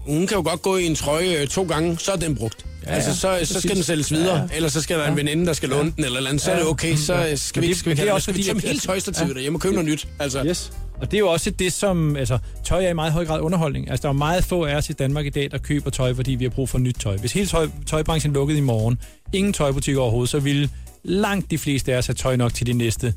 hun 0.09 0.27
kan 0.27 0.37
jo 0.37 0.43
godt 0.43 0.63
gå 0.63 0.77
i 0.77 0.87
en 0.87 0.95
trøje 0.95 1.43
øh, 1.43 1.47
to 1.49 1.63
gange, 1.63 1.99
så 1.99 2.13
er 2.13 2.17
den 2.17 2.37
brugt. 2.37 2.65
Ja, 2.85 2.91
ja, 2.91 2.95
altså, 2.97 3.15
så, 3.15 3.21
så 3.21 3.29
præcis. 3.29 3.57
skal 3.57 3.75
den 3.77 3.83
sælges 3.83 4.13
videre, 4.13 4.35
Ja, 4.37 4.41
ja, 4.43 4.47
ja. 4.51 4.57
eller 4.57 4.69
så 4.69 4.81
skal 4.83 4.99
der 4.99 5.07
en 5.11 5.17
veninde, 5.17 5.47
der 5.47 5.53
skal 5.53 5.69
låne 5.69 5.93
den, 5.97 6.05
eller, 6.05 6.17
eller 6.17 6.31
andet, 6.31 6.43
så 6.43 6.51
er 6.53 6.57
det 6.59 6.67
okay, 6.67 6.97
så 6.97 7.15
øh, 7.31 7.39
skal 7.39 7.63
vi 7.63 7.75
skal 7.75 7.97
vi 7.97 8.01
det 8.01 8.09
er 8.09 8.13
også 8.13 8.31
fordi, 8.31 8.43
tømme 8.43 8.63
hele 8.63 8.79
tøjstativet 8.79 9.29
Ja. 9.29 9.35
derhjemme 9.35 9.57
og 9.57 9.61
købe 9.61 9.75
noget 9.75 9.89
nyt? 9.91 10.09
Altså, 10.19 10.45
Yes. 10.45 10.73
Og 11.01 11.11
det 11.11 11.17
er 11.17 11.19
jo 11.19 11.29
også 11.29 11.51
det, 11.51 11.73
som... 11.73 12.17
Altså, 12.17 12.39
tøj 12.65 12.85
er 12.85 12.89
i 12.89 12.93
meget 12.95 13.13
høj 13.13 13.25
grad 13.27 13.41
underholdning. 13.41 13.91
Altså, 13.91 14.03
der 14.03 14.09
er 14.09 14.13
meget 14.13 14.45
få 14.45 14.65
af 14.65 14.75
os 14.77 14.91
i 14.91 14.93
Danmark 14.93 15.27
i 15.27 15.31
dag, 15.31 15.49
der 15.51 15.59
køber 15.59 15.91
tøj, 15.91 16.15
fordi 16.15 16.31
vi 16.35 16.45
har 16.45 16.51
brug 16.51 16.69
for 16.69 16.79
nyt 16.79 16.97
tøj. 17.01 17.17
Hvis 17.17 17.33
hele 17.33 17.47
tøj, 17.47 17.69
tøjbranchen 17.87 18.33
lukkede 18.33 18.59
i 18.59 18.63
morgen, 18.63 18.99
ingen 19.33 19.53
tøjbutikker 19.53 20.01
overhovedet, 20.01 20.31
så 20.31 20.39
ville 20.39 20.71
langt 21.05 21.51
de 21.51 21.59
fleste 21.59 21.93
af 21.95 21.99
os 21.99 22.07
have 22.07 22.15
tøj 22.15 22.37
nok 22.37 22.55
til 22.55 22.67
de 22.67 22.73
næste 22.73 23.15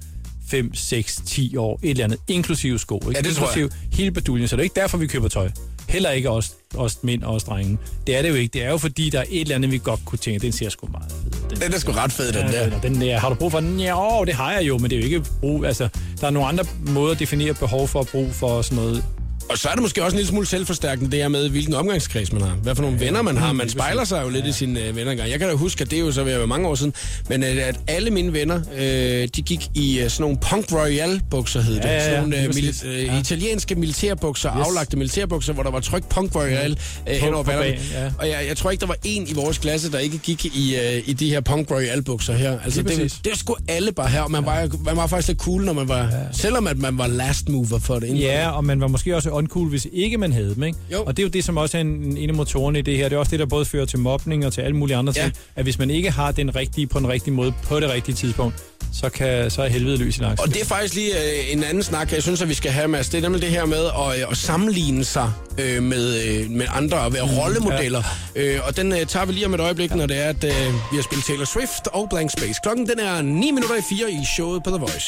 5, 0.48 0.74
6, 0.76 1.22
10 1.26 1.56
år. 1.58 1.80
Et 1.84 1.90
eller 1.90 2.04
andet, 2.04 2.20
inklusive 2.28 2.80
sko. 2.80 2.96
Ikke? 2.96 3.12
Ja, 3.16 3.22
det 3.22 3.36
tror 3.36 3.48
jeg. 3.48 3.58
inklusive 3.58 3.70
hele 3.98 4.12
baduljen. 4.12 4.48
Så 4.48 4.56
det 4.56 4.60
er 4.60 4.64
ikke 4.64 4.80
derfor, 4.80 4.98
vi 4.98 5.08
køber 5.08 5.28
tøj. 5.28 5.50
Heller 5.92 6.10
ikke 6.12 6.30
os, 6.30 6.52
os 6.76 6.98
mænd 7.04 7.24
og 7.24 7.34
os 7.36 7.44
drenge. 7.44 7.78
Det 8.08 8.18
er 8.18 8.22
det 8.22 8.30
jo 8.30 8.36
ikke. 8.36 8.54
Det 8.54 8.64
er 8.64 8.70
jo 8.70 8.78
fordi, 8.78 9.10
der 9.10 9.20
er 9.20 9.24
et 9.30 9.42
eller 9.42 9.56
andet, 9.56 9.72
vi 9.72 9.82
godt 9.84 10.00
kunne 10.06 10.20
tænke. 10.20 10.40
Den 10.40 10.52
ser 10.52 10.70
sgu 10.70 10.88
meget 10.88 11.12
fed. 11.12 11.50
Den 11.50 11.62
den 11.62 11.74
er 11.74 11.80
sgu 11.80 11.92
ret 11.92 12.12
fed, 12.12 12.32
den 12.32 12.48
der. 12.48 12.80
Den 12.80 13.02
der, 13.02 13.20
har 13.20 13.30
du 13.30 13.36
brug 13.36 13.52
for 13.52 13.60
den? 13.60 13.80
Ja, 13.80 14.20
åh, 14.20 14.28
det 14.28 14.36
har 14.36 14.54
jeg 14.54 14.68
jo, 14.68 14.78
men 14.78 14.90
det 14.90 14.96
er 14.96 15.00
jo 15.00 15.06
ikke 15.06 15.24
brug. 15.40 15.66
Altså, 15.66 15.90
der 16.22 16.28
er 16.28 16.32
nogle 16.32 16.48
andre 16.48 16.66
måder 16.88 17.12
at 17.12 17.20
definere 17.20 17.54
behov 17.54 17.88
for 17.88 18.04
brug 18.04 18.34
for 18.34 18.62
sådan 18.62 18.84
noget. 18.84 19.04
Og 19.52 19.58
så 19.58 19.68
er 19.70 19.74
det 19.74 19.82
måske 19.82 20.04
også 20.04 20.16
en 20.16 20.18
lille 20.18 20.30
smule 20.30 20.48
selvforstærkende, 20.48 21.12
det 21.12 21.20
her 21.20 21.28
med, 21.28 21.50
hvilken 21.50 21.74
omgangskreds 21.74 22.34
man 22.34 22.42
har. 22.42 22.50
Hvad 22.64 22.76
for 22.76 22.82
nogle 22.84 23.00
venner 23.00 23.22
man 23.22 23.38
har. 23.38 23.54
Man 23.54 23.70
spejler 23.70 24.04
sig 24.04 24.24
jo 24.24 24.30
lidt 24.30 24.46
i 24.46 24.52
sine 24.52 24.80
øh, 24.88 24.96
venner 24.96 25.12
engang. 25.12 25.30
Jeg 25.32 25.40
kan 25.40 25.48
da 25.50 25.54
huske, 25.56 25.82
at 25.82 25.92
det 25.92 25.96
er 25.96 26.00
jo 26.02 26.12
så 26.12 26.24
ved 26.24 26.32
at 26.32 26.38
være 26.40 26.48
mange 26.48 26.68
år 26.68 26.76
siden, 26.76 26.94
men 27.30 27.44
øh, 27.44 27.68
at 27.68 27.80
alle 27.88 28.12
mine 28.12 28.34
venner, 28.34 28.62
øh, 28.78 29.28
de 29.36 29.42
gik 29.42 29.68
i 29.76 30.00
øh, 30.00 30.10
sådan 30.10 30.22
nogle 30.24 30.38
Punk 30.50 30.66
Royale 30.74 31.22
bukser, 31.32 31.62
hed 31.62 31.76
det. 31.76 31.84
Ja, 31.84 31.90
ja, 31.90 31.96
ja, 31.96 32.04
sådan 32.06 32.22
nogle 32.30 32.44
øh, 32.44 32.50
mili- 32.50 32.88
øh, 32.88 33.06
Ja. 33.06 33.20
italienske 33.20 33.76
militærbukser, 33.76 34.58
Yes. 34.58 34.68
aflagte 34.68 34.98
militærbukser, 34.98 35.54
hvor 35.54 35.64
der 35.64 35.72
var 35.72 35.80
trykt 35.80 36.10
Punk 36.10 36.36
Royale 36.36 36.76
øh, 37.10 37.16
hen 37.16 37.34
over 37.34 37.44
bagen, 37.44 37.80
ja. 37.94 38.12
Og 38.20 38.28
jeg, 38.30 38.46
jeg 38.48 38.58
tror 38.58 38.72
ikke, 38.72 38.82
der 38.82 38.88
var 38.88 38.98
en 39.04 39.28
i 39.28 39.34
vores 39.34 39.58
klasse, 39.58 39.92
der 39.92 40.00
ikke 40.00 40.18
gik 40.18 40.46
i, 40.46 40.76
øh, 40.76 41.04
i 41.06 41.14
de 41.14 41.30
her 41.30 41.42
Punk 41.42 41.72
Royale 41.72 42.02
bukser 42.02 42.34
her. 42.34 42.60
Altså, 42.60 42.82
det, 42.82 42.88
præcis. 42.90 43.14
det 43.26 43.38
skulle 43.40 43.64
alle 43.68 43.92
bare 43.92 44.08
her, 44.10 44.22
og 44.22 44.32
man 44.32 44.46
var, 44.46 44.68
man 44.86 44.98
var 44.98 45.08
faktisk 45.08 45.28
lidt 45.28 45.40
cool, 45.40 45.64
når 45.66 45.74
man 45.74 45.88
var, 45.88 45.98
ja. 46.04 46.08
selvom 46.32 46.68
at 46.68 46.78
man 46.78 46.98
var 46.98 47.08
last 47.08 47.50
mover 47.50 47.80
for 47.80 47.96
det. 47.96 48.04
inden 48.04 48.18
det. 48.22 48.28
Ja, 48.28 48.50
og 48.50 48.66
man 48.66 48.82
var 48.82 48.88
måske 48.88 49.16
også 49.16 49.30
uncool, 49.42 49.70
hvis 49.70 49.88
ikke 49.94 50.18
man 50.18 50.34
havde 50.34 50.56
dem, 50.56 50.64
ikke? 50.64 50.78
Jo. 50.92 51.04
Og 51.04 51.18
det 51.18 51.24
er 51.24 51.28
jo 51.28 51.30
det, 51.30 51.44
som 51.44 51.58
også 51.58 51.78
er 51.78 51.82
en, 51.82 52.18
en 52.18 52.30
af 52.30 52.36
motorerne 52.36 52.80
i 52.80 52.82
det 52.82 52.98
her. 52.98 53.10
Det 53.10 53.16
er 53.16 53.20
også 53.20 53.32
det, 53.32 53.40
der 53.40 53.46
både 53.46 53.66
fører 53.66 53.86
til 53.86 54.00
mobning 54.00 54.46
og 54.46 54.54
til 54.54 54.62
alle 54.62 54.76
mulige 54.76 54.98
andre 54.98 55.14
Ja. 55.16 55.22
ting. 55.24 55.34
At 55.56 55.64
hvis 55.64 55.80
man 55.80 55.90
ikke 55.90 56.12
har 56.12 56.32
den 56.32 56.56
rigtige 56.56 56.88
på 56.88 57.00
den 57.00 57.08
rigtige 57.08 57.34
måde, 57.34 57.54
på 57.64 57.80
det 57.80 57.90
rigtige 57.90 58.16
tidspunkt, 58.16 58.56
så, 58.94 59.10
kan, 59.10 59.52
så 59.52 59.62
er 59.64 59.68
helvede 59.68 59.98
løs 59.98 60.18
i 60.18 60.22
Og 60.22 60.48
det 60.48 60.62
er 60.62 60.66
faktisk 60.66 60.96
lige 60.96 61.12
øh, 61.12 61.54
en 61.54 61.64
anden 61.64 61.84
snak, 61.84 62.12
jeg 62.14 62.24
synes, 62.24 62.42
at 62.42 62.50
vi 62.50 62.54
skal 62.54 62.72
have, 62.72 62.88
Mads. 62.88 63.10
Det 63.10 63.18
er 63.18 63.22
nemlig 63.22 63.42
det 63.42 63.50
her 63.50 63.66
med 63.66 63.86
at, 63.86 64.22
øh, 64.22 64.32
at 64.32 64.38
sammenligne 64.38 65.04
sig 65.04 65.32
øh, 65.60 65.84
med, 65.84 66.24
øh, 66.28 66.50
med 66.50 66.66
andre 66.76 66.98
og 67.00 67.14
være 67.14 67.24
rollemodeller. 67.44 68.04
Øh, 68.36 68.60
og 68.68 68.78
den 68.78 68.92
øh, 68.92 69.06
tager 69.06 69.26
vi 69.26 69.34
lige 69.34 69.46
om 69.46 69.54
et 69.54 69.60
øjeblik, 69.60 69.96
når 69.96 70.06
det 70.06 70.18
er, 70.18 70.30
at 70.30 70.44
øh, 70.44 70.52
vi 70.92 70.96
har 70.96 71.02
spillet 71.04 71.26
Taylor 71.26 71.46
Swift 71.46 71.88
og 71.94 72.08
Blank 72.10 72.32
Space. 72.32 72.60
Klokken 72.64 72.88
den 72.90 73.00
er 73.00 73.22
9 73.22 73.52
minutter 73.52 73.76
i 73.76 73.82
4 73.90 74.12
i 74.12 74.26
showet 74.36 74.64
på 74.64 74.70
The 74.70 74.80
Voice. 74.80 75.08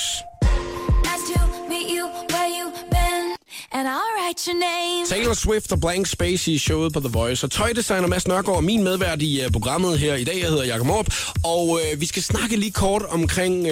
And 3.74 3.88
I'll 3.88 4.14
write 4.18 4.48
your 4.48 4.60
name. 4.60 5.06
Taylor 5.08 5.34
Swift 5.34 5.72
og 5.72 5.80
Blank 5.80 6.08
Space 6.08 6.52
i 6.52 6.58
showet 6.58 6.94
på 6.94 7.00
The 7.00 7.10
Voice. 7.10 7.46
Og 7.46 7.52
tøjdesigner 7.52 8.08
Mads 8.08 8.28
Nørgaard 8.28 8.58
er 8.58 8.62
min 8.62 8.84
medvært 8.84 9.22
i 9.22 9.46
uh, 9.46 9.52
programmet 9.52 10.00
her 10.00 10.16
i 10.16 10.24
dag. 10.24 10.40
Jeg 10.42 10.50
hedder 10.50 10.64
Jakob 10.64 10.88
Morp. 10.88 11.16
Og 11.44 11.70
uh, 11.70 12.02
vi 12.02 12.06
skal 12.06 12.24
snakke 12.24 12.56
lige 12.56 12.72
kort 12.72 13.02
omkring 13.10 13.62
uh, 13.62 13.72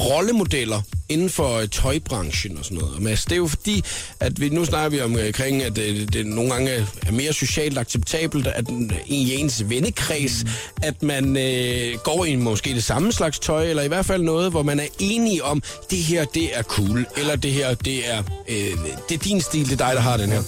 rollemodeller 0.00 0.82
inden 1.08 1.30
for 1.30 1.58
uh, 1.58 1.68
tøjbranchen 1.68 2.58
og 2.58 2.64
sådan 2.64 2.78
noget. 2.78 2.94
Og 2.94 3.02
Mads, 3.02 3.24
det 3.24 3.32
er 3.32 3.36
jo 3.36 3.46
fordi, 3.46 3.84
at 4.20 4.40
vi, 4.40 4.48
nu 4.48 4.64
snakker 4.64 4.88
vi 4.88 5.00
omkring, 5.00 5.62
at 5.62 5.78
uh, 5.78 5.84
det 5.84 6.26
nogle 6.26 6.50
gange 6.50 6.70
er 7.06 7.12
mere 7.12 7.32
socialt 7.32 7.78
acceptabelt, 7.78 8.46
at 8.46 8.64
i 9.06 9.34
ens 9.34 9.68
vennekreds, 9.68 10.44
mm. 10.44 10.50
at 10.82 11.02
man 11.02 11.24
uh, 11.24 12.00
går 12.02 12.24
i 12.24 12.36
måske 12.36 12.74
det 12.74 12.84
samme 12.84 13.12
slags 13.12 13.38
tøj, 13.38 13.64
eller 13.64 13.82
i 13.82 13.88
hvert 13.88 14.06
fald 14.06 14.22
noget, 14.22 14.50
hvor 14.50 14.62
man 14.62 14.80
er 14.80 14.86
enige 14.98 15.44
om, 15.44 15.62
det 15.90 15.98
her, 15.98 16.24
det 16.24 16.58
er 16.58 16.62
cool, 16.62 17.06
eller 17.16 17.36
det 17.36 17.52
her, 17.52 17.74
det 17.74 18.10
er, 18.10 18.22
øh, 18.48 18.72
det 19.08 19.14
er 19.14 19.18
din 19.18 19.40
stil, 19.40 19.64
det 19.64 19.80
er 19.80 19.86
dig, 19.86 19.94
der 19.94 20.00
har 20.00 20.16
den 20.16 20.30
her. 20.30 20.42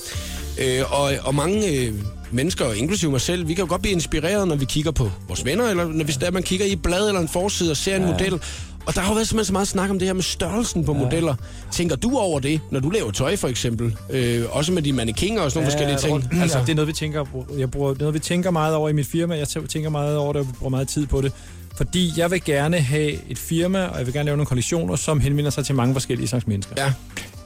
Øh, 0.59 1.01
og, 1.01 1.13
og 1.23 1.35
mange 1.35 1.69
øh, 1.69 1.95
mennesker, 2.31 2.73
inklusive 2.73 3.11
mig 3.11 3.21
selv, 3.21 3.49
vi 3.49 3.55
kan 3.55 3.65
jo 3.65 3.69
godt 3.69 3.83
blive 3.83 3.93
inspireret, 3.93 4.49
når 4.49 4.57
vi 4.57 4.65
kigger 4.65 4.91
på 4.91 5.11
vores 5.29 5.45
venner, 5.45 5.69
eller 5.69 5.85
når 5.85 6.05
hvis 6.05 6.17
der 6.17 6.31
man 6.31 6.43
kigger 6.43 6.67
i 6.67 6.73
et 6.73 6.83
blad 6.83 7.09
eller 7.09 7.21
en 7.21 7.29
forside 7.29 7.71
og 7.71 7.77
ser 7.77 7.97
en 7.97 8.03
ja. 8.03 8.13
model. 8.13 8.41
Og 8.87 8.95
der 8.95 9.01
har 9.01 9.09
jo 9.09 9.15
været 9.15 9.29
simpelthen 9.29 9.47
så 9.47 9.53
meget 9.53 9.69
snak 9.69 9.91
om 9.91 9.99
det 9.99 10.09
her 10.09 10.13
med 10.13 10.23
størrelsen 10.23 10.85
på 10.85 10.93
ja. 10.93 10.99
modeller. 10.99 11.35
Tænker 11.73 11.97
du 11.97 12.19
over 12.19 12.41
det, 12.41 12.61
når 12.71 12.81
du 12.81 12.91
laver 12.91 13.11
tøj 13.11 13.37
for 13.37 13.49
eksempel? 13.49 13.97
Øh, 14.11 14.45
også 14.51 14.73
med 14.73 14.83
de 14.83 14.93
mannequiner 14.93 15.43
og 15.43 15.51
sådan 15.51 15.63
nogle 15.63 15.73
forskellige 15.73 15.99
ting. 15.99 16.43
Altså, 16.43 16.59
det 16.59 16.69
er 16.69 16.75
noget, 16.75 16.89
vi 16.89 16.93
tænker, 16.93 17.25
jeg 17.59 17.71
bruger, 17.71 17.89
det 17.89 17.97
er 17.97 18.03
noget, 18.03 18.15
vi 18.15 18.19
tænker 18.19 18.51
meget 18.51 18.75
over 18.75 18.89
i 18.89 18.93
mit 18.93 19.07
firma. 19.07 19.37
Jeg 19.37 19.49
tænker 19.49 19.91
meget 19.91 20.17
over 20.17 20.33
det, 20.33 20.41
og 20.41 20.49
bruger 20.59 20.71
meget 20.71 20.89
tid 20.89 21.07
på 21.07 21.21
det. 21.21 21.33
Fordi 21.77 22.13
jeg 22.17 22.31
vil 22.31 22.45
gerne 22.45 22.81
have 22.81 23.31
et 23.31 23.39
firma, 23.39 23.85
og 23.85 23.99
jeg 23.99 24.07
vil 24.07 24.15
gerne 24.15 24.25
lave 24.25 24.37
nogle 24.37 24.47
kollektioner, 24.47 24.97
som 24.97 25.21
henvender 25.21 25.51
sig 25.51 25.65
til 25.65 25.75
mange 25.75 25.95
forskellige 25.95 26.29
slags 26.29 26.47
mennesker. 26.47 26.75
Ja. 26.79 26.93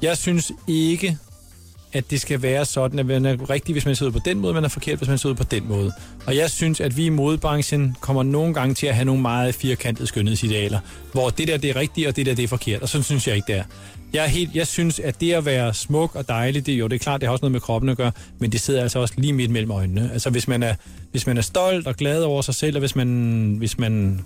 Jeg 0.05 0.17
synes 0.17 0.53
ikke, 0.67 1.19
at 1.93 2.11
det 2.11 2.21
skal 2.21 2.43
være 2.43 2.64
sådan, 2.64 2.99
at 2.99 3.07
man 3.07 3.27
er 3.27 3.51
rigtig, 3.51 3.73
hvis 3.73 3.87
man 3.87 3.97
ser 3.97 4.07
ud 4.07 4.11
på 4.11 4.19
den 4.25 4.38
måde, 4.38 4.55
man 4.55 4.64
er 4.64 4.69
forkert, 4.69 4.99
hvis 4.99 5.09
man 5.09 5.19
ser 5.19 5.29
ud 5.29 5.35
på 5.35 5.45
den 5.45 5.69
måde. 5.69 5.93
Og 6.27 6.37
jeg 6.37 6.51
synes, 6.51 6.81
at 6.81 6.97
vi 6.97 7.05
i 7.05 7.09
modebranchen 7.09 7.97
kommer 8.01 8.23
nogle 8.23 8.55
gange 8.55 8.75
til 8.75 8.87
at 8.87 8.95
have 8.95 9.05
nogle 9.05 9.23
meget 9.23 9.55
firkantede 9.55 10.07
skønhedsidealer, 10.07 10.79
hvor 11.12 11.31
det 11.31 11.49
der 11.49 11.57
det 11.57 11.71
er 11.71 11.77
rigtigt, 11.77 12.09
og 12.09 12.17
det 12.17 12.27
der 12.27 12.35
det 12.35 12.43
er 12.43 12.49
forkert. 12.49 12.83
Og 12.83 12.88
sådan 12.88 13.05
synes 13.05 13.29
jeg 13.29 13.37
ikke, 13.37 13.47
det 13.47 13.57
er. 13.57 13.64
Jeg, 14.12 14.25
er 14.25 14.29
helt, 14.29 14.55
jeg 14.55 14.67
synes, 14.67 14.99
at 14.99 15.21
det 15.21 15.33
at 15.33 15.45
være 15.45 15.75
smuk 15.75 16.14
og 16.14 16.29
dejlig, 16.29 16.67
det, 16.67 16.73
jo, 16.73 16.87
det 16.87 16.95
er 16.95 16.99
klart, 16.99 17.21
det 17.21 17.27
har 17.27 17.33
også 17.33 17.43
noget 17.43 17.53
med 17.53 17.61
kroppen 17.61 17.90
at 17.90 17.97
gøre, 17.97 18.12
men 18.38 18.53
det 18.53 18.61
sidder 18.61 18.83
altså 18.83 18.99
også 18.99 19.14
lige 19.17 19.33
midt 19.33 19.51
mellem 19.51 19.71
øjnene. 19.71 20.11
Altså 20.12 20.31
hvis 20.31 20.49
man 20.49 20.62
er, 20.62 20.75
hvis 21.11 21.27
man 21.27 21.37
er 21.37 21.43
stolt 21.43 21.87
og 21.87 21.97
glad 21.97 22.23
over 22.23 22.43
sig 22.43 22.55
selv, 22.55 22.77
og 22.77 22.81
hvis 22.81 22.97
man, 22.97 23.55
hvis 23.59 23.79
man 23.79 24.21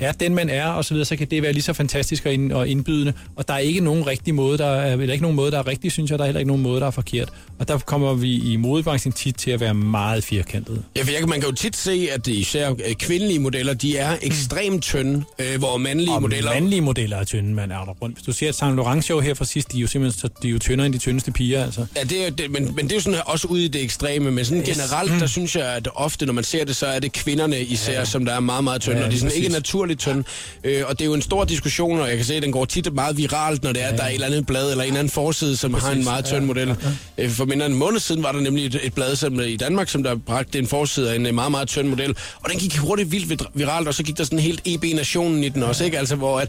er 0.00 0.12
den, 0.12 0.34
man 0.34 0.48
er, 0.48 0.66
og 0.66 0.84
så 0.84 0.94
videre, 0.94 1.04
så 1.04 1.16
kan 1.16 1.26
det 1.30 1.42
være 1.42 1.52
lige 1.52 1.62
så 1.62 1.72
fantastisk 1.72 2.26
og 2.26 2.32
ind- 2.32 2.52
og 2.52 2.68
indbydende. 2.68 3.12
Og 3.36 3.48
der 3.48 3.54
er 3.54 3.58
ikke 3.58 3.80
nogen 3.80 4.06
rigtig 4.06 4.34
måde, 4.34 4.58
der 4.58 4.66
er, 4.66 4.92
eller 4.92 5.12
ikke 5.12 5.22
nogen 5.22 5.36
måde, 5.36 5.50
der 5.50 5.58
er 5.58 5.66
rigtig, 5.66 5.92
synes 5.92 6.10
jeg. 6.10 6.18
Der 6.18 6.24
er 6.24 6.26
heller 6.26 6.38
ikke 6.40 6.48
nogen 6.48 6.62
måde, 6.62 6.80
der 6.80 6.86
er 6.86 6.90
forkert. 6.90 7.28
Og 7.58 7.68
der 7.68 7.78
kommer 7.78 8.14
vi 8.14 8.52
i 8.52 8.56
modebranchen 8.56 9.12
tit 9.12 9.34
til 9.36 9.50
at 9.50 9.60
være 9.60 9.74
meget 9.74 10.24
firkantet. 10.24 10.82
Ja, 10.96 11.02
for 11.02 11.10
jeg, 11.10 11.28
man 11.28 11.40
kan 11.40 11.48
jo 11.50 11.54
tit 11.54 11.76
se, 11.76 12.08
at 12.12 12.26
især 12.26 12.70
øh, 12.70 12.76
kvindelige 12.98 13.38
modeller, 13.38 13.74
de 13.74 13.96
er 13.98 14.16
ekstremt 14.22 14.82
tynde, 14.82 15.24
øh, 15.38 15.58
hvor 15.58 15.76
mandlige 15.76 16.10
Og 16.14 16.22
modeller... 16.22 16.52
mandlige 16.54 16.80
modeller 16.80 17.16
er 17.16 17.24
tynde, 17.24 17.54
man 17.54 17.70
er 17.70 17.74
der 17.84 17.92
rundt. 18.02 18.16
Hvis 18.16 18.24
du 18.26 18.32
ser 18.32 18.48
et 18.48 18.54
Saint 18.54 18.76
Laurent 18.76 19.04
show 19.04 19.20
her 19.20 19.34
fra 19.34 19.44
sidst, 19.44 19.72
de 19.72 19.76
er 19.76 19.80
jo 19.80 19.86
simpelthen 19.86 20.20
så, 20.20 20.28
de 20.42 20.48
er 20.48 20.52
jo 20.52 20.58
tyndere 20.58 20.86
end 20.86 20.94
de 20.94 20.98
tyndeste 20.98 21.32
piger, 21.32 21.64
altså. 21.64 21.86
Ja, 21.96 22.02
det 22.02 22.26
er, 22.26 22.30
det, 22.30 22.50
men, 22.50 22.64
men 22.76 22.84
det 22.84 22.92
er 22.92 22.96
jo 22.96 23.00
sådan 23.00 23.20
også 23.26 23.46
ude 23.48 23.64
i 23.64 23.68
det 23.68 23.82
ekstreme, 23.82 24.30
men 24.30 24.44
sådan 24.44 24.62
Yes. 24.62 24.68
generelt, 24.68 25.20
der 25.20 25.26
synes 25.26 25.56
jeg, 25.56 25.66
at 25.66 25.88
ofte, 25.94 26.26
når 26.26 26.32
man 26.32 26.44
ser 26.44 26.64
det, 26.64 26.76
så 26.76 26.86
er 26.86 26.98
det 26.98 27.12
kvinderne 27.12 27.60
især, 27.60 27.92
ja. 27.98 28.04
som 28.04 28.24
der 28.24 28.32
er 28.34 28.40
meget, 28.40 28.64
meget 28.64 28.80
tynde, 28.82 28.96
Ja, 28.96 29.00
ja, 29.00 29.06
og 29.06 29.10
de 29.12 29.16
er 29.16 29.20
sådan 29.20 29.36
ikke 29.36 29.48
præcis. 29.48 29.54
Naturligt 29.86 30.00
tynde. 30.00 30.24
Øh, 30.64 30.82
og 30.86 30.98
det 30.98 31.04
er 31.04 31.06
jo 31.06 31.14
en 31.14 31.22
stor 31.22 31.44
diskussion, 31.44 32.00
og 32.00 32.08
jeg 32.08 32.16
kan 32.16 32.26
se, 32.26 32.34
at 32.34 32.42
den 32.42 32.52
går 32.52 32.64
tit 32.64 32.94
meget 32.94 33.16
viralt, 33.16 33.62
når 33.62 33.72
det 33.72 33.82
er, 33.82 33.86
at 33.86 33.98
der 33.98 34.04
er 34.04 34.08
et 34.08 34.14
eller 34.14 34.26
andet 34.26 34.46
blad, 34.46 34.70
eller 34.70 34.82
en 34.84 34.88
eller 34.88 34.98
anden 34.98 35.10
forside, 35.10 35.56
som 35.56 35.74
har 35.74 35.90
en 35.90 36.04
meget 36.04 36.24
tynd 36.24 36.44
model. 36.44 36.76
Øh, 37.18 37.30
For 37.30 37.44
mindre 37.44 37.66
end 37.66 37.74
en 37.74 37.78
måned 37.78 38.00
siden 38.00 38.22
var 38.22 38.32
der 38.32 38.40
nemlig 38.40 38.66
et, 38.66 38.80
et 38.82 38.94
blad 38.94 39.16
som, 39.16 39.40
øh, 39.40 39.48
i 39.48 39.56
Danmark, 39.56 39.88
som 39.88 40.02
der 40.02 40.16
bragte 40.16 40.58
en 40.58 40.66
forside 40.66 41.10
af 41.12 41.16
en 41.16 41.26
øh, 41.26 41.34
meget, 41.34 41.50
meget 41.50 41.68
tynd 41.68 41.88
model, 41.88 42.16
og 42.40 42.50
den 42.50 42.58
gik 42.58 42.76
hurtigt 42.76 43.12
vildt 43.12 43.42
viralt, 43.54 43.88
og 43.88 43.94
så 43.94 44.02
gik 44.02 44.18
der 44.18 44.24
sådan 44.24 44.38
helt 44.38 44.60
EB-nationen 44.64 45.44
i 45.44 45.48
den 45.48 45.62
også, 45.62 45.84
ikke? 45.84 45.98
Altså, 45.98 46.16
hvor 46.16 46.40
at 46.40 46.48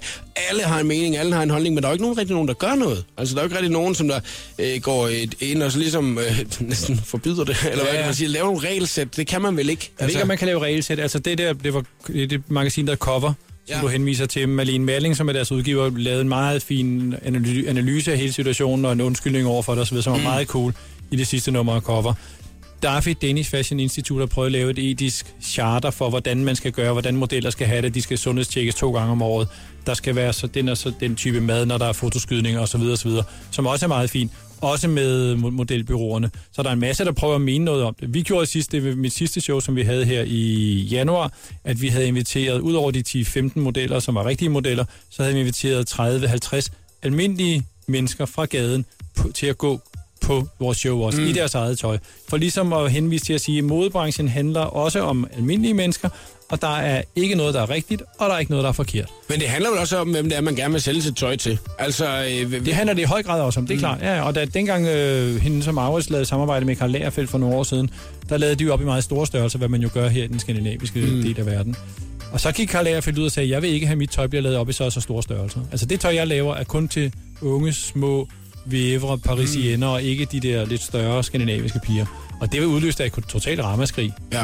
alle 0.49 0.63
har 0.63 0.79
en 0.79 0.87
mening, 0.87 1.17
alle 1.17 1.33
har 1.35 1.43
en 1.43 1.49
holdning, 1.49 1.75
men 1.75 1.83
der 1.83 1.89
er 1.89 1.91
jo 1.91 1.93
ikke 1.93 2.03
nogen 2.03 2.17
rigtig 2.17 2.33
nogen, 2.33 2.47
der 2.47 2.53
gør 2.53 2.75
noget. 2.75 3.03
Altså, 3.17 3.35
der 3.35 3.41
er 3.41 3.43
jo 3.43 3.47
ikke 3.47 3.55
rigtig 3.55 3.71
nogen, 3.71 3.95
som 3.95 4.07
der 4.07 4.19
øh, 4.59 4.81
går 4.81 5.07
et, 5.07 5.35
ind 5.39 5.63
og 5.63 5.71
så 5.71 5.79
ligesom 5.79 6.17
øh, 6.19 6.45
næsten 6.59 7.01
forbyder 7.05 7.43
det, 7.43 7.57
eller 7.71 7.83
hvad 7.83 7.93
Ja. 7.93 7.97
kan 7.99 8.05
man 8.05 8.15
sige, 8.15 8.27
lave 8.27 8.45
nogle 8.45 8.67
regelsæt, 8.67 9.15
det 9.17 9.27
kan 9.27 9.41
man 9.41 9.57
vel 9.57 9.69
ikke? 9.69 9.91
Jeg 9.99 10.07
ved 10.07 10.09
ikke, 10.13 10.21
om 10.21 10.27
man 10.27 10.37
kan 10.37 10.47
lave 10.47 10.59
regelsæt. 10.63 10.99
Altså 10.99 11.19
det 11.19 11.37
der, 11.37 11.53
det 11.53 11.73
var 11.73 11.83
det 12.07 12.41
magasin, 12.47 12.87
der 12.87 12.95
Cover, 12.95 13.22
som 13.67 13.75
Ja. 13.75 13.81
du 13.81 13.87
henviser 13.87 14.25
til. 14.25 14.49
Malene 14.49 14.85
Malling, 14.85 15.15
som 15.17 15.29
er 15.29 15.33
deres 15.33 15.51
udgiver, 15.51 15.89
lavede 15.97 16.21
en 16.21 16.29
meget 16.29 16.63
fin 16.63 17.15
analyse 17.67 18.11
af 18.11 18.17
hele 18.17 18.33
situationen 18.33 18.85
og 18.85 18.91
en 18.93 19.01
undskyldning 19.01 19.47
over 19.47 19.61
for 19.61 19.73
det 19.73 19.81
osv., 19.81 20.01
som 20.01 20.13
var 20.13 20.19
meget 20.19 20.47
cool 20.47 20.73
i 21.11 21.15
det 21.15 21.27
sidste 21.27 21.51
nummer 21.51 21.73
af 21.73 21.81
Cover. 21.81 22.13
Daffy 22.83 23.09
Danish 23.21 23.51
Fashion 23.51 23.79
Institute 23.79 24.19
har 24.21 24.25
prøvet 24.25 24.45
at 24.45 24.51
lave 24.51 24.69
et 24.71 24.79
etisk 24.91 25.33
charter 25.41 25.91
for, 25.91 26.09
hvordan 26.09 26.43
man 26.45 26.55
skal 26.55 26.71
gøre, 26.71 26.91
hvordan 26.91 27.15
modeller 27.15 27.49
skal 27.49 27.67
have 27.67 27.81
det. 27.81 27.95
De 27.95 28.01
skal 28.01 28.17
sundhedstjekkes 28.17 28.75
to 28.75 28.91
gange 28.91 29.11
om 29.11 29.21
året. 29.21 29.47
Der 29.85 29.93
skal 29.93 30.15
være 30.15 30.33
så 30.33 30.47
den 30.47 30.69
og 30.69 30.77
så 30.77 30.91
den 30.99 31.15
type 31.15 31.41
mad, 31.41 31.65
når 31.65 31.77
der 31.77 31.85
er 31.85 31.93
fotoskydninger 31.93 32.59
osv., 32.59 32.81
osv., 32.81 33.11
som 33.51 33.65
også 33.67 33.85
er 33.85 33.87
meget 33.87 34.09
fint. 34.09 34.31
Også 34.63 34.87
med 34.87 35.35
mo- 35.35 35.49
modelbyråerne. 35.49 36.31
Så 36.51 36.63
der 36.63 36.69
er 36.69 36.73
en 36.73 36.79
masse, 36.79 37.05
der 37.05 37.11
prøver 37.11 37.35
at 37.35 37.41
mene 37.41 37.65
noget 37.65 37.83
om 37.83 37.95
det. 37.99 38.13
Vi 38.13 38.21
gjorde 38.21 38.45
sidst, 38.45 38.71
det 38.71 38.83
ved 38.83 38.95
mit 38.95 39.13
sidste 39.13 39.41
show, 39.41 39.59
som 39.59 39.75
vi 39.75 39.81
havde 39.81 40.05
her 40.05 40.23
i 40.27 40.73
januar, 40.91 41.33
at 41.63 41.81
vi 41.81 41.87
havde 41.87 42.07
inviteret, 42.07 42.59
ud 42.59 42.73
over 42.73 42.91
de 42.91 43.03
10-15 43.09 43.59
modeller, 43.59 43.99
som 43.99 44.15
var 44.15 44.25
rigtige 44.25 44.49
modeller, 44.49 44.85
så 45.09 45.23
havde 45.23 45.33
vi 45.33 45.39
inviteret 45.39 45.93
30-50 45.93 46.69
almindelige 47.03 47.63
mennesker 47.87 48.25
fra 48.25 48.45
gaden 48.45 48.85
på, 49.15 49.31
til 49.31 49.45
at 49.47 49.57
gå 49.57 49.79
på 50.21 50.47
vores 50.59 50.77
show 50.77 51.01
også, 51.01 51.21
mm. 51.21 51.27
i 51.27 51.31
deres 51.31 51.55
eget 51.55 51.79
tøj. 51.79 51.97
For 52.29 52.37
ligesom 52.37 52.73
at 52.73 52.91
henvise 52.91 53.25
til 53.25 53.33
at 53.33 53.41
sige, 53.41 53.57
at 53.57 53.63
modebranchen 53.63 54.27
handler 54.27 54.61
også 54.61 54.99
om 54.99 55.27
almindelige 55.33 55.73
mennesker, 55.73 56.09
og 56.53 56.61
der 56.61 56.77
er 56.77 57.01
ikke 57.15 57.35
noget, 57.35 57.53
der 57.53 57.61
er 57.61 57.69
rigtigt, 57.69 58.01
og 58.19 58.29
der 58.29 58.35
er 58.35 58.39
ikke 58.39 58.51
noget, 58.51 58.63
der 58.63 58.69
er 58.69 58.73
forkert. 58.73 59.09
Men 59.29 59.39
det 59.39 59.47
handler 59.47 59.69
vel 59.69 59.79
også 59.79 59.97
om, 59.97 60.11
hvem 60.11 60.29
det 60.29 60.37
er, 60.37 60.41
man 60.41 60.55
gerne 60.55 60.71
vil 60.71 60.81
sælge 60.81 61.01
sit 61.01 61.15
tøj 61.15 61.35
til. 61.35 61.59
Altså, 61.79 62.05
øh, 62.05 62.65
Det 62.65 62.73
handler 62.73 62.93
det 62.93 63.01
i 63.01 63.05
høj 63.05 63.23
grad 63.23 63.41
også 63.41 63.59
om, 63.59 63.67
det 63.67 63.75
er 63.75 63.79
klart. 63.79 64.01
Ja, 64.01 64.21
og 64.21 64.35
da 64.35 64.45
dengang 64.45 64.87
øh, 64.87 65.41
hende 65.41 65.63
som 65.63 65.75
Maurits 65.75 66.09
lavede 66.09 66.25
samarbejde 66.25 66.65
med 66.65 66.75
Karl 66.75 66.91
Lagerfeldt 66.91 67.29
for 67.29 67.37
nogle 67.37 67.55
år 67.55 67.63
siden, 67.63 67.89
der 68.29 68.37
lavede 68.37 68.55
de 68.55 68.63
jo 68.63 68.73
op 68.73 68.81
i 68.81 68.85
meget 68.85 69.03
store 69.03 69.27
størrelser, 69.27 69.57
hvad 69.57 69.67
man 69.67 69.81
jo 69.81 69.89
gør 69.93 70.07
her 70.07 70.23
i 70.23 70.27
den 70.27 70.39
skandinaviske 70.39 70.99
mm. 70.99 71.21
del 71.21 71.39
af 71.39 71.45
verden. 71.45 71.75
Og 72.31 72.39
så 72.39 72.51
gik 72.51 72.67
Karl 72.67 72.83
Lagerfeldt 72.83 73.19
ud 73.19 73.25
og 73.25 73.31
sagde, 73.31 73.49
jeg 73.49 73.61
vil 73.61 73.69
ikke 73.69 73.87
have 73.87 73.97
mit 73.97 74.09
tøj 74.09 74.27
bliver 74.27 74.41
lavet 74.41 74.57
op 74.57 74.69
i 74.69 74.73
så 74.73 74.83
og 74.83 74.91
så 74.91 75.01
store 75.01 75.23
størrelser. 75.23 75.59
Altså 75.71 75.85
det 75.85 75.99
tøj, 75.99 76.15
jeg 76.15 76.27
laver, 76.27 76.55
er 76.55 76.63
kun 76.63 76.87
til 76.87 77.13
unge, 77.41 77.73
små 77.73 78.27
vævre, 78.65 79.17
parisienner, 79.17 79.87
mm. 79.87 79.93
og 79.93 80.01
ikke 80.03 80.25
de 80.25 80.39
der 80.39 80.65
lidt 80.65 80.81
større 80.81 81.23
skandinaviske 81.23 81.79
piger. 81.83 82.05
Og 82.39 82.51
det 82.51 82.59
vil 82.61 82.67
udløse 82.67 83.05
et 83.05 83.13
totalt 83.29 83.61
ramaskrig. 83.61 84.13
Ja. 84.33 84.43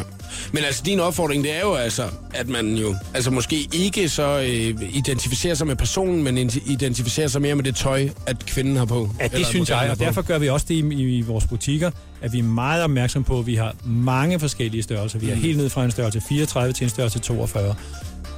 Men 0.54 0.64
altså, 0.64 0.82
din 0.86 1.00
opfordring, 1.00 1.44
det 1.44 1.56
er 1.56 1.62
jo 1.62 1.74
altså, 1.74 2.04
at 2.34 2.48
man 2.48 2.76
jo 2.76 2.96
altså 3.14 3.32
måske 3.32 3.68
ikke 3.74 4.10
så 4.10 4.40
øh, 4.40 4.82
identificerer 4.96 5.56
sig 5.56 5.68
med 5.68 5.76
personen, 5.76 6.24
men 6.24 6.38
ident- 6.38 6.72
identificerer 6.72 7.28
sig 7.28 7.42
mere 7.42 7.56
med 7.56 7.64
det 7.64 7.76
tøj, 7.76 8.10
at 8.26 8.46
kvinden 8.46 8.76
har 8.76 8.86
på. 8.86 9.10
Ja, 9.20 9.28
det 9.28 9.46
synes 9.46 9.70
jeg, 9.70 9.88
og 9.92 10.00
derfor 10.00 10.22
gør 10.22 10.38
vi 10.38 10.50
også 10.50 10.66
det 10.70 10.76
i, 10.76 10.94
i, 10.94 11.18
i 11.18 11.22
vores 11.22 11.48
butikker, 11.48 11.92
at 12.22 12.34
vi 12.34 12.40
er 12.40 12.44
meget 12.44 12.84
opmærksom 12.84 13.24
på, 13.24 13.40
at 13.40 13.48
vi 13.48 13.56
har 13.56 13.76
mange 13.86 14.40
forskellige 14.40 14.84
størrelser. 14.84 15.20
Vi 15.20 15.30
er 15.30 15.36
helt 15.36 15.58
ned 15.58 15.70
fra 15.70 15.86
en 15.86 15.92
størrelse 15.92 16.22
34 16.30 16.74
til 16.74 16.84
en 16.84 16.90
størrelse 16.90 17.20
42 17.20 17.76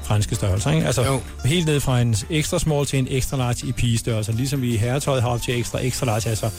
franske 0.04 0.36
størrelser. 0.36 0.72
Ikke? 0.72 0.86
Altså 0.86 1.04
Jo. 1.06 1.20
helt 1.46 1.66
ned 1.66 1.80
fra 1.80 2.02
en 2.02 2.16
ekstra 2.30 2.60
small 2.60 2.86
til 2.86 3.00
en 3.00 3.08
ekstra 3.10 3.38
large 3.38 3.68
i 3.68 3.72
pigestørrelser, 3.72 4.34
ligesom 4.34 4.62
vi 4.62 4.74
i 4.74 4.78
herretøjet 4.78 5.22
har 5.22 5.30
op 5.30 5.42
til 5.42 5.60
ekstra 5.60 5.80
ekstra 5.86 6.06
large. 6.06 6.30
Altså, 6.30 6.50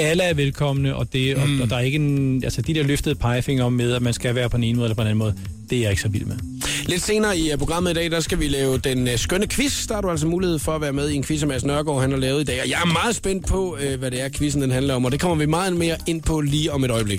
alle 0.00 0.22
er 0.22 0.34
velkomne, 0.34 0.96
og, 0.96 1.12
det, 1.12 1.36
og, 1.36 1.42
og 1.62 1.70
der 1.70 1.76
er 1.76 1.80
ikke 1.80 1.96
en, 1.96 2.44
altså 2.44 2.62
de 2.62 2.74
der 2.74 2.82
løftede 2.82 3.14
pegefinger 3.14 3.64
om 3.64 3.72
med, 3.72 3.92
at 3.92 4.02
man 4.02 4.12
skal 4.12 4.34
være 4.34 4.50
på 4.50 4.56
en 4.56 4.64
ene 4.64 4.76
måde 4.76 4.86
eller 4.86 4.94
på 4.94 5.00
en 5.00 5.06
anden 5.06 5.18
måde, 5.18 5.34
det 5.70 5.78
er 5.78 5.82
jeg 5.82 5.90
ikke 5.90 6.02
så 6.02 6.08
vild 6.08 6.24
med. 6.24 6.36
Lidt 6.86 7.02
senere 7.02 7.38
i 7.38 7.52
uh, 7.52 7.58
programmet 7.58 7.90
i 7.90 7.94
dag, 7.94 8.10
der 8.10 8.20
skal 8.20 8.40
vi 8.40 8.48
lave 8.48 8.78
den 8.78 9.08
uh, 9.08 9.16
skønne 9.16 9.46
quiz. 9.46 9.86
Der 9.86 9.94
har 9.94 10.00
du 10.00 10.10
altså 10.10 10.26
mulighed 10.26 10.58
for 10.58 10.72
at 10.72 10.80
være 10.80 10.92
med 10.92 11.08
i 11.10 11.14
en 11.14 11.24
quiz, 11.24 11.40
som 11.40 11.48
Mads 11.48 11.64
Nørgaard 11.64 12.00
han 12.00 12.10
har 12.10 12.18
lavet 12.18 12.40
i 12.40 12.44
dag. 12.44 12.60
Og 12.62 12.68
jeg 12.68 12.80
er 12.82 12.92
meget 12.92 13.16
spændt 13.16 13.46
på, 13.46 13.78
uh, 13.92 13.98
hvad 13.98 14.10
det 14.10 14.20
er, 14.20 14.28
quizzen 14.28 14.62
den 14.62 14.70
handler 14.70 14.94
om. 14.94 15.04
Og 15.04 15.12
det 15.12 15.20
kommer 15.20 15.36
vi 15.36 15.46
meget 15.46 15.76
mere 15.76 15.96
ind 16.06 16.22
på 16.22 16.40
lige 16.40 16.72
om 16.72 16.84
et 16.84 16.90
øjeblik. 16.90 17.18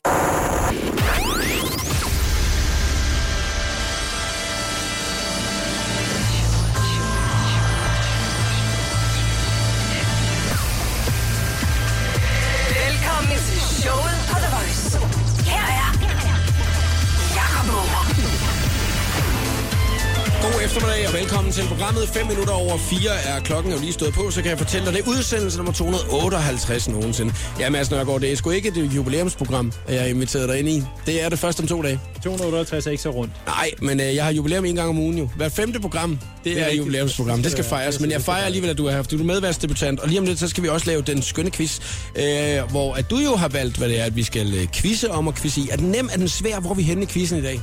5 22.13 22.28
minutter 22.28 22.54
over 22.54 22.78
4 22.78 23.00
er 23.26 23.39
klokken 23.39 23.74
jo 23.74 23.80
lige 23.80 23.93
stået 23.93 24.13
på, 24.13 24.32
så 24.32 24.41
kan 24.41 24.50
jeg 24.50 24.58
fortælle 24.58 24.86
dig, 24.86 24.93
det 24.93 25.02
er 25.06 25.10
udsendelse 25.10 25.58
nummer 25.58 25.74
258 25.74 26.89
nogensinde. 26.89 27.34
Ja, 27.60 27.69
Mads 27.69 27.91
Nørgaard, 27.91 28.21
det 28.21 28.32
er 28.32 28.36
sgu 28.36 28.50
ikke 28.50 28.69
et 28.69 28.78
jubilæumsprogram, 28.95 29.71
at 29.88 29.93
jeg 29.93 30.02
har 30.02 30.10
inviteret 30.10 30.50
dig 30.50 30.60
ind 30.60 30.69
i. 30.69 30.84
Det 31.06 31.24
er 31.24 31.30
det 31.30 31.39
først 31.39 31.60
om 31.60 31.67
to 31.67 31.82
dage. 31.82 32.00
268 32.24 32.88
er 32.88 32.91
ikke 32.91 33.04
så 33.04 33.10
rundt. 33.10 33.34
Nej, 33.45 33.71
men 33.82 34.00
øh, 34.00 34.15
jeg 34.15 34.24
har 34.24 34.32
jubilæum 34.32 34.65
en 34.65 34.76
gang 34.76 34.89
om 34.89 35.00
ugen 35.00 35.17
jo. 35.17 35.30
Hver 35.36 35.50
femte 35.50 35.80
program, 35.80 36.10
det, 36.10 36.19
det 36.43 36.62
er, 36.62 36.65
er 36.65 36.69
et 36.69 36.78
jubilæumsprogram. 36.78 37.41
Det 37.41 37.52
skal 37.52 37.63
fejres, 37.63 37.95
det 37.95 38.02
men 38.02 38.12
jeg 38.12 38.21
fejrer 38.21 38.45
alligevel, 38.45 38.69
at 38.69 38.78
du 38.78 38.86
er 38.86 38.91
her, 38.91 39.02
fordi 39.04 39.17
du 39.17 39.24
er 39.24 39.28
medværsdebutant. 39.28 40.00
Og 40.00 40.08
lige 40.08 40.19
om 40.19 40.26
lidt, 40.26 40.39
så 40.39 40.47
skal 40.47 40.63
vi 40.63 40.69
også 40.69 40.88
lave 40.88 41.02
den 41.02 41.21
skønne 41.21 41.52
quiz, 41.52 41.80
øh, 42.15 42.24
hvor 42.69 42.93
at 42.93 43.10
du 43.10 43.19
jo 43.19 43.36
har 43.36 43.47
valgt, 43.47 43.78
hvad 43.78 43.89
det 43.89 44.00
er, 44.00 44.04
at 44.04 44.15
vi 44.15 44.24
skal 44.24 44.54
øh, 44.54 44.67
quizze 44.74 45.12
om 45.12 45.28
og 45.28 45.36
quizze 45.36 45.62
i. 45.62 45.69
Er 45.71 45.76
den 45.76 45.88
nem? 45.88 46.10
Er 46.13 46.17
den 46.17 46.30
svær? 46.30 46.60
Hvor 46.60 46.69
er 46.69 46.74
vi 46.74 46.84
henne 46.84 47.04
i 47.04 47.06
quizzen 47.06 47.38
i 47.38 47.41
dag? 47.41 47.62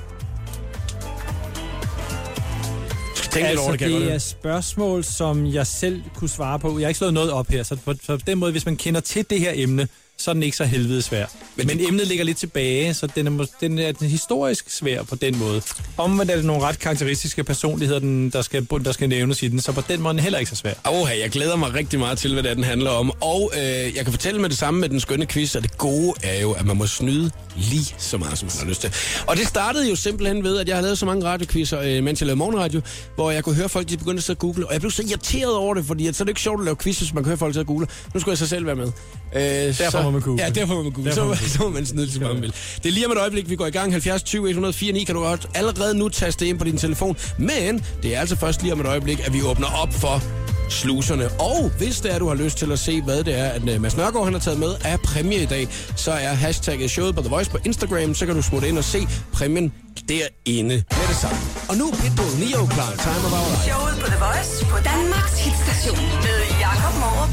Tænk 3.30 3.34
lidt 3.34 3.46
altså, 3.46 3.62
over 3.62 3.70
det, 3.70 3.78
kan 3.78 3.90
det 3.90 4.00
godt 4.00 4.12
er 4.12 4.18
spørgsmål, 4.18 5.04
som 5.04 5.46
jeg 5.46 5.66
selv 5.66 6.02
kunne 6.14 6.28
svare 6.28 6.58
på. 6.58 6.78
Jeg 6.78 6.84
har 6.84 6.88
ikke 6.88 6.98
slået 6.98 7.14
noget 7.14 7.30
op 7.30 7.48
her, 7.48 7.62
så 7.62 7.76
på, 7.84 7.94
på 8.06 8.16
den 8.26 8.38
måde, 8.38 8.52
hvis 8.52 8.66
man 8.66 8.76
kender 8.76 9.00
til 9.00 9.30
det 9.30 9.40
her 9.40 9.52
emne, 9.54 9.88
så 10.18 10.30
er 10.30 10.32
den 10.32 10.42
ikke 10.42 10.56
så 10.56 10.64
helvede 10.64 11.02
svær. 11.02 11.26
Men, 11.56 11.66
Men 11.66 11.80
emnet 11.88 12.06
ligger 12.06 12.24
lidt 12.24 12.38
tilbage, 12.38 12.94
så 12.94 13.06
den 13.06 13.26
er, 13.26 13.46
den 13.60 13.78
er 13.78 13.92
den 13.92 14.08
historisk 14.08 14.70
svær 14.70 15.02
på 15.02 15.14
den 15.14 15.38
måde. 15.38 15.62
Omvendt 15.96 16.30
er 16.30 16.36
det 16.36 16.44
nogle 16.44 16.62
ret 16.62 16.78
karakteristiske 16.78 17.44
personligheder, 17.44 18.00
den, 18.00 18.30
der, 18.30 18.42
skal, 18.42 18.66
der 18.84 18.92
skal 18.92 19.08
nævnes 19.08 19.42
i 19.42 19.48
den, 19.48 19.60
så 19.60 19.72
på 19.72 19.82
den 19.88 20.00
måde 20.00 20.10
er 20.10 20.12
den 20.12 20.22
heller 20.22 20.38
ikke 20.38 20.50
så 20.50 20.56
svær. 20.56 20.72
Oha, 20.84 21.18
jeg 21.18 21.30
glæder 21.30 21.56
mig 21.56 21.74
rigtig 21.74 21.98
meget 21.98 22.18
til, 22.18 22.32
hvad 22.32 22.42
det 22.42 22.50
er, 22.50 22.54
den 22.54 22.64
handler 22.64 22.90
om. 22.90 23.12
Og 23.20 23.52
øh, 23.54 23.62
jeg 23.96 24.04
kan 24.04 24.12
fortælle 24.12 24.40
med 24.40 24.48
det 24.48 24.58
samme 24.58 24.80
med 24.80 24.88
den 24.88 25.00
skønne 25.00 25.26
quiz, 25.26 25.54
og 25.54 25.62
det 25.62 25.78
gode 25.78 26.14
er 26.22 26.40
jo, 26.40 26.52
at 26.52 26.66
man 26.66 26.76
må 26.76 26.86
snyde 26.86 27.30
lige 27.58 27.94
så 27.98 28.18
meget, 28.18 28.38
som 28.38 28.46
man 28.46 28.58
har 28.58 28.68
lyst 28.68 28.80
til. 28.80 28.92
Og 29.26 29.36
det 29.36 29.46
startede 29.46 29.88
jo 29.88 29.96
simpelthen 29.96 30.44
ved, 30.44 30.58
at 30.58 30.68
jeg 30.68 30.76
har 30.76 30.82
lavet 30.82 30.98
så 30.98 31.06
mange 31.06 31.26
radioquizzer, 31.26 31.80
øh, 31.80 32.04
mens 32.04 32.20
jeg 32.20 32.26
lavede 32.26 32.38
morgenradio, 32.38 32.80
hvor 33.14 33.30
jeg 33.30 33.44
kunne 33.44 33.54
høre 33.54 33.68
folk, 33.68 33.88
de 33.88 33.96
begyndte 33.96 34.20
at 34.20 34.24
sidde 34.24 34.36
og 34.36 34.40
google, 34.40 34.66
og 34.66 34.72
jeg 34.72 34.80
blev 34.80 34.90
så 34.90 35.02
irriteret 35.02 35.54
over 35.54 35.74
det, 35.74 35.84
fordi 35.86 36.06
at, 36.06 36.16
så 36.16 36.22
er 36.22 36.24
det 36.24 36.30
ikke 36.30 36.40
sjovt 36.40 36.60
at 36.60 36.64
lave 36.64 36.76
quiz, 36.76 36.98
hvis 36.98 37.14
man 37.14 37.24
kan 37.24 37.28
høre 37.28 37.38
folk 37.38 37.54
sidde 37.54 37.62
og 37.62 37.66
google. 37.66 37.86
Nu 38.14 38.20
skulle 38.20 38.32
jeg 38.32 38.38
så 38.38 38.46
selv 38.46 38.66
være 38.66 38.76
med. 38.76 38.92
Øh, 39.36 39.42
derfor 39.78 40.02
må 40.02 40.10
man 40.10 40.20
google. 40.20 40.42
Ja, 40.44 40.50
derfor 40.50 40.74
må 40.74 40.82
man 40.82 40.92
google. 40.92 41.10
Derfor 41.10 41.34
Så, 41.34 41.42
man 41.42 41.50
så 41.56 41.62
må 41.62 41.68
man 41.68 41.86
snyde 41.86 42.10
til 42.10 42.20
man 42.20 42.42
vil. 42.42 42.54
Det 42.82 42.88
er 42.88 42.92
lige 42.92 43.06
om 43.06 43.12
et 43.12 43.18
øjeblik, 43.18 43.50
vi 43.50 43.56
går 43.56 43.66
i 43.66 43.70
gang. 43.70 43.92
70 43.92 44.22
20 44.22 44.48
104 44.48 44.92
9 44.92 45.04
kan 45.04 45.14
du 45.14 45.20
godt 45.20 45.46
allerede 45.54 45.94
nu 45.94 46.08
taste 46.08 46.46
ind 46.46 46.58
på 46.58 46.64
din 46.64 46.76
telefon. 46.76 47.16
Men 47.38 47.84
det 48.02 48.16
er 48.16 48.20
altså 48.20 48.36
først 48.36 48.62
lige 48.62 48.72
om 48.72 48.80
et 48.80 48.86
øjeblik, 48.86 49.26
at 49.26 49.32
vi 49.32 49.42
åbner 49.42 49.66
op 49.82 49.92
for 49.92 50.22
sluserne. 50.68 51.28
Og 51.40 51.70
hvis 51.78 52.00
det 52.00 52.14
er, 52.14 52.18
du 52.18 52.28
har 52.28 52.34
lyst 52.34 52.58
til 52.58 52.72
at 52.72 52.78
se, 52.78 53.02
hvad 53.02 53.24
det 53.24 53.38
er, 53.38 53.48
at 53.48 53.68
øh, 53.68 53.80
Mads 53.80 53.96
Nørgaard 53.96 54.24
han 54.24 54.32
har 54.32 54.40
taget 54.40 54.58
med 54.58 54.74
af 54.84 55.00
præmie 55.00 55.42
i 55.42 55.46
dag, 55.46 55.68
så 55.96 56.10
er 56.10 56.34
hashtagget 56.34 56.90
showet 56.90 57.14
på 57.14 57.20
The 57.20 57.30
Voice 57.30 57.50
på 57.50 57.58
Instagram, 57.64 58.14
så 58.14 58.26
kan 58.26 58.34
du 58.34 58.42
smutte 58.42 58.68
ind 58.68 58.78
og 58.78 58.84
se 58.84 59.08
præmien 59.32 59.72
derinde 60.08 60.74
med 60.98 61.06
det 61.08 61.16
samme. 61.16 61.38
Og 61.68 61.76
nu 61.76 61.86
Pitbull, 62.00 62.32
Neo 62.42 62.66
klar, 62.66 62.92
Time 63.04 63.22
of 63.26 63.32
Our 63.38 63.48
Life. 63.50 63.62
Showet 63.70 63.94
på 64.02 64.06
The 64.14 64.20
Voice 64.26 64.52
på 64.72 64.78
Danmarks 64.90 65.38
hitstation 65.44 66.02
med 66.24 66.38
Jakob 66.64 66.94
Morup. 67.02 67.32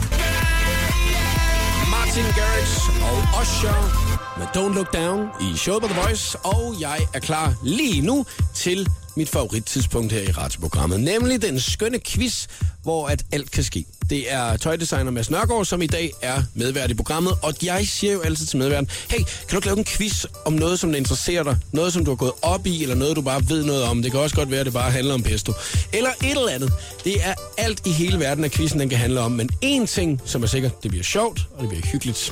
Martin 1.95 2.27
Garrix 2.37 2.69
og 3.09 3.17
Usher 3.41 3.79
med 4.39 4.47
Don't 4.55 4.73
Look 4.75 4.93
Down 4.93 5.19
i 5.41 5.57
showet 5.57 5.81
på 5.81 5.87
The 5.87 6.01
Voice, 6.01 6.37
og 6.37 6.75
jeg 6.79 6.99
er 7.13 7.19
klar 7.19 7.53
lige 7.63 8.01
nu 8.01 8.25
til 8.53 8.89
mit 9.15 9.29
favorittidspunkt 9.29 10.11
her 10.13 10.21
i 10.21 10.31
radioprogrammet, 10.31 10.99
nemlig 10.99 11.41
den 11.41 11.59
skønne 11.59 11.99
quiz, 11.99 12.45
hvor 12.83 13.07
at 13.07 13.23
alt 13.31 13.51
kan 13.51 13.63
ske. 13.63 13.85
Det 14.09 14.33
er 14.33 14.57
tøjdesigner 14.57 15.11
Mads 15.11 15.29
Nørgaard, 15.29 15.65
som 15.65 15.81
i 15.81 15.87
dag 15.87 16.11
er 16.21 16.43
medvært 16.53 16.91
i 16.91 16.93
programmet, 16.93 17.33
og 17.41 17.53
jeg 17.63 17.87
siger 17.87 18.13
jo 18.13 18.21
altid 18.21 18.45
til 18.45 18.57
medværten, 18.57 18.89
hey, 19.09 19.17
kan 19.17 19.25
du 19.51 19.55
ikke 19.55 19.67
lave 19.67 19.77
en 19.77 19.85
quiz 19.85 20.25
om 20.45 20.53
noget, 20.53 20.79
som 20.79 20.89
der 20.91 20.97
interesserer 20.97 21.43
dig? 21.43 21.57
Noget, 21.71 21.93
som 21.93 22.05
du 22.05 22.11
har 22.11 22.15
gået 22.15 22.31
op 22.41 22.67
i, 22.67 22.81
eller 22.83 22.95
noget, 22.95 23.15
du 23.15 23.21
bare 23.21 23.49
ved 23.49 23.63
noget 23.63 23.83
om? 23.83 24.01
Det 24.01 24.11
kan 24.11 24.19
også 24.19 24.35
godt 24.35 24.51
være, 24.51 24.59
at 24.59 24.65
det 24.65 24.73
bare 24.73 24.91
handler 24.91 25.13
om 25.13 25.23
pesto. 25.23 25.53
Eller 25.93 26.09
et 26.23 26.29
eller 26.31 26.49
andet. 26.49 26.71
Det 27.03 27.25
er 27.27 27.33
alt 27.57 27.81
i 27.87 27.91
hele 27.91 28.19
verden, 28.19 28.43
at 28.43 28.51
quizzen 28.51 28.79
den 28.79 28.89
kan 28.89 28.97
handle 28.97 29.19
om, 29.21 29.31
men 29.31 29.49
én 29.65 29.85
ting, 29.85 30.21
som 30.25 30.43
er 30.43 30.47
sikkert, 30.47 30.83
det 30.83 30.91
bliver 30.91 31.03
sjovt, 31.03 31.39
og 31.55 31.61
det 31.61 31.69
bliver 31.69 31.85
hyggeligt. 31.91 32.31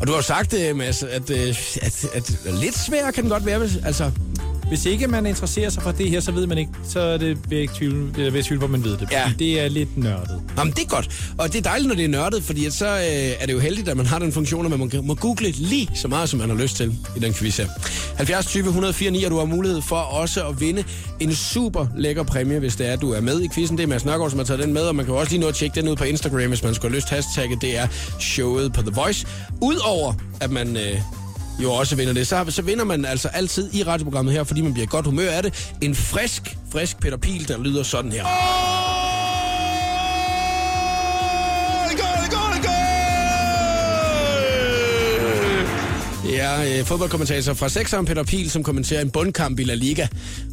Og 0.00 0.06
du 0.06 0.12
har 0.12 0.18
jo 0.18 0.22
sagt, 0.22 0.52
øh, 0.54 0.76
Mads, 0.76 1.02
at, 1.02 1.30
at, 1.30 1.78
at, 1.82 2.14
at 2.14 2.54
lidt 2.54 2.78
svær 2.86 3.10
kan 3.10 3.22
den 3.22 3.30
godt 3.30 3.46
være, 3.46 3.58
hvis- 3.58 3.84
altså... 3.84 4.10
Hvis 4.68 4.86
ikke 4.86 5.08
man 5.08 5.26
interesserer 5.26 5.70
sig 5.70 5.82
for 5.82 5.90
det 5.90 6.10
her, 6.10 6.20
så 6.20 6.32
ved 6.32 6.46
man 6.46 6.58
ikke, 6.58 6.72
så 6.88 7.00
er 7.00 7.16
det 7.16 7.50
ved 7.50 7.58
ikke 7.58 7.74
tvivl, 7.74 8.10
eller 8.16 8.30
ved 8.30 8.42
tvivl, 8.42 8.58
hvor 8.58 8.68
man 8.68 8.84
ved 8.84 8.96
det. 8.96 9.08
Ja. 9.12 9.32
Det 9.38 9.60
er 9.60 9.68
lidt 9.68 9.96
nørdet. 9.98 10.42
Jamen, 10.58 10.72
det 10.72 10.82
er 10.82 10.88
godt. 10.88 11.34
Og 11.38 11.52
det 11.52 11.58
er 11.58 11.62
dejligt, 11.62 11.88
når 11.88 11.94
det 11.94 12.04
er 12.04 12.08
nørdet, 12.08 12.42
fordi 12.42 12.70
så 12.70 12.86
øh, 12.86 13.02
er 13.40 13.46
det 13.46 13.52
jo 13.52 13.58
heldigt, 13.58 13.88
at 13.88 13.96
man 13.96 14.06
har 14.06 14.18
den 14.18 14.32
funktion, 14.32 14.64
at 14.64 14.70
man 14.70 14.78
må, 14.78 15.02
må 15.02 15.14
google 15.14 15.50
lige 15.50 15.90
så 15.94 16.08
meget, 16.08 16.28
som 16.28 16.38
man 16.38 16.48
har 16.50 16.56
lyst 16.56 16.76
til 16.76 16.94
i 17.16 17.20
den 17.20 17.34
quiz 17.34 17.56
her. 17.56 17.66
70 18.16 18.46
20 18.46 18.64
104 18.66 19.10
9, 19.10 19.24
og 19.24 19.30
du 19.30 19.38
har 19.38 19.44
mulighed 19.44 19.82
for 19.82 19.96
også 19.96 20.48
at 20.48 20.60
vinde 20.60 20.84
en 21.20 21.34
super 21.34 21.86
lækker 21.96 22.22
præmie, 22.22 22.58
hvis 22.58 22.76
det 22.76 22.88
er, 22.88 22.92
at 22.92 23.00
du 23.00 23.12
er 23.12 23.20
med 23.20 23.40
i 23.42 23.48
quizzen. 23.54 23.76
Det 23.76 23.82
er 23.82 23.88
Mads 23.88 24.04
Nørgaard, 24.04 24.30
som 24.30 24.38
har 24.38 24.46
taget 24.46 24.62
den 24.62 24.72
med, 24.72 24.82
og 24.82 24.96
man 24.96 25.04
kan 25.04 25.14
også 25.14 25.32
lige 25.32 25.40
nå 25.40 25.48
at 25.48 25.54
tjekke 25.54 25.80
den 25.80 25.88
ud 25.88 25.96
på 25.96 26.04
Instagram, 26.04 26.48
hvis 26.48 26.62
man 26.62 26.74
skulle 26.74 26.90
have 26.90 26.96
lyst. 26.96 27.08
Hashtagget, 27.08 27.62
det 27.62 27.78
er 27.78 27.86
showet 28.20 28.72
på 28.72 28.82
The 28.82 28.90
Voice. 28.94 29.26
Udover 29.60 30.14
at 30.40 30.50
man... 30.50 30.76
Øh, 30.76 31.21
jo 31.58 31.72
også 31.72 31.96
vinder 31.96 32.14
det. 32.14 32.26
Så, 32.26 32.44
så 32.48 32.62
vinder 32.62 32.84
man 32.84 33.04
altså 33.04 33.28
altid 33.28 33.74
i 33.74 33.82
radioprogrammet 33.82 34.34
her, 34.34 34.44
fordi 34.44 34.60
man 34.60 34.72
bliver 34.72 34.86
i 34.86 34.90
godt 34.90 35.06
humør 35.06 35.30
af 35.30 35.42
det. 35.42 35.74
En 35.80 35.94
frisk, 35.94 36.56
frisk 36.72 37.00
Peter 37.00 37.16
Pil, 37.16 37.48
der 37.48 37.58
lyder 37.58 37.82
sådan 37.82 38.12
her. 38.12 38.71
Ja, 46.42 46.78
øh, 46.78 46.84
fodboldkommentator 46.84 47.54
fra 47.54 47.68
Sexeren 47.68 48.06
Peter 48.06 48.22
Pil, 48.22 48.50
som 48.50 48.62
kommenterer 48.62 49.00
en 49.00 49.10
bundkamp 49.10 49.58
i 49.58 49.64
La 49.64 49.74
Liga. 49.74 50.06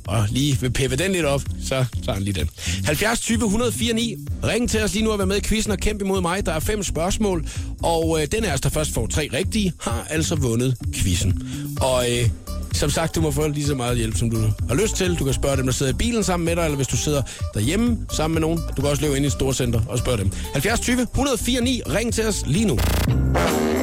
Og 0.07 0.25
lige 0.29 0.57
vil 0.61 0.71
peppe 0.71 0.95
den 0.95 1.11
lidt 1.11 1.25
op, 1.25 1.41
så 1.63 1.85
tager 2.05 2.13
han 2.13 2.23
lige 2.23 2.39
den. 2.39 2.49
70 2.85 3.19
20 3.19 3.35
104 3.45 3.93
9. 3.93 4.15
Ring 4.43 4.69
til 4.69 4.83
os 4.83 4.93
lige 4.93 5.05
nu 5.05 5.11
og 5.11 5.19
vær 5.19 5.25
med 5.25 5.37
i 5.37 5.41
quizzen 5.41 5.71
og 5.71 5.77
kæmpe 5.77 6.05
imod 6.05 6.21
mig. 6.21 6.45
Der 6.45 6.51
er 6.51 6.59
fem 6.59 6.83
spørgsmål, 6.83 7.47
og 7.83 8.21
øh, 8.21 8.27
den 8.31 8.43
af 8.45 8.53
os, 8.53 8.61
der 8.61 8.69
først 8.69 8.93
får 8.93 9.07
tre 9.07 9.29
rigtige, 9.33 9.73
har 9.81 10.07
altså 10.09 10.35
vundet 10.35 10.75
quizzen. 10.93 11.49
Og 11.81 12.11
øh, 12.11 12.29
som 12.73 12.89
sagt, 12.89 13.15
du 13.15 13.21
må 13.21 13.31
få 13.31 13.47
lige 13.47 13.65
så 13.65 13.75
meget 13.75 13.97
hjælp, 13.97 14.17
som 14.17 14.29
du 14.29 14.37
har 14.67 14.75
lyst 14.75 14.95
til. 14.95 15.15
Du 15.19 15.23
kan 15.23 15.33
spørge 15.33 15.57
dem, 15.57 15.65
der 15.65 15.73
sidder 15.73 15.91
i 15.91 15.95
bilen 15.95 16.23
sammen 16.23 16.45
med 16.45 16.55
dig, 16.55 16.63
eller 16.63 16.75
hvis 16.75 16.87
du 16.87 16.97
sidder 16.97 17.21
derhjemme 17.53 17.97
sammen 18.11 18.33
med 18.33 18.41
nogen. 18.41 18.59
Du 18.77 18.81
kan 18.81 18.85
også 18.85 19.01
løbe 19.01 19.15
ind 19.15 19.25
i 19.25 19.27
et 19.27 19.33
storcenter 19.33 19.81
og 19.87 19.97
spørge 19.97 20.17
dem. 20.17 20.31
70 20.53 20.79
20 20.79 21.01
104 21.01 21.61
9. 21.61 21.81
Ring 21.87 22.13
til 22.13 22.25
os 22.25 22.43
lige 22.47 22.65
nu. 22.65 22.79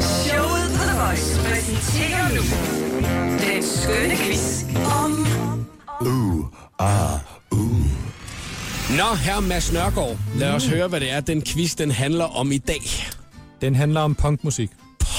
Showet 0.01 0.66
Voice 1.07 1.41
præsenterer 1.41 2.29
nu 2.35 2.43
den 3.39 3.63
skønne 3.63 4.17
quiz 4.17 4.63
om 5.05 5.27
Nå, 8.97 9.15
her 9.15 9.41
Mads 9.41 9.73
Nørgaard, 9.73 10.17
lad 10.37 10.51
os 10.51 10.67
høre, 10.67 10.89
hvad 10.89 11.01
det 11.01 11.11
er, 11.11 11.21
den 11.21 11.43
quiz, 11.43 11.75
den 11.75 11.91
handler 11.91 12.25
om 12.25 12.53
i 12.53 12.59
dag. 12.59 12.83
Den 13.61 13.75
handler 13.75 14.01
om 14.01 14.15
punkmusik. 14.15 14.71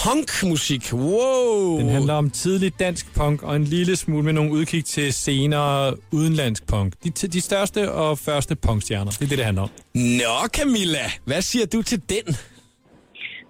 Punkmusik, 0.04 0.93
wow! 0.93 1.80
Den 1.80 1.89
handler 1.89 2.13
om 2.13 2.30
tidlig 2.30 2.80
dansk 2.80 3.13
punk 3.15 3.43
og 3.43 3.56
en 3.56 3.63
lille 3.63 3.95
smule 3.95 4.23
med 4.23 4.34
nogle 4.34 4.52
udkig 4.52 4.86
til 4.86 5.13
senere 5.13 5.95
udenlandsk 6.12 6.67
punk. 6.67 6.93
De, 7.04 7.10
de 7.10 7.41
største 7.41 7.91
og 7.91 8.19
første 8.19 8.56
punkstjerner. 8.56 9.12
Det 9.12 9.21
er 9.21 9.28
det, 9.28 9.38
det 9.38 9.45
handler 9.45 9.62
om. 9.62 9.69
Nå, 9.93 10.47
Camilla, 10.47 11.12
hvad 11.26 11.41
siger 11.41 11.65
du 11.65 11.82
til 11.82 12.02
den? 12.10 12.38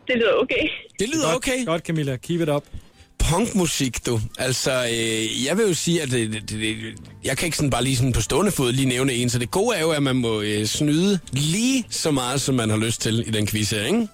Det 0.07 0.15
lyder 0.15 0.33
okay. 0.33 0.67
Det 0.99 1.09
lyder 1.09 1.25
Godt, 1.25 1.35
okay. 1.35 1.65
Godt, 1.65 1.83
Camilla. 1.85 2.17
Keep 2.17 2.41
it 2.41 2.49
up. 2.49 2.63
Punkmusik, 3.31 4.05
du. 4.05 4.19
Altså, 4.39 4.71
øh, 4.71 5.45
jeg 5.45 5.57
vil 5.57 5.67
jo 5.67 5.73
sige, 5.73 6.01
at 6.01 6.11
det, 6.11 6.33
det, 6.33 6.49
det, 6.49 6.77
jeg 7.23 7.37
kan 7.37 7.45
ikke 7.45 7.57
sådan 7.57 7.69
bare 7.69 7.83
lige 7.83 7.95
sådan 7.95 8.13
på 8.13 8.21
stående 8.21 8.51
fod 8.51 8.71
lige 8.71 8.89
nævne 8.89 9.13
en, 9.13 9.29
så 9.29 9.39
det 9.39 9.51
gode 9.51 9.77
er 9.77 9.81
jo, 9.81 9.91
at 9.91 10.03
man 10.03 10.15
må 10.15 10.41
øh, 10.41 10.65
snyde 10.65 11.19
lige 11.33 11.85
så 11.89 12.11
meget, 12.11 12.41
som 12.41 12.55
man 12.55 12.69
har 12.69 12.77
lyst 12.77 13.01
til 13.01 13.27
i 13.27 13.31
den 13.31 13.47
quiz 13.47 13.71
her, 13.71 13.85
ikke? 13.85 14.07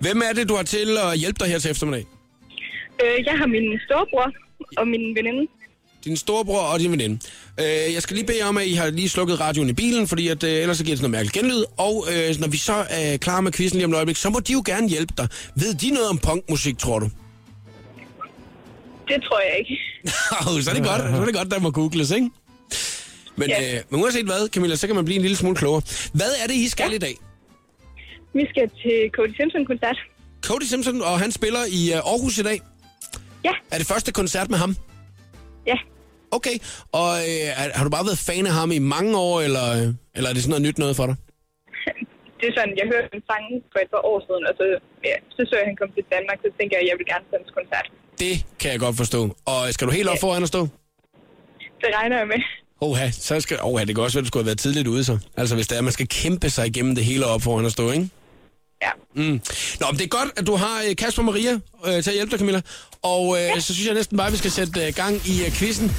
Hvem 0.00 0.22
er 0.28 0.32
det, 0.34 0.48
du 0.48 0.54
har 0.54 0.62
til 0.62 0.98
at 0.98 1.18
hjælpe 1.18 1.38
dig 1.40 1.48
her 1.48 1.58
til 1.58 1.70
eftermiddag? 1.70 2.04
Øh, 3.04 3.26
jeg 3.26 3.38
har 3.38 3.46
min 3.46 3.80
storebror 3.86 4.32
og 4.76 4.88
min 4.88 5.16
veninde. 5.16 5.46
Din 6.06 6.16
storebror 6.16 6.58
og 6.60 6.78
din 6.80 6.92
veninde. 6.92 7.18
Øh, 7.60 7.94
jeg 7.94 8.02
skal 8.02 8.14
lige 8.16 8.26
bede 8.26 8.38
jer 8.38 8.46
om, 8.46 8.56
at 8.58 8.66
I 8.66 8.72
har 8.72 8.90
lige 8.90 9.08
slukket 9.08 9.40
radioen 9.40 9.68
i 9.68 9.72
bilen, 9.72 10.08
fordi 10.08 10.28
at, 10.28 10.42
øh, 10.44 10.50
ellers 10.50 10.76
så 10.78 10.84
giver 10.84 10.92
det 10.94 10.98
sådan 10.98 11.10
noget 11.10 11.24
mærkeligt 11.26 11.44
genlyd. 11.44 11.64
Og 11.76 12.06
øh, 12.12 12.40
når 12.40 12.48
vi 12.48 12.56
så 12.56 12.86
er 12.90 13.16
klar 13.16 13.40
med 13.40 13.52
quizzen 13.52 13.78
lige 13.78 13.84
om 13.84 13.90
et 13.92 13.96
øjeblik, 13.96 14.16
så 14.16 14.30
må 14.30 14.40
de 14.40 14.52
jo 14.52 14.62
gerne 14.66 14.88
hjælpe 14.88 15.14
dig. 15.16 15.28
Ved 15.54 15.74
de 15.74 15.90
noget 15.90 16.08
om 16.08 16.18
punkmusik, 16.18 16.78
tror 16.78 16.98
du? 16.98 17.10
Det 19.08 19.22
tror 19.22 19.40
jeg 19.40 19.58
ikke. 19.58 19.78
så 20.64 20.70
er 20.70 20.74
det 20.74 20.84
godt, 20.84 21.00
så 21.16 21.20
er 21.20 21.24
det 21.24 21.34
godt, 21.34 21.50
der 21.50 21.58
må 21.58 21.70
googles, 21.70 22.10
ikke? 22.10 22.30
Men, 23.36 23.48
Ja. 23.48 23.76
øh, 23.76 23.82
men 23.90 24.02
uanset 24.02 24.24
hvad, 24.24 24.48
Camilla, 24.48 24.76
så 24.76 24.86
kan 24.86 24.96
man 24.96 25.04
blive 25.04 25.16
en 25.16 25.22
lille 25.22 25.36
smule 25.36 25.56
klogere. 25.56 25.82
Hvad 26.12 26.30
er 26.42 26.46
det, 26.46 26.54
I 26.54 26.68
skal 26.68 26.92
i 26.92 26.98
dag? 26.98 27.14
Vi 28.34 28.46
skal 28.50 28.70
til 28.82 29.10
Cody 29.16 29.36
Simpson-koncert. 29.36 29.96
Cody 30.42 30.62
Simpson, 30.62 31.02
og 31.02 31.20
han 31.20 31.32
spiller 31.32 31.60
i 31.68 31.92
øh, 31.92 31.96
Aarhus 31.96 32.38
i 32.38 32.42
dag. 32.42 32.60
Ja. 33.44 33.50
Er 33.70 33.78
det 33.78 33.86
første 33.86 34.12
koncert 34.12 34.50
med 34.50 34.58
ham? 34.58 34.76
Ja. 35.66 35.74
Okay, 36.36 36.56
og 37.00 37.10
øh, 37.30 37.46
har 37.76 37.84
du 37.84 37.90
bare 37.96 38.06
været 38.10 38.24
fan 38.28 38.46
af 38.50 38.52
ham 38.60 38.70
i 38.78 38.80
mange 38.96 39.12
år, 39.28 39.36
eller, 39.46 39.66
eller 40.16 40.28
er 40.30 40.34
det 40.34 40.42
sådan 40.42 40.50
noget 40.54 40.66
nyt 40.68 40.78
noget 40.78 40.96
for 41.00 41.06
dig? 41.10 41.16
Det 42.40 42.46
er 42.50 42.54
sådan, 42.58 42.74
jeg 42.80 42.86
hørte 42.92 43.08
en 43.18 43.22
sang 43.30 43.44
for 43.72 43.78
et 43.84 43.90
par 43.94 44.02
år 44.10 44.18
siden, 44.26 44.42
og 44.50 44.54
så, 44.60 44.64
ja, 45.08 45.14
så 45.34 45.40
så 45.48 45.52
jeg, 45.58 45.64
han 45.70 45.76
kom 45.80 45.90
til 45.96 46.04
Danmark, 46.14 46.38
så 46.44 46.48
tænkte 46.56 46.72
jeg, 46.74 46.80
at 46.84 46.88
jeg 46.90 46.96
vil 47.00 47.06
gerne 47.12 47.24
til 47.28 47.36
hans 47.40 47.50
koncert. 47.58 47.86
Det 48.22 48.34
kan 48.60 48.68
jeg 48.72 48.80
godt 48.86 48.96
forstå. 49.02 49.20
Og 49.52 49.60
skal 49.74 49.84
du 49.88 49.92
helt 49.98 50.08
op 50.12 50.18
Ja. 50.20 50.24
foran 50.26 50.42
at 50.46 50.48
stå? 50.54 50.60
Det 51.82 51.90
regner 51.98 52.16
jeg 52.22 52.28
med. 52.34 52.40
Oha, 52.86 53.06
så 53.28 53.40
skal, 53.40 53.56
oha, 53.62 53.84
det 53.84 53.94
kan 53.94 54.04
også 54.04 54.16
være, 54.16 54.22
at 54.22 54.26
du 54.26 54.32
skulle 54.32 54.42
have 54.44 54.50
været 54.52 54.58
tidligt 54.66 54.88
ude 54.94 55.04
så. 55.04 55.14
Altså 55.40 55.54
hvis 55.54 55.66
det 55.68 55.74
er, 55.74 55.78
at 55.82 55.84
man 55.84 55.92
skal 55.98 56.08
kæmpe 56.08 56.48
sig 56.50 56.66
igennem 56.66 56.94
det 56.94 57.04
hele 57.04 57.24
op 57.26 57.42
foran 57.42 57.66
at 57.66 57.72
stå, 57.72 57.90
ikke? 57.90 58.08
Ja. 58.82 58.90
Mm. 59.14 59.40
Nå, 59.80 59.86
men 59.90 59.98
det 59.98 60.04
er 60.04 60.08
godt, 60.08 60.30
at 60.36 60.46
du 60.46 60.56
har 60.56 60.82
øh, 60.88 60.96
Kasper 60.96 61.22
og 61.22 61.26
Maria 61.26 61.52
øh, 61.86 62.02
til 62.02 62.10
at 62.10 62.14
hjælpe 62.14 62.30
dig, 62.30 62.38
Camilla. 62.38 62.60
Og 63.02 63.36
øh, 63.36 63.42
ja. 63.42 63.60
så 63.60 63.74
synes 63.74 63.86
jeg 63.86 63.94
næsten 63.94 64.16
bare, 64.16 64.26
at 64.26 64.32
vi 64.32 64.38
skal 64.38 64.50
sætte 64.50 64.86
øh, 64.86 64.94
gang 64.94 65.14
i 65.26 65.44
øh, 65.44 65.52
quizzen. 65.52 65.92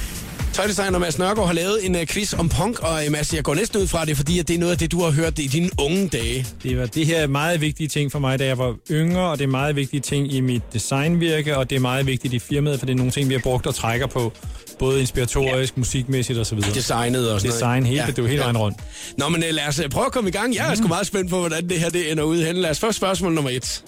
Tøjdesigner 0.52 0.98
Mads 0.98 1.18
Nørgaard 1.18 1.46
har 1.46 1.54
lavet 1.54 1.86
en 1.86 1.96
øh, 1.96 2.06
quiz 2.06 2.34
om 2.34 2.48
punk, 2.48 2.80
og 2.80 3.04
øh, 3.06 3.12
Mads, 3.12 3.34
jeg 3.34 3.44
går 3.44 3.54
næsten 3.54 3.80
ud 3.80 3.86
fra 3.86 4.04
det, 4.04 4.16
fordi 4.16 4.38
at 4.38 4.48
det 4.48 4.54
er 4.54 4.58
noget 4.58 4.72
af 4.72 4.78
det, 4.78 4.92
du 4.92 5.02
har 5.02 5.10
hørt 5.10 5.38
i 5.38 5.46
dine 5.46 5.70
unge 5.78 6.08
dage. 6.08 6.46
Det 6.62 6.78
var 6.78 6.86
det 6.86 7.06
her 7.06 7.18
er 7.18 7.26
meget 7.26 7.60
vigtige 7.60 7.88
ting 7.88 8.12
for 8.12 8.18
mig, 8.18 8.38
da 8.38 8.46
jeg 8.46 8.58
var 8.58 8.74
yngre, 8.90 9.30
og 9.30 9.38
det 9.38 9.44
er 9.44 9.48
meget 9.48 9.76
vigtige 9.76 10.00
ting 10.00 10.32
i 10.32 10.40
mit 10.40 10.62
designvirke, 10.72 11.56
og 11.56 11.70
det 11.70 11.76
er 11.76 11.80
meget 11.80 12.06
vigtigt 12.06 12.34
i 12.34 12.38
firmaet, 12.38 12.78
for 12.78 12.86
det 12.86 12.92
er 12.92 12.96
nogle 12.96 13.12
ting, 13.12 13.28
vi 13.28 13.34
har 13.34 13.40
brugt 13.40 13.66
og 13.66 13.74
trækker 13.74 14.06
på, 14.06 14.32
både 14.78 15.00
inspiratorisk, 15.00 15.76
musikmæssigt 15.78 16.38
osv. 16.38 16.60
Designet 16.60 17.32
og 17.32 17.40
sådan 17.40 17.52
Design, 17.52 17.82
noget. 17.82 17.86
hele, 17.86 18.00
ja. 18.02 18.06
det 18.06 18.18
er 18.18 18.22
jo 18.22 18.28
hele 18.28 18.40
vejen 18.40 18.58
rundt. 18.58 18.78
Nå, 19.16 19.28
men 19.28 19.42
øh, 19.42 19.50
lad 19.50 19.68
os 19.68 19.78
øh, 19.78 19.88
prøve 19.88 20.06
at 20.06 20.12
komme 20.12 20.28
i 20.28 20.32
gang. 20.32 20.54
Jeg 20.54 20.70
er 20.70 20.74
sgu 20.74 20.88
meget 20.88 21.06
spændt 21.06 21.30
på, 21.30 21.38
hvordan 21.38 21.68
det 21.68 21.80
her 21.80 21.90
det 21.90 22.12
ender 22.12 22.24
ud 22.24 22.42
hen. 22.42 22.56
Lad 22.56 22.70
os 22.70 22.80
først 22.80 22.96
spørgsmål 22.96 23.32
nummer 23.32 23.50
et. 23.50 23.84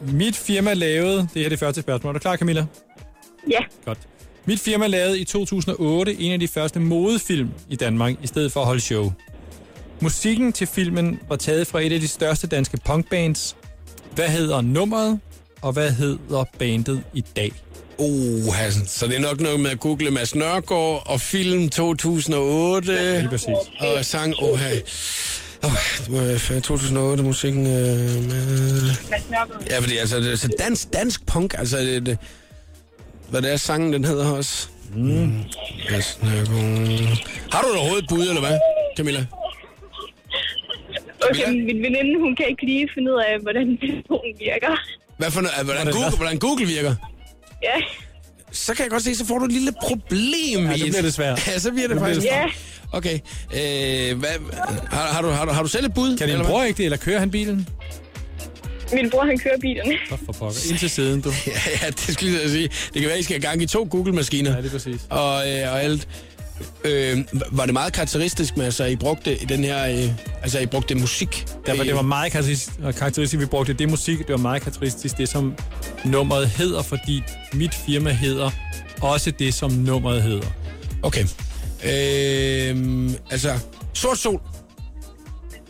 Mit 0.00 0.36
firma 0.36 0.74
lavede, 0.74 1.16
det 1.18 1.28
her 1.34 1.44
er 1.44 1.48
det 1.48 1.58
første 1.58 1.80
spørgsmål. 1.80 2.10
Er 2.10 2.12
du 2.12 2.18
klar, 2.18 2.36
Camilla? 2.36 2.66
Ja. 3.50 3.60
Godt. 3.84 3.98
Mit 4.44 4.60
firma 4.60 4.86
lavede 4.86 5.20
i 5.20 5.24
2008 5.24 6.20
en 6.20 6.32
af 6.32 6.40
de 6.40 6.48
første 6.48 6.80
modefilm 6.80 7.48
i 7.68 7.76
Danmark, 7.76 8.14
i 8.22 8.26
stedet 8.26 8.52
for 8.52 8.60
at 8.60 8.66
holde 8.66 8.80
show. 8.80 9.12
Musikken 10.00 10.52
til 10.52 10.66
filmen 10.66 11.20
var 11.28 11.36
taget 11.36 11.66
fra 11.66 11.80
et 11.80 11.92
af 11.92 12.00
de 12.00 12.08
største 12.08 12.46
danske 12.46 12.78
punkbands. 12.86 13.56
Hvad 14.14 14.28
hedder 14.28 14.60
nummeret, 14.60 15.20
og 15.62 15.72
hvad 15.72 15.90
hedder 15.90 16.44
bandet 16.58 17.02
i 17.14 17.20
dag? 17.20 17.52
Oh, 18.00 18.54
Hassan. 18.54 18.86
Så 18.86 19.06
det 19.06 19.16
er 19.16 19.20
nok 19.20 19.40
noget 19.40 19.60
med 19.60 19.70
at 19.70 19.80
google 19.80 20.10
Mads 20.10 20.34
Nørgaard 20.34 21.02
og 21.06 21.20
film 21.20 21.68
2008. 21.68 23.18
Lige 23.18 23.28
præcis. 23.28 23.48
Og 23.80 24.04
sang, 24.04 24.34
oh, 24.42 24.58
hey. 24.58 24.80
Oh, 25.62 25.70
det 25.98 26.08
må 26.08 26.18
være 26.18 26.60
2008 26.60 27.22
musikken 27.22 27.66
øh, 27.66 27.72
med... 28.28 28.90
Ja, 29.70 29.78
fordi 29.78 29.96
altså, 29.96 30.20
det, 30.20 30.40
så 30.40 30.48
dansk, 30.58 30.92
dansk 30.92 31.26
punk, 31.26 31.54
altså 31.58 31.78
det, 31.78 32.06
det, 32.06 32.18
hvad 33.30 33.42
det 33.42 33.52
er, 33.52 33.56
sangen 33.56 33.92
den 33.92 34.04
hedder 34.04 34.30
også. 34.30 34.68
Mm. 34.94 35.32
Mads 35.90 36.18
Nørgaard. 36.22 37.18
Har 37.52 37.62
du 37.62 37.68
overhovedet 37.78 38.02
et 38.02 38.08
bud, 38.08 38.28
eller 38.28 38.40
hvad, 38.40 38.58
Camilla? 38.96 39.26
Okay, 41.20 41.40
Camilla? 41.44 41.64
min 41.64 41.82
veninde, 41.82 42.20
hun 42.20 42.36
kan 42.36 42.46
ikke 42.48 42.64
lige 42.64 42.88
finde 42.94 43.12
ud 43.12 43.22
af, 43.28 43.38
hvordan 43.42 43.78
telefonen 43.80 44.34
virker. 44.38 44.76
Hvad 45.16 45.30
for 45.30 45.40
noget, 45.40 45.64
hvordan, 45.64 45.86
Google, 45.92 46.16
hvordan 46.16 46.38
Google 46.38 46.66
virker? 46.66 46.94
Ja. 47.62 47.80
Så 48.52 48.74
kan 48.74 48.82
jeg 48.82 48.90
godt 48.90 49.02
se, 49.02 49.14
så 49.14 49.26
får 49.26 49.38
du 49.38 49.44
et 49.44 49.52
lille 49.52 49.72
problem 49.82 50.66
Ja, 50.66 50.72
i 50.74 50.78
det 50.78 50.86
bliver 50.88 51.02
det 51.02 51.14
svært. 51.14 51.46
Ja, 51.46 51.58
så 51.58 51.70
bliver 51.70 51.88
det 51.88 51.96
bliver 51.96 52.06
faktisk. 52.08 52.26
det 52.26 52.32
Ja. 52.32 52.44
Okay. 52.92 53.14
Øh, 53.52 54.18
hvad, 54.18 54.28
har, 54.90 55.06
har, 55.06 55.22
du, 55.22 55.28
har, 55.28 55.44
du, 55.44 55.50
har 55.52 55.62
du 55.62 55.68
selv 55.68 55.86
et 55.86 55.94
bud? 55.94 56.16
Kan 56.16 56.28
din 56.28 56.44
bror 56.46 56.64
ikke 56.64 56.76
det, 56.78 56.84
eller 56.84 56.96
kører 56.96 57.18
han 57.18 57.30
bilen? 57.30 57.68
Min 58.92 59.10
bror, 59.10 59.24
han 59.24 59.38
kører 59.38 59.58
bilen. 59.60 59.92
Så 60.08 60.16
for 60.26 60.32
pokker. 60.32 60.58
Ind 60.70 60.78
til 60.78 60.90
siden, 60.90 61.20
du. 61.20 61.30
Ja, 61.46 61.52
ja, 61.82 61.86
det 61.86 62.14
skulle 62.14 62.40
jeg 62.42 62.50
sige. 62.50 62.68
Det 62.68 63.00
kan 63.02 63.08
være, 63.08 63.18
I 63.18 63.22
skal 63.22 63.34
have 63.34 63.48
gang 63.50 63.62
i 63.62 63.66
to 63.66 63.88
Google-maskiner. 63.90 64.50
Ja, 64.50 64.56
det 64.56 64.66
er 64.66 64.70
præcis. 64.70 65.00
Og, 65.10 65.50
øh, 65.50 65.72
og 65.72 65.82
alt. 65.82 66.08
Øh, 66.84 67.18
var 67.50 67.64
det 67.64 67.72
meget 67.72 67.92
karakteristisk 67.92 68.56
med, 68.56 68.64
altså, 68.64 68.84
I 68.84 68.96
brugte 68.96 69.42
i 69.42 69.44
den 69.44 69.64
her, 69.64 69.86
øh, 69.86 70.10
altså, 70.42 70.58
I 70.58 70.66
brugte 70.66 70.94
musik? 70.94 71.46
Der 71.66 71.76
var, 71.76 71.84
det 71.84 71.94
var 71.94 72.02
meget 72.02 72.32
karakteristisk, 72.32 72.76
karakteristisk, 72.98 73.40
vi 73.40 73.46
brugte 73.46 73.72
det 73.72 73.90
musik. 73.90 74.18
Det 74.18 74.28
var 74.28 74.36
meget 74.36 74.62
karakteristisk, 74.62 75.18
det 75.18 75.28
som 75.28 75.54
nummeret 76.04 76.48
hedder, 76.48 76.82
fordi 76.82 77.22
mit 77.52 77.74
firma 77.74 78.10
hedder 78.10 78.50
også 79.02 79.30
det, 79.30 79.54
som 79.54 79.70
nummeret 79.70 80.22
hedder. 80.22 80.46
Okay. 81.02 81.24
Øh, 81.84 83.10
altså, 83.30 83.58
Sort 83.94 84.18
Sol 84.18 84.40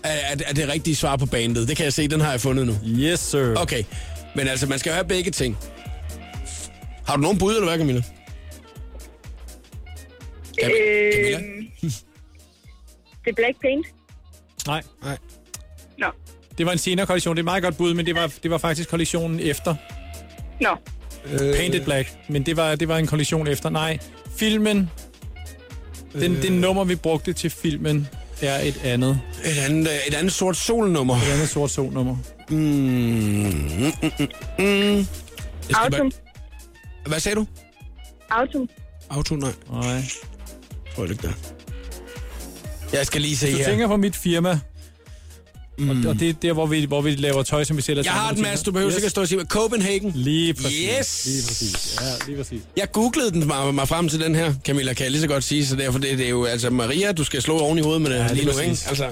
er, 0.05 0.11
er, 0.11 0.37
er 0.47 0.53
det 0.55 0.69
rigtige 0.69 0.97
svar 0.97 1.17
på 1.17 1.27
bandet. 1.27 1.69
Det 1.69 1.77
kan 1.77 1.85
jeg 1.85 1.93
se, 1.93 2.09
den 2.09 2.21
har 2.21 2.31
jeg 2.31 2.41
fundet 2.41 2.67
nu. 2.67 2.77
Yes, 2.87 3.21
sir. 3.21 3.55
Okay, 3.57 3.83
men 4.37 4.49
altså, 4.49 4.67
man 4.67 4.79
skal 4.79 4.93
have 4.93 5.05
begge 5.05 5.31
ting. 5.31 5.59
Har 7.07 7.17
du 7.17 7.23
nogen 7.23 7.39
bud, 7.39 7.55
eller 7.55 7.69
hvad, 7.69 7.79
Camilla? 7.79 8.03
Cam- 10.63 10.71
Camilla? 11.15 11.39
Øh, 11.39 11.65
det 13.25 13.31
er 13.31 13.35
Black 13.37 13.61
Paint. 13.63 13.87
Nej, 14.67 14.83
Nej. 15.03 15.19
Nå. 15.99 16.07
det 16.59 16.67
var 16.67 16.73
en 16.73 16.79
senere 16.79 17.07
kollektion. 17.07 17.37
Det 17.37 17.39
er 17.39 17.43
et 17.43 17.45
meget 17.45 17.63
godt 17.63 17.77
bud, 17.77 17.95
men 17.95 18.07
det 18.07 18.15
var, 18.15 18.33
det 18.43 18.51
var 18.51 18.59
faktisk 18.59 18.89
kollektionen 18.91 19.41
efter 19.41 19.75
Nå. 20.61 20.77
øh. 21.33 21.57
Painted 21.57 21.85
Black. 21.85 22.13
Men 22.29 22.47
det 22.47 22.57
var, 22.57 22.75
det 22.75 22.89
var 22.89 22.99
en 22.99 23.07
kollektion 23.07 23.47
efter. 23.49 23.71
Nej, 23.71 23.99
filmen, 24.37 24.91
den, 26.13 26.37
Øh. 26.37 26.43
det 26.43 26.53
nummer, 26.53 26.85
vi 26.85 26.95
brugte 26.97 27.33
til 27.33 27.51
filmen, 27.51 28.09
er 28.43 28.59
et 28.61 28.81
andet. 28.85 29.21
Et 29.45 29.59
andet, 29.69 29.89
øh, 29.89 29.97
et 30.09 30.15
andet 30.15 30.33
Sort 30.33 30.57
Sol-nummer. 30.57 31.17
Et 31.17 31.33
andet 31.33 31.49
sort 31.49 31.71
sol-nummer. 31.71 32.17
Mm, 32.51 32.57
mm, 32.57 33.93
mm, 34.03 34.29
mm, 34.59 35.07
Autumn. 35.75 36.11
bare- 36.13 37.07
Hvad 37.07 37.21
sagde 37.21 37.37
du? 37.37 37.47
Autumn. 38.31 38.69
Auto, 39.11 39.35
nej. 39.37 39.53
Nej. 39.73 40.03
Tror 41.01 41.07
jeg 41.07 41.23
der. 41.23 41.33
Jeg 42.93 43.07
skal 43.07 43.21
lige 43.21 43.37
se 43.37 43.53
Du 43.53 43.57
her. 43.57 43.65
tænker 43.65 43.87
på 43.87 43.97
mit 43.97 44.17
firma, 44.17 44.61
mm. 45.79 45.91
og, 45.91 45.97
og 46.11 46.21
det 46.21 46.29
er 46.29 46.33
der, 46.33 46.53
hvor 46.53 46.67
vi, 46.67 46.85
hvor 46.85 47.01
vi 47.01 47.15
laver 47.15 47.43
tøj, 47.43 47.65
som 47.65 47.77
vi 47.77 47.83
sælger 47.83 48.03
Jeg 48.03 48.13
har 48.13 48.33
den, 48.33 48.43
Mads. 48.43 48.63
Du 48.63 48.73
behøver 48.73 48.91
yes. 48.91 48.97
ikke 48.97 49.11
stå 49.11 49.21
og 49.21 49.29
sige 49.29 49.45
Copenhagen. 49.45 50.13
Lige 50.15 50.55
præcis. 50.55 50.91
Yes! 50.99 51.27
Lige 51.27 51.43
præcis. 51.47 51.99
Ja, 52.01 52.27
lige 52.27 52.37
præcis. 52.37 52.63
Jeg 52.77 52.93
googlede 52.93 53.31
den 53.31 53.47
mig, 53.47 53.75
mig 53.75 53.89
frem 53.89 54.09
til 54.09 54.21
den 54.21 54.35
her, 54.35 54.55
Camilla, 54.65 54.93
kan 54.95 55.05
jeg 55.05 55.11
lige 55.11 55.21
så 55.21 55.29
godt 55.29 55.45
sige, 55.45 55.67
så 55.67 55.77
derfor 55.77 55.99
det, 55.99 56.19
det 56.19 56.27
er 56.27 56.31
jo, 56.31 56.45
altså 56.45 56.71
Maria, 56.71 57.13
du 57.13 57.25
skal 57.25 57.43
slå 57.43 57.59
oven 57.59 57.79
i 57.79 57.83
hovedet 57.83 58.03
med 58.03 58.11
det 58.11 58.17
Ja, 58.17 58.27
lige 58.27 58.35
lige 58.35 58.45
nu, 58.45 58.51
ikke? 58.51 58.71
præcis. 58.71 58.87
Altså, 58.89 59.05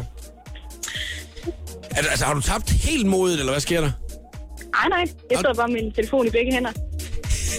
altså, 1.90 2.10
altså, 2.10 2.24
har 2.24 2.34
du 2.34 2.40
tabt 2.40 2.70
helt 2.70 3.06
modet, 3.06 3.38
eller 3.38 3.52
hvad 3.52 3.60
sker 3.60 3.80
der? 3.80 3.90
Nej, 4.72 4.88
nej. 4.88 5.14
Jeg 5.30 5.38
sidder 5.38 5.54
bare 5.54 5.68
med 5.68 5.82
min 5.82 5.92
telefon 5.92 6.26
i 6.26 6.30
begge 6.30 6.52
hænder. 6.52 6.72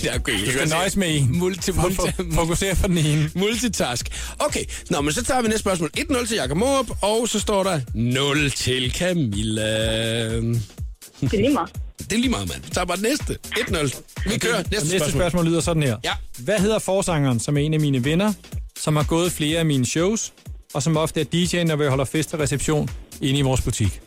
Ja, 0.04 0.16
okay. 0.16 0.46
Du 0.46 0.52
skal 0.52 0.70
nøjes 0.70 0.96
med 0.96 1.16
en. 1.18 1.38
Multi, 1.38 1.72
multi, 1.72 1.96
for- 1.96 2.12
Fokuser 2.34 2.76
på 2.76 2.88
den 2.88 2.98
ene. 2.98 3.32
multitask. 3.36 4.10
Okay, 4.40 4.64
nå, 4.90 5.02
men 5.02 5.14
så 5.14 5.24
tager 5.24 5.42
vi 5.42 5.48
næste 5.48 5.60
spørgsmål. 5.60 5.90
1-0 5.98 6.28
til 6.28 6.36
Jakob 6.36 6.58
Morup, 6.58 6.86
og 7.02 7.30
så 7.30 7.40
står 7.40 7.64
der 7.64 7.82
0 7.94 8.52
til 8.52 8.92
Camilla. 8.92 10.36
Det 10.40 11.34
er 11.34 11.38
lige 11.38 11.54
meget. 11.54 11.70
Det 12.00 12.14
er 12.14 12.18
lige 12.18 12.30
meget, 12.30 12.50
mand. 12.50 12.64
Vi 12.64 12.70
tager 12.70 12.86
bare 12.86 12.98
det 12.98 13.04
næste. 13.04 13.38
1-0. 13.58 14.30
Vi 14.30 14.38
kører 14.38 14.58
næste, 14.58 14.70
næste 14.72 14.88
spørgsmål. 14.90 15.12
spørgsmål 15.22 15.46
lyder 15.46 15.62
sådan 15.62 15.84
her. 15.84 15.98
Ja. 16.04 16.12
Hvad 16.40 16.60
hedder 16.60 16.80
forsangeren, 16.80 17.40
som 17.40 17.58
er 17.58 17.62
en 17.62 17.74
af 17.74 17.80
mine 17.80 18.06
venner, 18.06 18.34
som 18.80 18.96
har 18.96 19.04
gået 19.04 19.32
flere 19.32 19.60
af 19.60 19.66
mine 19.66 19.86
shows, 19.86 20.34
og 20.74 20.84
som 20.84 20.98
ofte 20.98 21.22
er 21.22 21.26
DJ'en, 21.36 21.64
når 21.64 21.76
vi 21.76 21.86
holder 21.86 22.06
fest 22.06 22.34
og 22.34 22.40
reception 22.40 22.90
inde 23.22 23.40
i 23.40 23.42
vores 23.42 23.62
butik. 23.62 24.02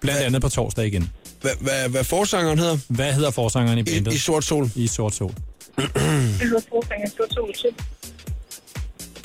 Blandt 0.00 0.20
andet 0.22 0.42
på 0.42 0.48
torsdag 0.48 0.86
igen. 0.86 1.10
Hvad, 1.42 1.52
hvad, 1.60 1.88
hvad 1.88 2.04
forsangeren 2.04 2.58
hedder? 2.58 2.78
Hvad 2.88 3.12
hedder 3.12 3.30
forsangeren 3.30 3.78
i 3.78 3.80
I, 3.80 3.84
bandet? 3.84 4.14
I 4.14 4.18
Sort 4.18 4.44
Sol. 4.44 4.70
I 4.76 4.86
Sort 4.86 5.14
Sol. 5.14 5.30
Det 5.76 5.88
hedder 6.40 6.60
Forfænger 6.68 7.08
Stor 7.08 7.26
Sol 7.30 7.54
til. 7.54 7.68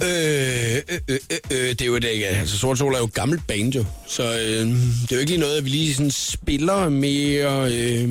Øh, 0.01 0.75
øh, 0.75 0.99
øh, 1.09 1.19
øh, 1.31 1.37
øh, 1.51 1.69
det 1.69 1.81
er 1.81 1.85
jo 1.85 1.95
det 1.97 2.09
ikke. 2.09 2.27
Altså, 2.27 2.57
Sort 2.57 2.77
Sol 2.77 2.93
er 2.93 2.97
jo 2.99 3.09
gammelt 3.13 3.47
band, 3.47 3.73
jo. 3.73 3.85
Så 4.07 4.23
øh, 4.23 4.65
det 4.67 5.11
er 5.11 5.15
jo 5.15 5.19
ikke 5.19 5.31
lige 5.31 5.39
noget, 5.39 5.57
at 5.57 5.65
vi 5.65 5.69
lige 5.69 5.93
sådan 5.93 6.11
spiller 6.11 6.89
mere... 6.89 7.71
Øh. 7.73 8.09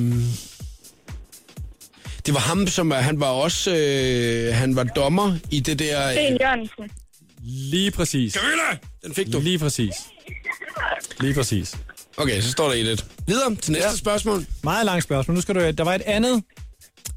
Det 2.25 2.33
var 2.33 2.39
ham, 2.39 2.67
som 2.67 2.89
var, 2.89 3.01
han 3.01 3.19
var 3.19 3.27
også... 3.27 3.75
Øh, 3.75 4.55
han 4.55 4.75
var 4.75 4.83
dommer 4.83 5.37
i 5.51 5.59
det 5.59 5.79
der... 5.79 6.11
Sten 6.11 6.33
Øh, 6.33 6.39
Jørgensen. 6.41 6.83
Lige 7.43 7.91
præcis. 7.91 8.33
Camilla! 8.33 8.77
Den 9.03 9.13
fik 9.13 9.33
du. 9.33 9.39
Lige 9.39 9.59
præcis. 9.59 9.93
Lige 11.19 11.33
præcis. 11.33 11.75
Okay, 12.17 12.41
så 12.41 12.51
står 12.51 12.67
der 12.67 12.73
i 12.73 12.83
lidt. 12.83 13.05
Videre 13.27 13.55
til 13.55 13.71
næste 13.71 13.89
ja. 13.89 13.95
spørgsmål. 13.95 14.45
Meget 14.63 14.85
langt 14.85 15.03
spørgsmål. 15.03 15.35
Nu 15.35 15.41
skal 15.41 15.55
du 15.55 15.59
der 15.59 15.83
var 15.83 15.95
et 15.95 16.01
andet, 16.01 16.43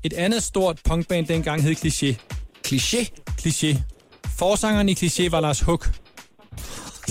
et 0.05 0.13
andet 0.13 0.43
stort 0.43 0.81
punkband 0.85 1.27
dengang 1.27 1.63
hed 1.63 1.75
Cliché. 1.77 2.15
Kliché. 2.69 3.07
Cliché. 3.41 3.79
Forsangeren 4.39 4.89
i 4.89 4.95
Cliché 4.95 5.31
var 5.31 5.41
Lars 5.41 5.61
Huck, 5.61 5.91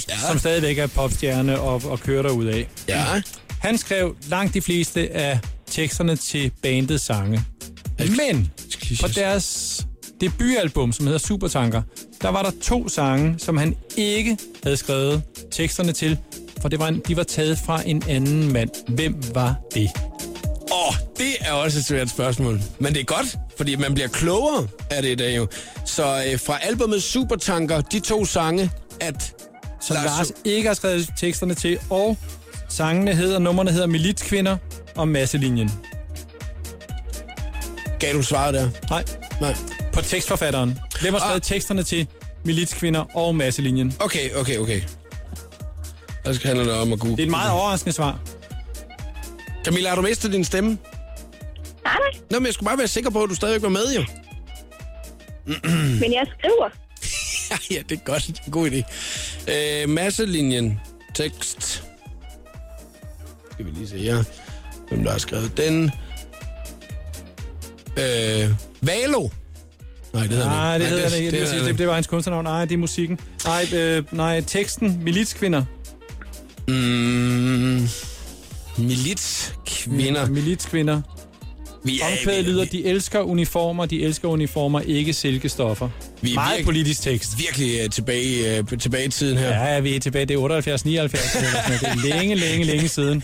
Ja. 0.10 0.18
som 0.28 0.40
stadigvæk 0.40 0.78
er 0.78 0.88
popstjerne 0.88 1.60
og, 1.60 1.82
og 1.86 2.00
kører 2.00 2.22
derud 2.22 2.46
af. 2.46 2.68
Ja. 2.88 3.22
Han 3.62 3.78
skrev 3.78 4.16
langt 4.28 4.54
de 4.54 4.62
fleste 4.62 5.12
af 5.14 5.40
teksterne 5.68 6.16
til 6.16 6.52
bandets 6.62 7.04
sange. 7.04 7.44
Men 8.00 8.52
på 9.02 9.08
deres 9.08 9.86
debutalbum, 10.22 10.92
som 10.92 11.06
hedder 11.06 11.20
Supertanker, 11.20 11.82
der 12.22 12.30
var 12.30 12.44
der 12.44 12.52
to 12.62 12.90
sange, 12.90 13.40
som 13.40 13.58
han 13.58 13.76
ikke 13.98 14.38
havde 14.64 14.78
skrevet 14.78 15.22
teksterne 15.52 15.94
til, 15.94 16.18
for 16.62 16.70
det 16.70 16.80
var 16.80 16.88
en, 16.88 17.02
de 17.08 17.18
var 17.18 17.24
taget 17.24 17.60
fra 17.66 17.82
en 17.86 18.04
anden 18.10 18.54
mand. 18.54 18.70
Hvem 18.88 19.16
var 19.34 19.56
det? 19.74 19.90
Åh, 20.72 20.88
oh, 20.88 20.94
det 21.18 21.36
er 21.40 21.52
også 21.52 21.80
et 21.80 21.86
svært 21.86 22.10
spørgsmål. 22.10 22.62
Men 22.80 22.94
det 22.94 23.00
er 23.00 23.04
godt, 23.06 23.38
fordi 23.58 23.76
man 23.76 23.94
bliver 23.94 24.08
klogere 24.10 24.68
af 24.92 25.02
det 25.02 25.10
i 25.10 25.16
dag 25.16 25.38
jo. 25.38 25.48
Så 25.86 26.24
øh, 26.32 26.40
fra 26.40 26.58
albumet 26.62 27.04
Supertanker, 27.04 27.82
de 27.82 28.00
to 28.00 28.26
sange, 28.26 28.72
at... 29.02 29.34
Som 29.82 29.94
Lars, 29.96 30.06
Lars 30.06 30.32
ikke 30.46 30.68
har 30.68 30.74
skrevet 30.74 31.10
teksterne 31.20 31.54
til, 31.54 31.80
og 31.90 32.18
sangene 32.70 33.16
hedder, 33.16 33.40
numrene 33.40 33.72
hedder 33.72 33.88
Militskvinder 33.88 34.58
og 34.96 35.08
Masselinjen. 35.08 35.72
Gav 38.00 38.14
du 38.14 38.22
svaret 38.24 38.54
der? 38.54 38.70
Nej, 38.90 39.04
Nej. 39.42 39.56
på 39.94 40.02
tekstforfatteren. 40.02 40.80
Hvem 41.02 41.14
har 41.14 41.20
skrevet 41.20 41.36
Ah. 41.36 41.42
teksterne 41.42 41.84
til 41.84 42.08
Militskvinder 42.46 43.18
og 43.18 43.36
Masselinjen? 43.36 43.94
Okay, 44.00 44.36
okay, 44.36 44.58
okay. 44.58 44.82
Der 46.30 46.36
skal 46.36 46.48
handle 46.48 46.66
det 46.66 46.74
om 46.82 46.94
at 46.94 47.00
google. 47.00 47.18
Det 47.18 47.24
er 47.24 47.26
et 47.26 47.32
meget 47.32 47.52
overraskende 47.52 47.94
svar. 47.94 48.20
Camilla, 49.66 49.90
har 49.90 49.96
du 49.96 50.02
mistet 50.02 50.32
din 50.32 50.44
stemme? 50.46 50.70
Nej, 50.70 50.78
nej. 51.84 52.22
Nå, 52.32 52.40
men 52.40 52.46
jeg 52.46 52.54
skulle 52.54 52.68
bare 52.68 52.78
være 52.78 52.88
sikker 52.88 53.10
på, 53.10 53.24
at 53.24 53.30
du 53.30 53.36
stadigvæk 53.36 53.62
var 53.62 53.70
med, 53.70 53.94
jo. 53.96 54.04
Men 56.00 56.14
jeg 56.14 56.28
skriver. 56.40 56.70
ja, 57.72 57.78
det 57.90 57.98
er 57.98 58.04
godt. 58.04 58.28
Det 58.28 58.40
er 58.40 58.44
en 58.46 58.52
god 58.52 58.70
idé. 58.72 58.84
Øh, 59.54 59.90
masselinjen. 59.90 60.80
Tekst. 61.16 61.84
Skal 63.52 63.66
vi 63.66 63.72
lige 63.72 63.88
se 63.88 63.98
her. 63.98 64.24
Hvem 64.90 65.04
der 65.04 65.12
har 65.12 65.18
skrevet 65.20 65.58
den. 65.58 65.92
Øh, 67.98 68.50
Valo. 68.82 69.30
Nej, 70.14 70.24
det 70.24 70.32
hedder 70.32 70.46
Nej, 70.50 70.76
ikke. 70.76 70.86
det 70.86 70.92
hedder 70.92 71.10
det. 71.10 71.32
Det, 71.32 71.40
hedder 71.40 71.46
det, 71.46 71.62
han 71.62 71.66
det, 71.72 71.78
det 71.78 71.88
var 71.88 71.94
hans 71.94 72.08
kunstnernavn. 72.08 72.46
Nej, 72.46 72.66
det 72.66 72.74
er 72.74 72.78
musikken. 72.78 73.20
Nej, 73.46 73.66
øh, 73.74 74.04
nej 74.12 74.42
teksten. 74.42 75.04
Militskvinder. 75.04 75.64
Mm, 76.70 77.88
militskvinder. 78.78 80.28
Militskvinder. 80.30 81.02
Vi 81.84 82.02
Omkvædet 82.12 82.46
lyder, 82.46 82.66
de 82.66 82.86
elsker 82.86 83.20
uniformer, 83.20 83.86
de 83.86 84.04
elsker 84.04 84.28
uniformer, 84.28 84.80
ikke 84.82 85.14
silkestoffer. 85.14 85.90
Vi 86.22 86.32
er 86.32 86.36
Meget 86.36 86.58
virke- 86.58 86.66
politisk 86.66 87.02
tekst. 87.02 87.30
virkelig 87.40 87.84
uh, 87.84 87.90
tilbage, 87.90 88.62
uh, 88.74 88.80
tilbage 88.80 89.06
i 89.06 89.10
tiden 89.10 89.38
her. 89.38 89.50
Ja, 89.74 89.80
vi 89.80 89.96
er 89.96 90.00
tilbage. 90.00 90.26
Det 90.26 90.34
er 90.34 90.38
78, 90.38 90.86
79. 90.86 91.36
eller 91.36 91.50
sådan 91.52 91.80
noget. 91.96 92.04
Det 92.04 92.12
er 92.12 92.18
længe, 92.20 92.36
længe, 92.36 92.66
længe 92.66 92.88
siden. 92.88 93.24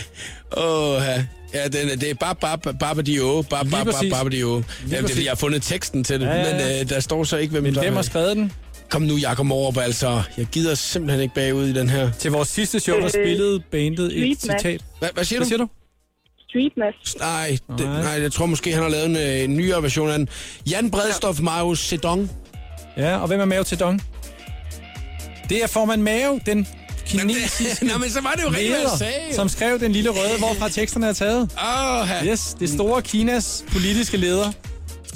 Åh, 0.56 1.02
ja. 1.06 1.24
Ja, 1.54 1.68
den, 1.68 1.90
er- 1.90 1.96
det 1.96 2.10
er 2.10 2.14
bare 2.14 2.34
bare 2.34 2.58
bare 2.80 3.02
de 3.02 3.20
o, 3.20 3.42
bare 3.42 3.64
bare 3.64 3.84
bare 3.84 4.10
bare 4.10 4.28
de 4.30 4.42
o. 4.44 4.48
Jamen, 4.54 4.64
det 4.90 4.98
er 4.98 5.08
fordi, 5.08 5.22
jeg 5.24 5.30
har 5.30 5.36
fundet 5.36 5.62
teksten 5.62 6.04
til 6.04 6.20
det, 6.20 6.26
Ja, 6.26 6.32
ja, 6.34 6.56
ja. 6.66 6.76
men 6.76 6.84
uh, 6.84 6.88
der 6.90 7.00
står 7.00 7.24
så 7.24 7.36
ikke, 7.36 7.52
hvem 7.52 7.62
Men 7.62 7.74
der 7.74 7.80
hvem 7.80 7.94
har 7.94 8.02
skrevet 8.02 8.36
den? 8.36 8.52
Kom 8.90 9.02
nu, 9.02 9.16
Jakob 9.16 9.46
Morup, 9.46 9.76
altså. 9.78 10.22
Jeg 10.36 10.46
gider 10.46 10.74
simpelthen 10.74 11.22
ikke 11.22 11.34
bagud 11.34 11.66
i 11.66 11.72
den 11.72 11.88
her. 11.88 12.10
Til 12.18 12.30
vores 12.30 12.48
sidste 12.48 12.80
show, 12.80 12.96
der 12.96 13.04
Øh, 13.04 13.10
spillede 13.10 13.60
bandet 13.70 14.30
et 14.30 14.40
citat. 14.40 14.80
Hvad, 14.98 15.08
hvad 15.14 15.24
siger 15.24 15.38
Hvad 15.38 15.44
du? 15.46 15.48
siger 15.48 15.58
du? 15.58 15.68
Street 16.48 16.72
Mass. 16.76 17.16
Nej, 17.18 17.58
det, 17.78 17.86
Nej. 17.86 18.22
jeg 18.22 18.32
tror 18.32 18.46
måske, 18.46 18.72
han 18.72 18.82
har 18.82 18.90
lavet 18.90 19.06
en, 19.06 19.16
øh, 19.16 19.44
en 19.44 19.56
nyere 19.56 19.82
version 19.82 20.10
af 20.10 20.18
den. 20.18 20.28
Jan 20.70 20.90
Bredstof, 20.90 21.40
Marius 21.40 21.78
Sedong. 21.80 22.30
Ja, 22.96 23.16
og 23.18 23.26
hvem 23.26 23.40
er 23.40 23.44
Mao 23.44 23.64
Zedong? 23.64 24.02
Det 25.48 25.62
er 25.62 25.66
formand 25.66 26.02
Mao, 26.02 26.38
den 26.46 26.66
kinesiske 27.06 27.84
Nå, 27.92 27.98
men 27.98 28.10
så 28.10 28.20
var 28.20 28.32
det 28.32 28.42
jo 28.42 28.48
rigtigt, 28.48 28.68
hvad 28.70 28.80
jeg 28.80 28.90
sagde. 28.98 29.12
leder, 29.22 29.34
som 29.34 29.48
skrev 29.48 29.80
den 29.80 29.92
lille 29.92 30.10
røde, 30.10 30.38
hvorfra 30.38 30.68
teksterne 30.68 31.06
er 31.08 31.12
taget. 31.12 31.42
Åh, 31.42 32.08
ja. 32.24 32.32
Yes, 32.32 32.56
det 32.60 32.70
store 32.70 33.02
Kinas 33.02 33.64
politiske 33.72 34.16
leder, 34.16 34.52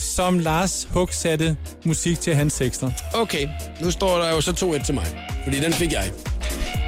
som 0.01 0.38
Lars 0.38 0.88
Hug 0.90 1.09
satte 1.12 1.57
musik 1.84 2.20
til 2.20 2.34
hans 2.34 2.55
tekster. 2.55 2.90
Okay, 3.14 3.48
nu 3.80 3.90
står 3.90 4.18
der 4.18 4.30
jo 4.30 4.40
så 4.40 4.76
2-1 4.80 4.84
til 4.84 4.94
mig. 4.94 5.07
Fordi 5.44 5.61
den 5.61 5.72
fik 5.72 5.92
jeg. 5.92 6.11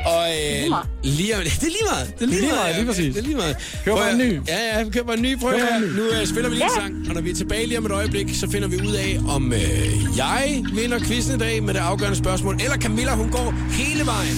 Og 0.07 0.29
øh, 0.29 0.77
lige, 1.03 1.35
det 1.45 1.63
er 1.63 1.67
lige 1.67 1.85
meget. 1.91 2.15
Det 2.19 2.23
er 2.23 2.27
lige, 2.27 2.41
lige 2.41 2.53
meget, 2.53 2.63
meget, 2.63 2.77
lige 2.77 2.87
præcis. 2.87 3.15
Det 3.15 3.23
er 3.23 3.27
lige 3.27 3.37
meget. 3.37 3.57
Køb 3.85 3.95
bare 3.95 4.13
en 4.13 4.19
ny. 4.19 4.41
Ja, 4.49 4.79
ja, 4.79 4.89
køb 4.89 5.07
bare 5.07 5.17
en 5.17 5.23
ny. 5.23 5.39
Prøv 5.41 5.53
ny. 5.53 5.97
Nu 5.97 6.03
øh, 6.03 6.27
spiller 6.27 6.49
vi 6.49 6.55
lige 6.55 6.65
en 6.65 6.71
sang, 6.71 7.09
og 7.09 7.15
når 7.15 7.21
vi 7.21 7.31
er 7.31 7.35
tilbage 7.35 7.67
lige 7.67 7.79
om 7.79 7.87
et 7.87 7.93
øjeblik, 7.93 8.35
så 8.35 8.51
finder 8.51 8.69
vi 8.69 8.77
ud 8.77 8.95
af, 8.95 9.19
om 9.29 9.53
øh, 9.53 10.17
jeg 10.17 10.63
vinder 10.75 10.99
quizzen 10.99 11.37
i 11.37 11.39
dag 11.39 11.63
med 11.63 11.75
det 11.75 11.81
afgørende 11.81 12.19
spørgsmål, 12.19 12.55
eller 12.55 12.77
Camilla, 12.77 13.15
hun 13.15 13.31
går 13.31 13.55
hele 13.71 14.07
vejen. 14.07 14.37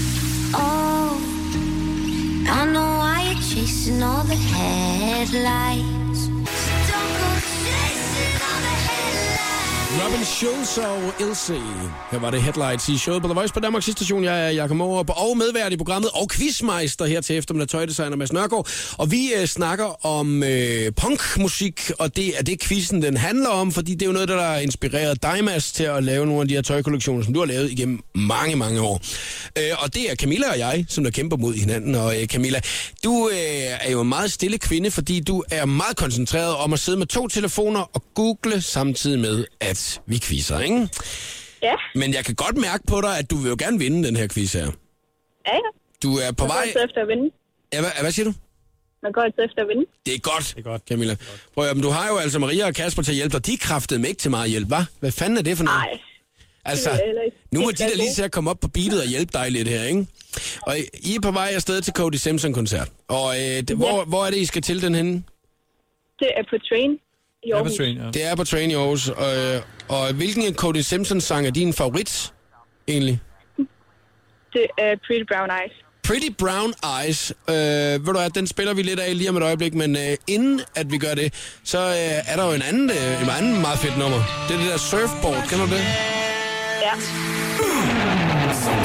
Oh, 0.55 1.17
I 2.47 2.67
know 2.73 2.91
why 3.03 3.19
you're 3.29 3.43
chasing 3.43 4.03
all 4.03 4.25
the 4.25 4.37
headlights. 4.37 6.21
Don't 6.91 7.21
go 7.21 7.54
Robin 10.05 10.25
Schulz 10.25 10.79
og 10.79 11.15
Ilse. 11.21 11.61
Her 12.11 12.19
var 12.19 12.31
det 12.31 12.43
Headlights 12.43 12.89
i 12.89 12.99
showet 12.99 13.23
på 13.23 13.29
The 13.29 13.35
Voice 13.35 13.55
på 13.55 13.61
Danmarks 13.61 13.87
station. 13.87 14.25
Jeg 14.25 14.47
er 14.47 14.51
Jakob 14.51 14.77
Morup 14.77 15.11
og 15.11 15.37
medvært 15.37 15.73
i 15.73 15.77
programmet 15.77 16.11
og 16.15 16.31
quizmeister 16.31 17.07
her 17.07 17.21
til 17.21 17.37
eftermiddag 17.37 17.69
tøjdesigner 17.69 18.17
Mads 18.17 18.33
Nørgaard. 18.33 18.69
Og 18.99 19.11
vi 19.11 19.33
øh, 19.37 19.47
snakker 19.47 20.07
om 20.07 20.43
øh, 20.43 20.93
punkmusik, 20.97 21.91
og 21.99 22.17
det 22.17 22.39
er 22.39 22.43
det 22.43 22.61
quizzen 22.61 23.03
den 23.03 23.17
handler 23.17 23.49
om, 23.49 23.73
fordi 23.73 23.93
det 23.93 24.03
er 24.03 24.07
jo 24.07 24.13
noget, 24.13 24.29
der 24.29 24.43
har 24.43 24.57
inspireret 24.57 25.23
dig, 25.23 25.45
Mads, 25.45 25.73
til 25.73 25.85
at 25.85 26.05
lave 26.05 26.27
nogle 26.27 26.41
af 26.41 26.49
de 26.49 26.55
her 26.55 26.63
tøjkollektioner, 26.63 27.25
som 27.25 27.35
du 27.35 27.41
har 27.41 27.47
lavet 27.47 27.71
igennem 27.71 28.01
mange, 28.15 28.57
mange 28.57 28.81
år. 28.81 29.01
Øh, 29.59 29.65
og 29.79 29.95
det 29.95 30.11
er 30.11 30.15
Camilla 30.15 30.51
og 30.51 30.59
jeg, 30.59 30.85
som 30.89 31.05
der 31.05 31.11
kæmper 31.11 31.37
mod 31.37 31.55
hinanden. 31.55 31.95
Og 31.95 32.21
øh, 32.21 32.27
Camilla, 32.27 32.61
du 33.05 33.31
øh, 33.33 33.39
er 33.81 33.91
jo 33.91 34.01
en 34.01 34.09
meget 34.09 34.33
stille 34.33 34.59
kvinde, 34.59 34.91
fordi 34.91 35.21
du 35.21 35.45
er 35.51 35.65
meget 35.65 35.97
koncentreret 35.97 36.57
om 36.57 36.73
at 36.73 36.79
sidde 36.79 36.99
med 36.99 37.07
to 37.07 37.29
telefoner 37.29 37.81
og 37.81 38.03
google 38.15 38.63
samtidig 38.63 39.19
med, 39.19 39.45
at 39.61 39.94
vi 40.07 40.19
quizzer, 40.23 40.61
ikke? 40.61 40.89
Ja, 41.63 41.75
Men 41.95 42.15
jeg 42.15 42.25
kan 42.25 42.35
godt 42.35 42.57
mærke 42.57 42.85
på 42.87 43.01
dig, 43.01 43.19
at 43.19 43.31
du 43.31 43.37
vil 43.37 43.49
jo 43.49 43.57
gerne 43.59 43.79
vinde 43.79 44.07
den 44.09 44.17
her 44.17 44.29
quiz 44.29 44.53
her. 44.53 44.61
ja, 45.47 45.55
ja. 45.55 45.71
Du 46.03 46.17
er 46.17 46.33
på 46.33 46.45
går 46.45 46.47
vej... 46.47 46.63
altid 46.67 46.85
efter 46.85 47.01
at 47.03 47.09
vinde. 47.09 47.31
Ja, 47.73 47.81
hvad, 47.81 47.91
hvad 48.01 48.13
siger 48.13 48.27
du? 48.27 48.35
Man 49.03 49.13
går 49.13 49.21
altid 49.23 49.45
efter 49.45 49.63
at 49.63 49.69
vinde. 49.69 49.85
Det 50.07 50.15
er 50.15 50.19
godt, 50.19 50.45
Det 50.57 50.59
er 50.59 50.71
godt. 50.71 50.83
Camilla. 50.89 51.15
Prøv 51.55 51.65
at, 51.65 51.69
høre, 51.69 51.75
men 51.75 51.83
du 51.83 51.91
har 51.91 52.09
jo 52.09 52.17
altså 52.17 52.39
Maria 52.39 52.67
og 52.67 52.75
Kasper 52.75 53.03
til 53.03 53.13
at 53.13 53.17
hjælpe 53.17 53.33
dig. 53.37 53.47
De 53.47 53.53
er 53.53 53.57
kraftedeme 53.61 54.09
ikke 54.09 54.19
til 54.21 54.31
meget 54.31 54.51
hjælp, 54.51 54.73
hva'? 54.73 54.85
Hvad 55.01 55.13
fanden 55.13 55.39
er 55.39 55.43
det 55.43 55.57
for 55.57 55.65
noget? 55.65 55.79
Nej, 55.79 55.99
altså, 56.65 56.91
det 56.91 56.99
jeg 56.99 57.31
nu 57.51 57.61
må 57.61 57.71
Det 57.71 57.79
de 57.79 57.85
er 57.85 57.89
da 57.89 57.95
lige 57.95 58.13
til 58.15 58.23
at 58.23 58.33
komme 58.33 58.51
op 58.51 58.61
på 58.61 58.69
beatet 58.69 59.01
og 59.01 59.07
hjælpe 59.07 59.33
dig 59.33 59.51
lidt 59.51 59.69
her, 59.69 59.85
ikke? 59.85 60.07
Og 60.63 60.77
I 60.95 61.15
er 61.17 61.21
på 61.21 61.31
vej 61.31 61.51
afsted 61.55 61.81
til 61.83 61.93
Cody 61.93 62.15
Simpson-koncert. 62.15 62.89
Og 63.09 63.37
øh, 63.41 63.43
det, 63.69 63.77
hvor, 63.77 64.05
hvor 64.05 64.27
er 64.27 64.31
det, 64.31 64.37
I 64.37 64.45
skal 64.45 64.63
til 64.63 64.83
den 64.83 64.95
henne? 64.95 65.23
det 66.19 66.29
er 66.37 66.43
på 66.51 66.57
train 66.69 66.99
i 67.45 67.49
Ja, 67.49 67.55
på 67.55 67.59
Aarhus. 67.59 67.77
train, 67.77 67.97
ja. 67.97 68.11
Det 68.11 68.25
er 68.31 68.35
på 68.37 68.45
Train 68.45 68.71
i 68.71 68.75
Aarhus. 68.75 69.09
Og, 69.09 69.37
øh, 69.37 69.61
og 69.89 70.13
hvilken 70.15 70.55
Cody 70.55 70.77
Simpson-sang 70.81 71.47
er 71.47 71.51
din 71.51 71.73
favorit, 71.73 72.33
egentlig? 72.89 73.21
Det 74.53 74.67
er 74.79 74.95
Pretty 75.07 75.25
Brown 75.33 75.51
Eyes. 75.51 75.73
Pretty 76.09 76.29
Brown 76.39 76.73
Eyes. 77.01 77.33
Øh, 77.49 77.55
ved 77.55 78.13
du 78.13 78.13
hvad, 78.13 78.31
den 78.31 78.47
spiller 78.47 78.75
vi 78.75 78.83
lidt 78.83 79.01
af 79.01 79.19
lige 79.19 79.31
om 79.31 79.37
et 79.37 79.43
øjeblik, 79.43 79.75
men 79.75 79.97
øh, 79.97 80.17
inden 80.27 80.61
at 80.75 80.93
vi 80.93 80.99
gør 80.99 81.15
det, 81.15 81.35
så 81.65 81.79
øh, 81.79 82.33
er 82.33 82.37
der 82.37 82.47
jo 82.47 82.53
en 82.53 82.63
anden, 82.63 82.91
øh, 82.91 83.23
en 83.23 83.29
anden 83.39 83.61
meget 83.61 83.79
fedt 83.79 83.99
nummer. 83.99 84.19
Det 84.49 84.55
er 84.57 84.61
det 84.63 84.71
der 84.71 84.79
surfboard, 84.79 85.43
kender 85.49 85.67
du 85.67 85.71
det? 85.73 85.85
Ja. 86.87 86.95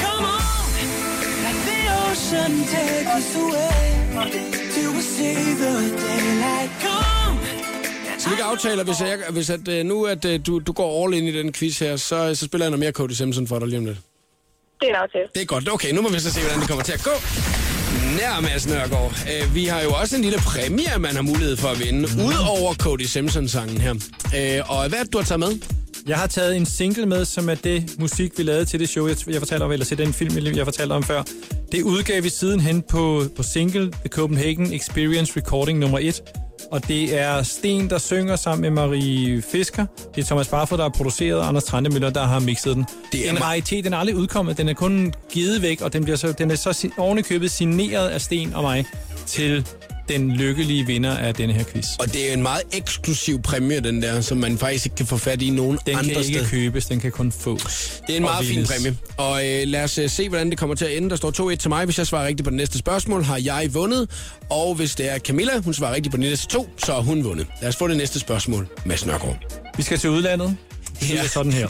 Come 0.06 0.28
on, 0.28 0.70
let 1.46 1.58
the 1.70 1.80
ocean 2.12 2.52
take 2.74 3.08
us 3.18 3.36
away 3.36 3.86
till 4.74 4.90
we 4.96 5.02
see 5.02 5.36
the 5.36 5.74
daylight 6.08 6.72
come. 6.82 7.19
Vi 8.30 8.36
kan 8.36 8.46
aftale, 8.46 8.84
hvis, 8.84 9.02
jeg, 9.02 9.18
hvis 9.30 9.50
at, 9.50 9.68
øh, 9.68 9.86
nu 9.86 10.06
at 10.06 10.26
øh, 10.26 10.40
du, 10.48 10.60
du 10.60 10.72
går 10.72 11.06
all 11.06 11.14
in 11.14 11.24
i 11.24 11.32
den 11.32 11.54
quiz 11.54 11.80
her, 11.80 11.96
så, 11.96 12.36
så 12.36 12.46
spiller 12.46 12.66
jeg 12.66 12.72
noget 12.72 12.80
mere 12.80 12.92
Cody 12.92 13.12
Simpson 13.12 13.48
for 13.48 13.60
dig 13.60 13.68
lige 13.68 13.80
om 13.80 13.86
lidt. 13.86 13.98
Det 14.80 14.86
er 14.86 14.90
en 14.90 14.96
aftale. 14.96 15.28
Det 15.36 15.42
er 15.42 15.46
godt. 15.46 15.70
Okay, 15.74 15.92
nu 15.94 16.02
må 16.02 16.10
vi 16.10 16.20
så 16.20 16.34
se, 16.34 16.40
hvordan 16.42 16.60
det 16.60 16.68
kommer 16.68 16.84
til 16.84 16.94
at 16.94 17.04
gå. 17.04 17.16
Nær 18.18 18.42
Mads 18.42 18.68
Nørgaard. 18.68 19.14
Øh, 19.32 19.56
vi 19.56 19.66
har 19.66 19.82
jo 19.82 19.90
også 19.90 20.16
en 20.16 20.22
lille 20.22 20.38
præmie, 20.38 21.00
man 21.00 21.16
har 21.16 21.22
mulighed 21.22 21.58
for 21.58 21.68
at 21.68 21.80
vinde, 21.80 22.00
mm. 22.00 22.26
udover 22.26 22.74
Cody 22.74 23.02
Simpson-sangen 23.02 23.82
her. 23.82 23.94
Øh, 24.38 24.72
og 24.72 24.90
hvad 24.90 25.00
er 25.00 25.04
det, 25.04 25.14
du 25.14 25.18
har 25.18 25.26
taget 25.26 25.40
med? 25.40 25.52
Jeg 26.08 26.18
har 26.18 26.28
taget 26.28 26.56
en 26.56 26.66
single 26.66 27.06
med, 27.06 27.26
som 27.26 27.50
er 27.50 27.56
det 27.56 27.96
musik, 28.00 28.38
vi 28.38 28.44
lavede 28.44 28.66
til 28.66 28.80
det 28.80 28.90
show, 28.90 29.08
jeg, 29.08 29.18
jeg 29.28 29.40
fortalte 29.40 29.64
om, 29.64 29.72
eller 29.72 29.86
til 29.86 29.98
den 29.98 30.14
film, 30.14 30.56
jeg 30.56 30.66
fortalte 30.66 30.94
om 30.94 31.04
før. 31.04 31.24
Det 31.72 31.84
udgav 31.84 32.24
vi 32.24 32.30
sidenhen 32.30 32.82
på, 32.82 33.24
på 33.36 33.44
single 33.44 33.92
The 33.92 34.10
Copenhagen 34.10 34.74
Experience 34.74 35.34
Recording 35.38 35.80
nummer 35.80 36.00
1. 36.00 36.22
Og 36.72 36.88
det 36.88 37.20
er 37.20 37.44
Sten, 37.44 37.90
der 37.90 37.98
synger 37.98 38.36
sammen 38.36 38.62
med 38.62 38.70
Marie 38.70 39.42
Fisker. 39.42 39.86
Det 40.16 40.22
er 40.22 40.26
Thomas 40.26 40.48
Barfod, 40.48 40.78
der 40.78 40.84
har 40.84 40.90
produceret, 40.90 41.40
og 41.40 41.48
Anders 41.48 41.64
Trandemøller, 41.64 42.10
der 42.10 42.24
har 42.24 42.40
mixet 42.40 42.76
den. 42.76 42.86
Det 43.12 43.28
er 43.28 43.32
en 43.32 43.44
raritet, 43.44 43.84
den 43.84 43.94
er 43.94 43.98
aldrig 43.98 44.16
udkommet. 44.16 44.58
Den 44.58 44.70
er 44.70 44.74
kun 44.74 45.14
givet 45.32 45.62
væk, 45.62 45.82
og 45.82 45.94
den, 45.94 46.04
bliver 46.04 46.18
så, 46.18 46.32
den 46.32 46.52
er 46.52 46.56
så 46.56 46.74
si- 46.74 46.92
ovenikøbet 46.98 47.52
signeret 47.52 48.08
af 48.10 48.22
Sten 48.22 48.54
og 48.54 48.62
mig 48.64 48.86
til 49.26 49.68
den 50.10 50.32
lykkelige 50.32 50.86
vinder 50.86 51.18
af 51.18 51.36
denne 51.36 51.54
her 51.54 51.64
quiz. 51.64 51.86
Og 52.00 52.14
det 52.14 52.30
er 52.30 52.34
en 52.34 52.42
meget 52.42 52.62
eksklusiv 52.74 53.42
præmie, 53.42 53.80
den 53.80 54.02
der, 54.02 54.22
som 54.22 54.38
man 54.38 54.58
faktisk 54.58 54.86
ikke 54.86 54.96
kan 54.96 55.06
få 55.06 55.18
fat 55.18 55.42
i 55.42 55.50
nogen 55.50 55.80
Den 55.86 55.96
andre 55.98 56.14
kan 56.14 56.22
ikke 56.24 56.34
steder. 56.34 56.50
købes, 56.50 56.86
den 56.86 57.00
kan 57.00 57.12
kun 57.12 57.32
fås. 57.32 58.02
Det 58.08 58.14
er 58.14 58.18
en 58.18 58.24
meget 58.24 58.46
fin 58.46 58.66
præmie. 58.66 58.98
Og 59.18 59.48
øh, 59.48 59.62
lad 59.68 59.84
os 59.84 59.98
øh, 59.98 60.10
se, 60.10 60.30
hvordan 60.30 60.50
det 60.50 60.58
kommer 60.58 60.76
til 60.76 60.86
at 60.86 60.98
ende. 60.98 61.10
Der 61.10 61.16
står 61.16 61.52
2-1 61.52 61.56
til 61.56 61.70
mig. 61.70 61.86
Hvis 61.86 61.98
jeg 61.98 62.08
svarer 62.08 62.28
rigtigt 62.28 62.44
på 62.44 62.50
det 62.50 62.58
næste 62.58 62.78
spørgsmål, 62.78 63.24
har 63.24 63.38
jeg 63.44 63.70
vundet. 63.74 64.10
Og 64.50 64.76
hvis 64.76 64.96
det 64.96 65.12
er 65.12 65.20
Camilla, 65.20 65.60
hun 65.60 65.74
svarer 65.74 65.96
rigtigt 65.96 66.12
på 66.12 66.18
det 66.18 66.26
næste 66.30 66.48
to, 66.48 66.70
så 66.86 66.94
har 66.94 67.02
hun 67.02 67.24
vundet. 67.24 67.48
Lad 67.62 67.70
os 67.70 67.76
få 67.76 67.88
det 67.88 67.98
næste 67.98 68.20
spørgsmål. 68.20 68.68
Mads 68.86 69.06
Nørgaard. 69.06 69.38
Vi 69.78 69.84
skal 69.84 69.98
til 69.98 70.10
udlandet. 70.10 70.58
Det 71.00 71.10
Ja. 71.10 71.24
er 71.24 71.28
sådan 71.28 71.52
her. 71.54 71.68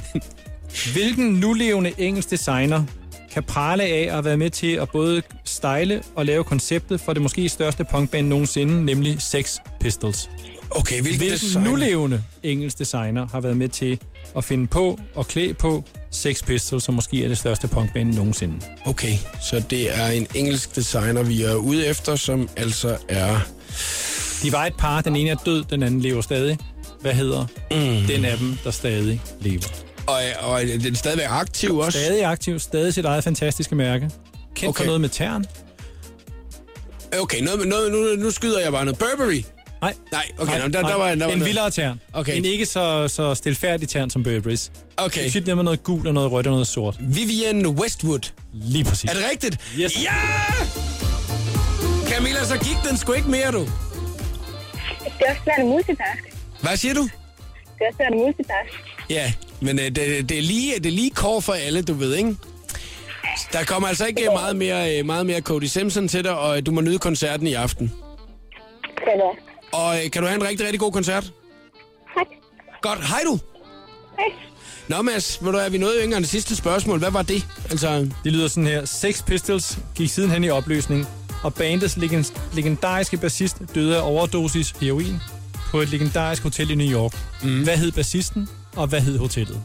Hvilken 0.93 1.25
nulevende 1.25 1.93
engelsk 1.97 2.29
designer 2.31 2.83
kan 3.31 3.43
prale 3.43 3.83
af 3.83 4.17
at 4.17 4.25
været 4.25 4.39
med 4.39 4.49
til 4.49 4.71
at 4.71 4.89
både 4.89 5.21
style 5.45 6.03
og 6.15 6.25
lave 6.25 6.43
konceptet 6.43 7.01
for 7.01 7.13
det 7.13 7.21
måske 7.21 7.49
største 7.49 7.85
punkband 7.91 8.27
nogensinde, 8.27 8.85
nemlig 8.85 9.21
Sex 9.21 9.57
Pistols? 9.79 10.29
Okay, 10.71 11.01
hvilken, 11.01 11.19
Hvilken 11.19 11.39
designer? 11.39 11.69
nulevende 11.69 12.23
engelsk 12.43 12.79
designer 12.79 13.27
har 13.31 13.41
været 13.41 13.57
med 13.57 13.69
til 13.69 13.99
at 14.37 14.43
finde 14.43 14.67
på 14.67 14.99
og 15.15 15.27
klæde 15.27 15.53
på 15.53 15.83
Sex 16.11 16.43
Pistols, 16.45 16.83
som 16.83 16.95
måske 16.95 17.23
er 17.23 17.27
det 17.27 17.37
største 17.37 17.67
punkband 17.67 18.13
nogensinde? 18.13 18.55
Okay, 18.85 19.13
så 19.41 19.63
det 19.69 19.97
er 19.99 20.07
en 20.07 20.27
engelsk 20.35 20.75
designer, 20.75 21.23
vi 21.23 21.43
er 21.43 21.55
ude 21.55 21.85
efter, 21.87 22.15
som 22.15 22.49
altså 22.57 22.97
er... 23.09 23.39
De 24.43 24.51
var 24.51 24.65
et 24.65 24.73
par. 24.77 25.01
Den 25.01 25.15
ene 25.15 25.29
er 25.29 25.35
død, 25.45 25.63
den 25.63 25.83
anden 25.83 26.01
lever 26.01 26.21
stadig. 26.21 26.57
Hvad 27.01 27.13
hedder 27.13 27.45
mm. 27.71 28.07
den 28.07 28.25
af 28.25 28.37
dem, 28.37 28.57
der 28.63 28.71
stadig 28.71 29.21
lever? 29.41 29.88
Og, 30.09 30.49
og 30.51 30.61
den 30.61 30.93
er 30.93 30.97
stadigvæk 30.97 31.25
aktiv 31.29 31.77
også. 31.77 31.99
Stadig 31.99 32.25
aktiv, 32.25 32.59
stadig 32.59 32.93
sit 32.93 33.05
eget 33.05 33.23
fantastiske 33.23 33.75
mærke. 33.75 34.09
Kendt 34.55 34.69
okay. 34.69 34.77
For 34.77 34.85
noget 34.85 35.01
med 35.01 35.09
tern. 35.09 35.45
Okay, 37.21 37.41
noget, 37.41 37.67
noget, 37.67 37.91
nu, 37.91 38.23
nu 38.23 38.31
skyder 38.31 38.59
jeg 38.59 38.71
bare 38.71 38.85
noget. 38.85 38.99
Burberry. 38.99 39.43
Nej. 39.81 39.93
Nej, 40.11 40.25
okay, 40.37 40.57
nej, 40.57 40.67
der, 40.67 40.81
der 40.81 40.81
var 40.81 40.89
der 40.89 40.97
var 40.97 41.11
en 41.11 41.17
noget. 41.17 41.45
vildere 41.45 41.71
tern. 41.71 41.99
Okay. 42.13 42.37
En 42.37 42.45
ikke 42.45 42.65
så, 42.65 43.07
så 43.07 43.35
stilfærdig 43.35 43.89
tern 43.89 44.09
som 44.09 44.25
Burberry's. 44.27 44.69
Okay. 44.97 45.19
Det 45.21 45.27
er 45.27 45.31
tit 45.31 45.47
med 45.47 45.63
noget 45.63 45.83
gult 45.83 46.07
og 46.07 46.13
noget 46.13 46.31
rødt 46.31 46.47
og 46.47 46.51
noget 46.51 46.67
sort. 46.67 46.97
Vivienne 46.99 47.69
Westwood. 47.69 48.31
Lige 48.53 48.83
præcis. 48.83 49.09
Er 49.09 49.13
det 49.13 49.23
rigtigt? 49.31 49.57
Yes. 49.79 50.03
Ja! 50.03 50.15
Camilla, 52.09 52.45
så 52.45 52.57
gik 52.57 52.77
den 52.89 52.97
sgu 52.97 53.13
ikke 53.13 53.29
mere, 53.29 53.51
du. 53.51 53.59
Det 53.59 53.67
er 55.25 55.29
også 55.29 55.41
svært 55.43 55.59
at 55.59 55.65
multitask. 55.65 56.23
Hvad 56.61 56.77
siger 56.77 56.93
du? 56.93 57.01
Det 57.03 57.11
er 57.81 57.85
også 57.87 57.97
svært 57.97 58.13
at 58.13 58.17
multitask. 58.17 58.98
Ja, 59.09 59.33
men 59.61 59.79
øh, 59.79 59.85
det, 59.85 60.29
det, 60.29 60.37
er 60.37 60.41
lige, 60.41 60.75
det 60.75 60.85
er 60.85 60.91
lige 60.91 61.09
kår 61.09 61.39
for 61.39 61.53
alle, 61.53 61.81
du 61.81 61.93
ved, 61.93 62.15
ikke? 62.15 62.35
Der 63.53 63.63
kommer 63.63 63.87
altså 63.89 64.05
ikke 64.05 64.21
øh, 64.25 64.33
meget 64.33 64.55
mere, 64.55 64.99
øh, 64.99 65.05
meget 65.05 65.25
mere 65.25 65.41
Cody 65.41 65.63
Simpson 65.63 66.07
til 66.07 66.23
dig, 66.23 66.37
og 66.37 66.57
øh, 66.57 66.65
du 66.65 66.71
må 66.71 66.81
nyde 66.81 66.99
koncerten 66.99 67.47
i 67.47 67.53
aften. 67.53 67.93
Skal 68.97 69.13
det. 69.13 69.43
Og 69.73 70.05
øh, 70.05 70.11
kan 70.11 70.21
du 70.21 70.27
have 70.27 70.41
en 70.41 70.47
rigtig, 70.47 70.65
rigtig 70.65 70.79
god 70.79 70.91
koncert? 70.91 71.23
Tak. 72.17 72.27
Godt. 72.81 73.07
Hej 73.07 73.19
du. 73.25 73.39
Hej. 74.17 74.25
Nå, 74.87 75.01
Mads, 75.01 75.39
ved 75.45 75.51
du, 75.51 75.57
er 75.57 75.69
vi 75.69 75.77
nået 75.77 75.93
yngre 76.03 76.17
end 76.17 76.23
det 76.25 76.31
sidste 76.31 76.55
spørgsmål. 76.55 76.99
Hvad 76.99 77.11
var 77.11 77.21
det? 77.21 77.45
Altså, 77.69 78.09
Det 78.23 78.31
lyder 78.31 78.47
sådan 78.47 78.67
her. 78.67 78.85
Sex 78.85 79.25
Pistols 79.25 79.77
gik 79.95 80.09
sidenhen 80.09 80.43
i 80.43 80.49
opløsning, 80.49 81.07
og 81.43 81.53
bandets 81.53 81.95
legend- 81.97 82.39
legendariske 82.53 83.17
bassist 83.17 83.57
døde 83.75 83.97
af 83.97 84.01
overdosis 84.11 84.71
heroin 84.81 85.15
på 85.71 85.79
et 85.81 85.89
legendarisk 85.89 86.43
hotel 86.43 86.71
i 86.71 86.75
New 86.75 86.91
York. 86.99 87.13
Mm. 87.43 87.63
Hvad 87.63 87.77
hed 87.77 87.91
bassisten, 87.91 88.49
og 88.75 88.87
hvad 88.87 89.01
hed 89.01 89.17
hotellet? 89.17 89.61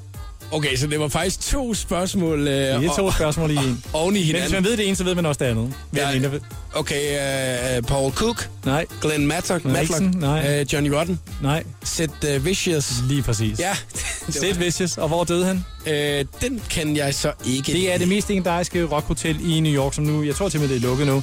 okay, 0.50 0.76
så 0.76 0.86
det 0.86 1.00
var 1.00 1.08
faktisk 1.08 1.40
to 1.40 1.74
spørgsmål 1.74 2.38
øh, 2.40 2.54
Det 2.54 2.86
er 2.86 2.94
to 2.96 3.04
og- 3.06 3.12
spørgsmål 3.12 3.50
i 3.50 3.56
en. 3.56 3.84
oven 3.92 4.16
i 4.16 4.18
Men 4.18 4.22
hvis 4.22 4.26
hinanden. 4.32 4.52
man 4.52 4.64
ved 4.64 4.76
det 4.76 4.86
ene, 4.86 4.96
så 4.96 5.04
ved 5.04 5.14
man 5.14 5.26
også 5.26 5.44
det 5.44 5.50
andet. 5.50 5.74
Ja. 5.96 6.12
mene. 6.12 6.40
Okay, 6.74 7.76
øh, 7.76 7.82
Paul 7.82 8.12
Cook, 8.12 8.48
Nej, 8.64 8.86
Glenn 9.00 9.26
Matlock, 9.26 9.64
Matlock 9.64 10.02
nej. 10.14 10.60
øh, 10.60 10.66
Johnny 10.72 10.90
Rotten, 10.90 11.20
nej. 11.42 11.64
Sid 11.84 12.08
øh, 12.28 12.44
Vicious. 12.44 12.92
Lige 13.08 13.22
præcis. 13.22 13.58
Ja, 13.60 13.76
Sid 14.28 14.54
Vicious. 14.54 14.98
Og 14.98 15.08
hvor 15.08 15.24
døde 15.24 15.44
han? 15.46 15.64
øh, 15.86 16.24
den 16.40 16.62
kan 16.70 16.96
jeg 16.96 17.14
så 17.14 17.32
ikke. 17.46 17.72
Det 17.72 17.94
er 17.94 17.98
det 17.98 18.08
mest 18.08 18.28
legendariske 18.28 18.84
rockhotel 18.84 19.50
i 19.56 19.60
New 19.60 19.72
York, 19.74 19.94
som 19.94 20.04
nu, 20.04 20.22
jeg 20.22 20.34
tror 20.34 20.48
til 20.48 20.58
og 20.58 20.62
med, 20.62 20.68
det 20.68 20.76
er 20.84 20.88
lukket 20.88 21.06
nu. 21.06 21.22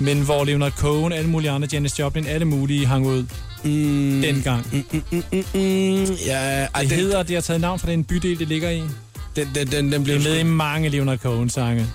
Men 0.00 0.20
hvor 0.20 0.44
Leonard 0.44 0.72
Cohen, 0.72 1.12
alle 1.12 1.30
mulige 1.30 1.50
andre, 1.50 1.68
Janis 1.72 1.98
Joplin, 1.98 2.26
alle 2.26 2.44
mulige 2.44 2.86
hang 2.86 3.06
ud 3.06 3.24
Mm, 3.64 4.22
dengang. 4.22 4.66
mm, 4.72 4.84
mm, 4.92 5.02
mm, 5.10 5.22
mm, 5.32 5.44
mm, 5.54 6.04
ja, 6.26 6.34
ej, 6.74 6.80
Det 6.80 6.90
den, 6.90 6.98
hedder, 6.98 7.22
det 7.22 7.34
har 7.36 7.40
taget 7.42 7.60
navn 7.60 7.78
fra 7.78 7.90
den 7.90 8.04
bydel, 8.04 8.38
det 8.38 8.48
ligger 8.48 8.70
i. 8.70 8.82
den, 9.36 9.48
den, 9.54 9.66
den, 9.66 9.72
den, 9.72 9.92
Det 9.92 10.02
bliver 10.04 10.18
er 10.18 10.22
med 10.22 10.38
i 10.38 10.42
mange 10.42 10.88
Leonard 10.88 11.18
Cohen-sange. 11.18 11.86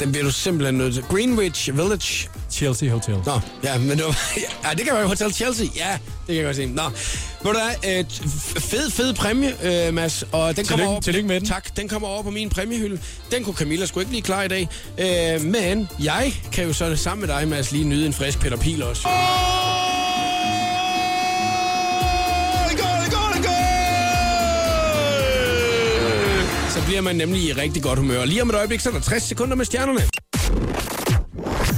den 0.00 0.12
bliver 0.12 0.24
du 0.24 0.30
simpelthen 0.32 0.74
nødt 0.74 0.94
til. 0.94 1.02
Greenwich 1.02 1.76
Village. 1.76 2.28
Chelsea 2.50 2.88
Hotel. 2.90 3.16
Nå, 3.26 3.40
ja, 3.64 3.78
men 3.78 3.90
det, 3.98 4.04
var, 4.04 4.18
ja, 4.64 4.70
det 4.74 4.84
kan 4.84 4.94
være 4.94 5.06
Hotel 5.06 5.32
Chelsea. 5.34 5.66
Ja, 5.76 5.92
det 5.92 6.26
kan 6.26 6.36
jeg 6.36 6.44
godt 6.44 6.56
se. 6.56 6.66
Nå, 6.66 6.82
ved 7.42 7.52
du 7.52 7.58
hvad, 7.82 7.98
øh, 7.98 8.04
fed, 8.62 8.90
fed 8.90 9.14
præmie, 9.14 9.54
øh, 9.88 9.94
Mads. 9.94 10.24
Og 10.32 10.56
den 10.56 10.64
kommer 10.66 10.84
Tillykke- 10.84 10.88
over, 10.90 11.00
tillykke 11.00 11.28
med 11.28 11.40
den. 11.40 11.48
Tak, 11.48 11.76
den 11.76 11.88
kommer 11.88 12.08
over 12.08 12.22
på 12.22 12.30
min 12.30 12.48
præmiehylde. 12.48 12.98
Den 13.30 13.44
kunne 13.44 13.54
Camilla 13.56 13.86
sgu 13.86 14.00
ikke 14.00 14.10
blive 14.10 14.22
klar 14.22 14.42
i 14.42 14.48
dag. 14.48 14.68
Øh, 14.98 15.44
men 15.44 15.88
jeg 16.02 16.34
kan 16.52 16.64
jo 16.66 16.72
så 16.72 16.96
sammen 16.96 17.26
med 17.26 17.36
dig, 17.36 17.48
Mads, 17.48 17.72
lige 17.72 17.84
nyde 17.84 18.06
en 18.06 18.12
frisk 18.12 18.40
Peter 18.40 18.56
Pil 18.56 18.82
også. 18.82 19.02
Så 19.02 19.08
bliver 26.86 27.00
man 27.00 27.16
nemlig 27.16 27.42
i 27.42 27.52
rigtig 27.52 27.82
godt 27.82 27.98
humør. 27.98 28.24
Lige 28.24 28.42
om 28.42 28.48
et 28.48 28.54
øjeblik, 28.54 28.80
så 28.80 28.88
er 28.88 28.92
der 28.92 29.00
60 29.00 29.22
sekunder 29.22 29.56
med 29.56 29.64
stjernerne. 29.64 30.00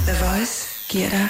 The 0.09 0.17
Voice 0.25 0.69
giver 0.89 1.11
dig 1.11 1.29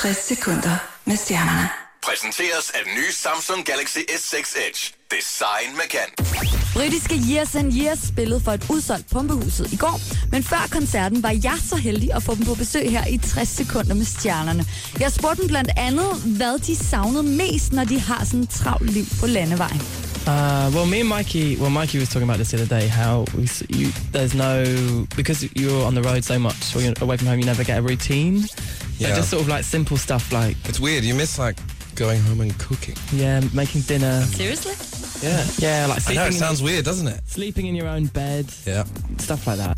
60 0.00 0.16
sekunder 0.16 0.76
med 1.04 1.16
stjernerne. 1.16 1.68
Præsenteres 2.06 2.70
af 2.70 2.80
den 2.84 2.94
nye 2.94 3.12
Samsung 3.12 3.64
Galaxy 3.64 3.98
S6 3.98 4.36
Edge. 4.68 4.92
Design 5.10 5.76
med 5.76 5.88
kan. 5.90 6.08
Britiske 6.74 7.14
Years 7.32 7.54
and 7.54 7.72
Years 7.72 7.98
spillede 7.98 8.40
for 8.40 8.52
et 8.52 8.66
udsolgt 8.70 9.10
pumpehuset 9.10 9.72
i 9.72 9.76
går, 9.76 10.00
men 10.32 10.42
før 10.44 10.68
koncerten 10.70 11.22
var 11.22 11.34
jeg 11.42 11.58
så 11.70 11.76
heldig 11.76 12.14
at 12.14 12.22
få 12.22 12.34
dem 12.34 12.44
på 12.44 12.54
besøg 12.54 12.90
her 12.90 13.06
i 13.06 13.18
60 13.18 13.48
sekunder 13.48 13.94
med 13.94 14.04
stjernerne. 14.04 14.66
Jeg 15.00 15.12
spurgte 15.12 15.42
dem 15.42 15.48
blandt 15.48 15.70
andet, 15.76 16.10
hvad 16.38 16.58
de 16.58 16.76
savnede 16.76 17.22
mest, 17.22 17.72
når 17.72 17.84
de 17.84 18.00
har 18.00 18.24
sådan 18.24 18.40
et 18.40 18.50
travlt 18.50 18.90
liv 18.90 19.04
på 19.20 19.26
landevejen. 19.26 19.82
Uh, 20.26 20.70
well, 20.74 20.86
me 20.86 21.00
and 21.00 21.08
Mikey, 21.08 21.56
well, 21.56 21.70
Mikey 21.70 21.98
was 21.98 22.08
talking 22.08 22.24
about 22.24 22.38
this 22.38 22.50
the 22.50 22.56
other 22.56 22.66
day. 22.66 22.88
How 22.88 23.24
we, 23.36 23.48
you, 23.68 23.92
there's 24.10 24.34
no 24.34 25.06
because 25.16 25.44
you're 25.54 25.84
on 25.86 25.94
the 25.94 26.02
road 26.02 26.24
so 26.24 26.38
much, 26.38 26.74
or 26.74 26.80
you're 26.80 26.94
away 27.00 27.16
from 27.16 27.28
home, 27.28 27.38
you 27.38 27.44
never 27.46 27.62
get 27.64 27.78
a 27.78 27.82
routine. 27.82 28.40
So 28.42 28.62
Yeah. 28.98 29.14
just 29.14 29.30
sort 29.30 29.42
of 29.42 29.48
like 29.48 29.62
simple 29.64 29.96
stuff 29.96 30.32
like 30.32 30.56
It's 30.64 30.80
weird. 30.80 31.04
You 31.04 31.14
miss 31.14 31.38
like 31.38 31.56
going 31.94 32.20
home 32.22 32.40
and 32.40 32.58
cooking. 32.58 32.96
yeah, 33.12 33.40
making 33.54 33.82
dinner. 33.82 34.22
Seriously? 34.22 34.74
Yeah. 35.22 35.44
Yeah, 35.58 35.86
like 35.86 35.90
I 35.90 35.94
know 35.94 35.98
sleeping, 36.00 36.22
it 36.24 36.26
in, 36.26 36.32
sounds 36.32 36.62
weird, 36.62 36.84
doesn't 36.84 37.06
it? 37.08 37.20
sleeping 37.26 37.66
in 37.66 37.74
your 37.76 37.86
own 37.88 38.06
bed, 38.06 38.46
Yeah. 38.66 38.84
stuff 39.18 39.46
like 39.46 39.58
that. 39.58 39.75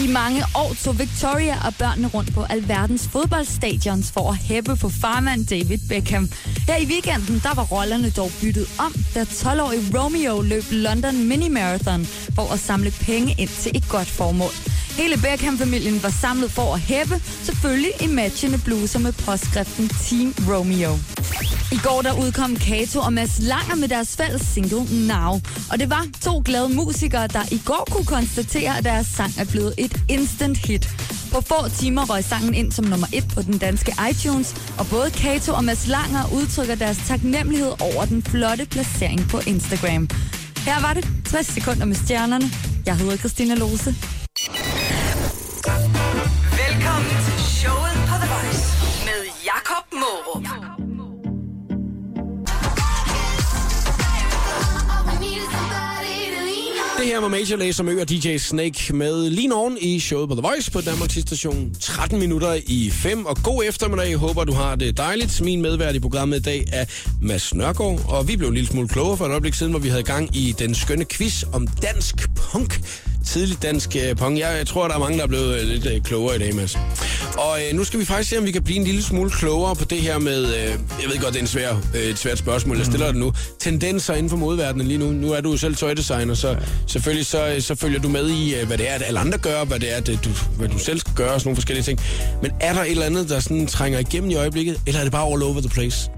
I 0.00 0.06
mange 0.06 0.44
år 0.54 0.74
tog 0.84 0.98
Victoria 0.98 1.56
og 1.66 1.74
børnene 1.78 2.08
rundt 2.08 2.34
på 2.34 2.42
alverdens 2.42 3.08
fodboldstadions 3.08 4.12
for 4.12 4.30
at 4.30 4.36
hæppe 4.36 4.76
på 4.76 4.88
farmand 4.88 5.46
David 5.46 5.78
Beckham. 5.88 6.28
Her 6.68 6.76
i 6.76 6.86
weekenden, 6.86 7.40
der 7.42 7.54
var 7.54 7.62
rollerne 7.62 8.10
dog 8.10 8.30
byttet 8.40 8.66
om, 8.78 8.94
da 9.14 9.22
12-årige 9.22 9.98
Romeo 9.98 10.40
løb 10.40 10.64
London 10.70 11.28
Mini 11.28 11.48
Marathon 11.48 12.04
for 12.34 12.52
at 12.52 12.60
samle 12.60 12.90
penge 12.90 13.34
ind 13.38 13.48
til 13.48 13.72
et 13.74 13.88
godt 13.88 14.08
formål. 14.08 14.54
Hele 14.96 15.16
Beckham-familien 15.16 16.02
var 16.02 16.10
samlet 16.10 16.50
for 16.50 16.74
at 16.74 16.80
hæppe, 16.80 17.20
selvfølgelig 17.42 17.92
i 18.00 18.06
matchende 18.06 18.58
bluser 18.64 18.98
med 18.98 19.12
påskriften 19.12 19.88
Team 19.88 20.34
Romeo. 20.48 20.98
I 21.72 21.78
går 21.82 22.02
der 22.02 22.26
udkom 22.26 22.56
Kato 22.56 23.00
og 23.00 23.12
Mads 23.12 23.38
Langer 23.40 23.74
med 23.74 23.88
deres 23.88 24.16
fælles 24.16 24.42
single 24.42 25.06
Now. 25.08 25.40
Og 25.70 25.78
det 25.78 25.90
var 25.90 26.06
to 26.20 26.42
glade 26.44 26.68
musikere, 26.68 27.26
der 27.26 27.42
i 27.50 27.62
går 27.64 27.88
kunne 27.90 28.04
konstatere, 28.04 28.78
at 28.78 28.84
deres 28.84 29.06
sang 29.06 29.32
er 29.38 29.44
blevet 29.44 29.74
et 29.78 29.96
instant 30.08 30.58
hit. 30.58 30.88
På 31.32 31.40
få 31.40 31.68
timer 31.68 32.04
røg 32.10 32.24
sangen 32.24 32.54
ind 32.54 32.72
som 32.72 32.84
nummer 32.84 33.06
et 33.12 33.24
på 33.34 33.42
den 33.42 33.58
danske 33.58 33.92
iTunes, 34.10 34.54
og 34.78 34.86
både 34.86 35.10
Kato 35.10 35.52
og 35.52 35.64
Mads 35.64 35.86
Langer 35.86 36.24
udtrykker 36.34 36.74
deres 36.74 36.98
taknemmelighed 37.06 37.72
over 37.80 38.04
den 38.04 38.22
flotte 38.22 38.66
placering 38.66 39.28
på 39.28 39.40
Instagram. 39.46 40.08
Her 40.56 40.80
var 40.80 40.92
det 40.94 41.08
60 41.30 41.46
sekunder 41.46 41.84
med 41.84 41.96
stjernerne. 41.96 42.50
Jeg 42.86 42.96
hedder 42.96 43.16
Christina 43.16 43.54
Lose. 43.54 43.94
Major 57.32 57.56
Lazer 57.56 57.84
Mø 57.84 58.00
og 58.00 58.08
DJ 58.08 58.36
Snake 58.36 58.96
med 58.96 59.30
lige 59.30 59.54
oven 59.54 59.78
i 59.80 60.00
showet 60.00 60.28
på 60.28 60.34
The 60.34 60.42
Voice 60.42 60.70
på 60.70 60.80
Danmarks 60.80 61.14
station. 61.20 61.74
13 61.80 62.18
minutter 62.18 62.58
i 62.66 62.90
5, 62.90 63.26
og 63.26 63.36
god 63.44 63.64
eftermiddag. 63.68 64.10
Jeg 64.10 64.18
håber, 64.18 64.44
du 64.44 64.52
har 64.52 64.74
det 64.74 64.96
dejligt. 64.96 65.40
Min 65.40 65.62
medvært 65.62 65.94
i 65.94 66.00
programmet 66.00 66.36
i 66.38 66.42
dag 66.42 66.64
er 66.72 66.84
Mads 67.22 67.54
Nørgaard, 67.54 68.00
og 68.08 68.28
vi 68.28 68.36
blev 68.36 68.48
en 68.48 68.54
lille 68.54 68.68
smule 68.68 68.88
klogere 68.88 69.16
for 69.16 69.26
et 69.26 69.30
øjeblik 69.30 69.54
siden, 69.54 69.72
hvor 69.72 69.80
vi 69.80 69.88
havde 69.88 70.02
gang 70.02 70.36
i 70.36 70.54
den 70.58 70.74
skønne 70.74 71.04
quiz 71.04 71.44
om 71.52 71.66
dansk 71.66 72.14
punk. 72.34 72.80
Tidlig 73.26 73.62
dansk 73.62 73.96
øh, 73.96 74.16
punk. 74.16 74.38
Jeg, 74.38 74.54
jeg 74.58 74.66
tror, 74.66 74.88
der 74.88 74.94
er 74.94 74.98
mange, 74.98 75.18
der 75.18 75.24
er 75.24 75.28
blevet 75.28 75.60
øh, 75.60 75.68
lidt 75.68 75.86
øh, 75.86 76.00
klogere 76.02 76.36
i 76.36 76.38
dag, 76.38 76.54
Mads. 76.54 76.78
Og 77.38 77.58
øh, 77.68 77.76
nu 77.76 77.84
skal 77.84 78.00
vi 78.00 78.04
faktisk 78.04 78.30
se, 78.30 78.38
om 78.38 78.44
vi 78.46 78.50
kan 78.50 78.62
blive 78.62 78.78
en 78.78 78.84
lille 78.84 79.02
smule 79.02 79.30
klogere 79.30 79.76
på 79.76 79.84
det 79.84 79.98
her 79.98 80.18
med, 80.18 80.44
øh, 80.44 80.64
jeg 81.02 81.10
ved 81.10 81.18
godt, 81.20 81.32
det 81.32 81.36
er 81.36 81.40
en 81.40 81.46
svær, 81.46 81.74
øh, 81.94 82.00
et 82.00 82.18
svært 82.18 82.38
spørgsmål, 82.38 82.76
jeg 82.76 82.86
stiller 82.86 83.06
det 83.06 83.16
nu, 83.16 83.32
tendenser 83.58 84.14
inden 84.14 84.30
for 84.30 84.36
modverdenen 84.36 84.86
lige 84.86 84.98
nu. 84.98 85.10
Nu 85.10 85.32
er 85.32 85.40
du 85.40 85.50
jo 85.50 85.56
selv 85.56 85.76
tøjdesigner, 85.76 86.34
så 86.34 86.56
selvfølgelig 86.86 87.26
så, 87.26 87.56
så 87.60 87.74
følger 87.74 88.00
du 88.00 88.08
med 88.08 88.28
i, 88.30 88.54
øh, 88.54 88.66
hvad 88.66 88.78
det 88.78 88.90
er, 88.90 88.94
at 88.94 89.02
alle 89.06 89.20
andre 89.20 89.38
gør, 89.38 89.64
hvad 89.64 89.80
det 89.80 89.92
er, 89.92 89.96
at 89.96 90.06
du, 90.06 90.30
hvad 90.58 90.68
du 90.68 90.78
selv 90.78 90.98
skal 90.98 91.14
gøre, 91.14 91.32
og 91.32 91.40
sådan 91.40 91.48
nogle 91.48 91.56
forskellige 91.56 91.84
ting. 91.84 92.00
Men 92.42 92.50
er 92.60 92.72
der 92.72 92.82
et 92.82 92.90
eller 92.90 93.06
andet, 93.06 93.28
der 93.28 93.40
sådan 93.40 93.66
trænger 93.66 93.98
igennem 93.98 94.30
i 94.30 94.34
øjeblikket, 94.34 94.80
eller 94.86 95.00
er 95.00 95.04
det 95.04 95.12
bare 95.12 95.32
all 95.32 95.42
over 95.42 95.60
the 95.60 95.68
place? 95.68 96.10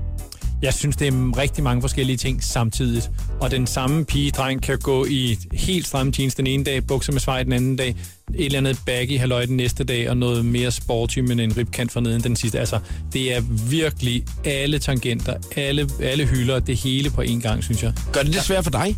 Jeg 0.65 0.75
synes, 0.75 0.97
det 0.97 1.09
er 1.09 1.39
rigtig 1.39 1.65
mange 1.65 1.81
forskellige 1.81 2.17
ting 2.17 2.45
samtidigt. 2.45 3.11
Og 3.41 3.51
den 3.51 3.67
samme 3.67 4.05
pige-dreng 4.05 4.63
kan 4.63 4.79
gå 4.79 5.05
i 5.05 5.39
helt 5.53 5.87
stramme 5.87 6.13
jeans 6.19 6.35
den 6.35 6.47
ene 6.47 6.65
dag, 6.65 6.87
bukser 6.87 7.13
med 7.13 7.21
svej 7.21 7.43
den 7.43 7.53
anden 7.53 7.77
dag, 7.77 7.89
et 8.35 8.45
eller 8.45 8.59
andet 8.59 8.79
baggy 8.87 9.19
halvøj 9.19 9.47
den 9.47 9.57
næste 9.57 9.85
dag, 9.85 10.11
og 10.11 10.17
noget 10.17 10.45
mere 10.45 10.71
sporty, 10.71 11.19
men 11.19 11.41
en 11.41 11.57
ribkant 11.57 11.93
for 11.93 12.01
neden 12.01 12.23
den 12.23 12.37
sidste. 12.37 12.59
Altså, 12.61 12.79
det 13.13 13.37
er 13.37 13.41
virkelig 13.71 14.25
alle 14.45 14.79
tangenter, 14.79 15.35
alle, 15.57 15.91
alle 16.03 16.27
hylder, 16.27 16.61
det 16.61 16.77
hele 16.77 17.11
på 17.11 17.23
én 17.23 17.41
gang, 17.41 17.65
synes 17.65 17.83
jeg. 17.83 17.93
Gør 18.13 18.23
det 18.23 18.35
det 18.35 18.43
svært 18.43 18.65
for 18.65 18.71
dig? 18.71 18.97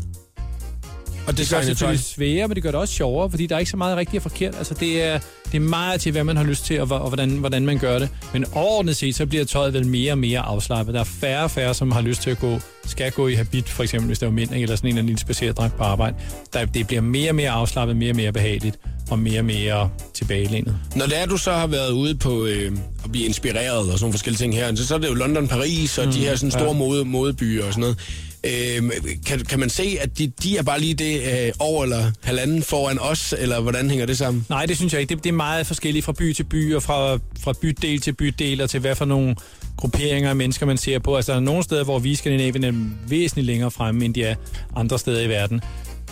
Og 1.27 1.39
det 1.39 1.51
gør 1.51 1.57
det 1.57 1.67
selvfølgelig 1.67 2.05
sværere, 2.05 2.49
men 2.49 2.55
det 2.55 2.63
gør 2.63 2.71
det 2.71 2.81
også 2.81 2.95
sjovere, 2.95 3.31
fordi 3.31 3.47
der 3.47 3.55
er 3.55 3.59
ikke 3.59 3.71
så 3.71 3.77
meget 3.77 3.97
rigtigt 3.97 4.25
og 4.25 4.31
forkert. 4.31 4.55
Altså, 4.57 4.75
det 4.75 5.03
er, 5.03 5.19
det 5.53 5.55
er 5.55 5.61
meget 5.61 6.01
til, 6.01 6.13
hvad 6.13 6.25
man 6.25 6.37
har 6.37 6.45
lyst 6.45 6.65
til, 6.65 6.81
og, 6.81 6.91
og 6.91 7.09
hvordan, 7.09 7.31
hvordan 7.31 7.67
man 7.67 7.79
gør 7.79 7.99
det. 7.99 8.09
Men 8.33 8.45
overordnet 8.53 8.97
set, 8.97 9.15
så 9.15 9.27
bliver 9.27 9.45
tøjet 9.45 9.75
vel 9.75 9.87
mere 9.87 10.13
og 10.13 10.19
mere 10.19 10.41
afslappet. 10.41 10.95
Der 10.95 11.01
er 11.01 11.05
færre 11.05 11.45
og 11.45 11.51
færre, 11.51 11.75
som 11.75 11.91
har 11.91 12.01
lyst 12.01 12.23
til 12.23 12.31
at 12.31 12.39
gå, 12.39 12.59
skal 12.87 13.13
gå 13.13 13.29
i 13.29 13.35
habit, 13.35 13.69
for 13.69 13.83
eksempel, 13.83 14.07
hvis 14.07 14.19
det 14.19 14.27
var 14.27 14.33
mænd, 14.33 14.51
eller 14.51 14.77
sådan 14.77 14.87
en 14.87 14.89
eller 14.89 14.99
anden 14.99 15.07
lille 15.07 15.21
specielt 15.21 15.57
dragt 15.57 15.77
på 15.77 15.83
arbejde. 15.83 16.17
Der, 16.53 16.65
det 16.65 16.87
bliver 16.87 17.03
mere 17.03 17.31
og 17.31 17.35
mere 17.35 17.51
afslappet, 17.51 17.97
mere 17.97 18.13
og 18.13 18.17
mere 18.17 18.33
behageligt, 18.33 18.79
og 19.11 19.19
mere 19.19 19.41
og 19.41 19.45
mere 19.45 19.91
tilbagelænet. 20.15 20.77
Når 20.97 21.07
det 21.07 21.23
er, 21.23 21.27
du 21.27 21.37
så 21.37 21.53
har 21.53 21.67
været 21.67 21.91
ude 21.91 22.15
på 22.15 22.45
øh, 22.45 22.73
at 23.05 23.13
blive 23.13 23.27
inspireret 23.27 23.79
og 23.79 23.85
sådan 23.85 24.01
nogle 24.01 24.13
forskellige 24.13 24.39
ting 24.39 24.55
her, 24.55 24.75
så, 24.75 24.87
så 24.87 24.95
er 24.95 24.99
det 24.99 25.09
jo 25.09 25.15
London, 25.15 25.49
Paris 25.49 25.99
og 25.99 26.07
mm, 26.07 26.13
de 26.13 26.19
her 26.19 26.37
sådan 26.37 26.51
store 26.51 26.67
ja. 26.67 26.73
mode, 26.73 27.05
modebyer 27.05 27.65
og 27.67 27.73
sådan 27.73 27.81
noget. 27.81 27.99
Øh, 28.47 28.91
kan, 29.27 29.45
kan 29.45 29.61
man 29.61 29.71
se, 29.71 29.99
at 30.01 30.19
de, 30.19 30.33
de 30.43 30.59
er 30.59 30.63
bare 30.63 30.81
lige 30.81 30.95
det 30.95 31.21
øh, 31.21 31.53
over 31.59 31.83
eller 31.83 32.13
halvanden 32.23 32.63
foran 32.63 32.99
os, 33.01 33.35
eller 33.39 33.61
hvordan 33.61 33.91
hænger 33.91 34.07
det 34.07 34.19
sammen? 34.19 34.47
Nej, 34.49 34.67
det 34.67 34.77
synes 34.77 34.93
jeg 34.93 35.01
ikke. 35.01 35.15
Det, 35.15 35.25
det 35.25 35.31
er 35.31 35.35
meget 35.35 35.67
forskelligt 35.67 36.05
fra 36.05 36.13
by 36.13 36.33
til 36.33 36.45
by, 36.45 36.75
og 36.75 36.83
fra, 36.83 37.19
fra 37.41 37.53
bydel 37.63 38.01
til 38.01 38.13
bydel, 38.13 38.61
og 38.61 38.71
til 38.71 38.81
hvad 38.81 38.95
for 38.95 39.05
nogle 39.05 39.37
grupperinger 39.77 40.31
af 40.31 40.37
mennesker, 40.37 40.67
man 40.67 40.77
ser 40.77 40.99
på. 40.99 41.17
Altså, 41.17 41.33
der 41.33 41.39
er 41.39 41.43
nogle 41.43 41.63
steder, 41.63 41.85
hvor 41.85 41.99
vi 41.99 42.11
i 42.11 42.15
Skandinavien 42.15 42.65
er 42.65 42.73
væsentligt 43.09 43.47
længere 43.47 43.71
fremme, 43.71 44.05
end 44.05 44.15
de 44.15 44.23
er 44.23 44.35
andre 44.77 44.99
steder 44.99 45.21
i 45.21 45.29
verden. 45.29 45.61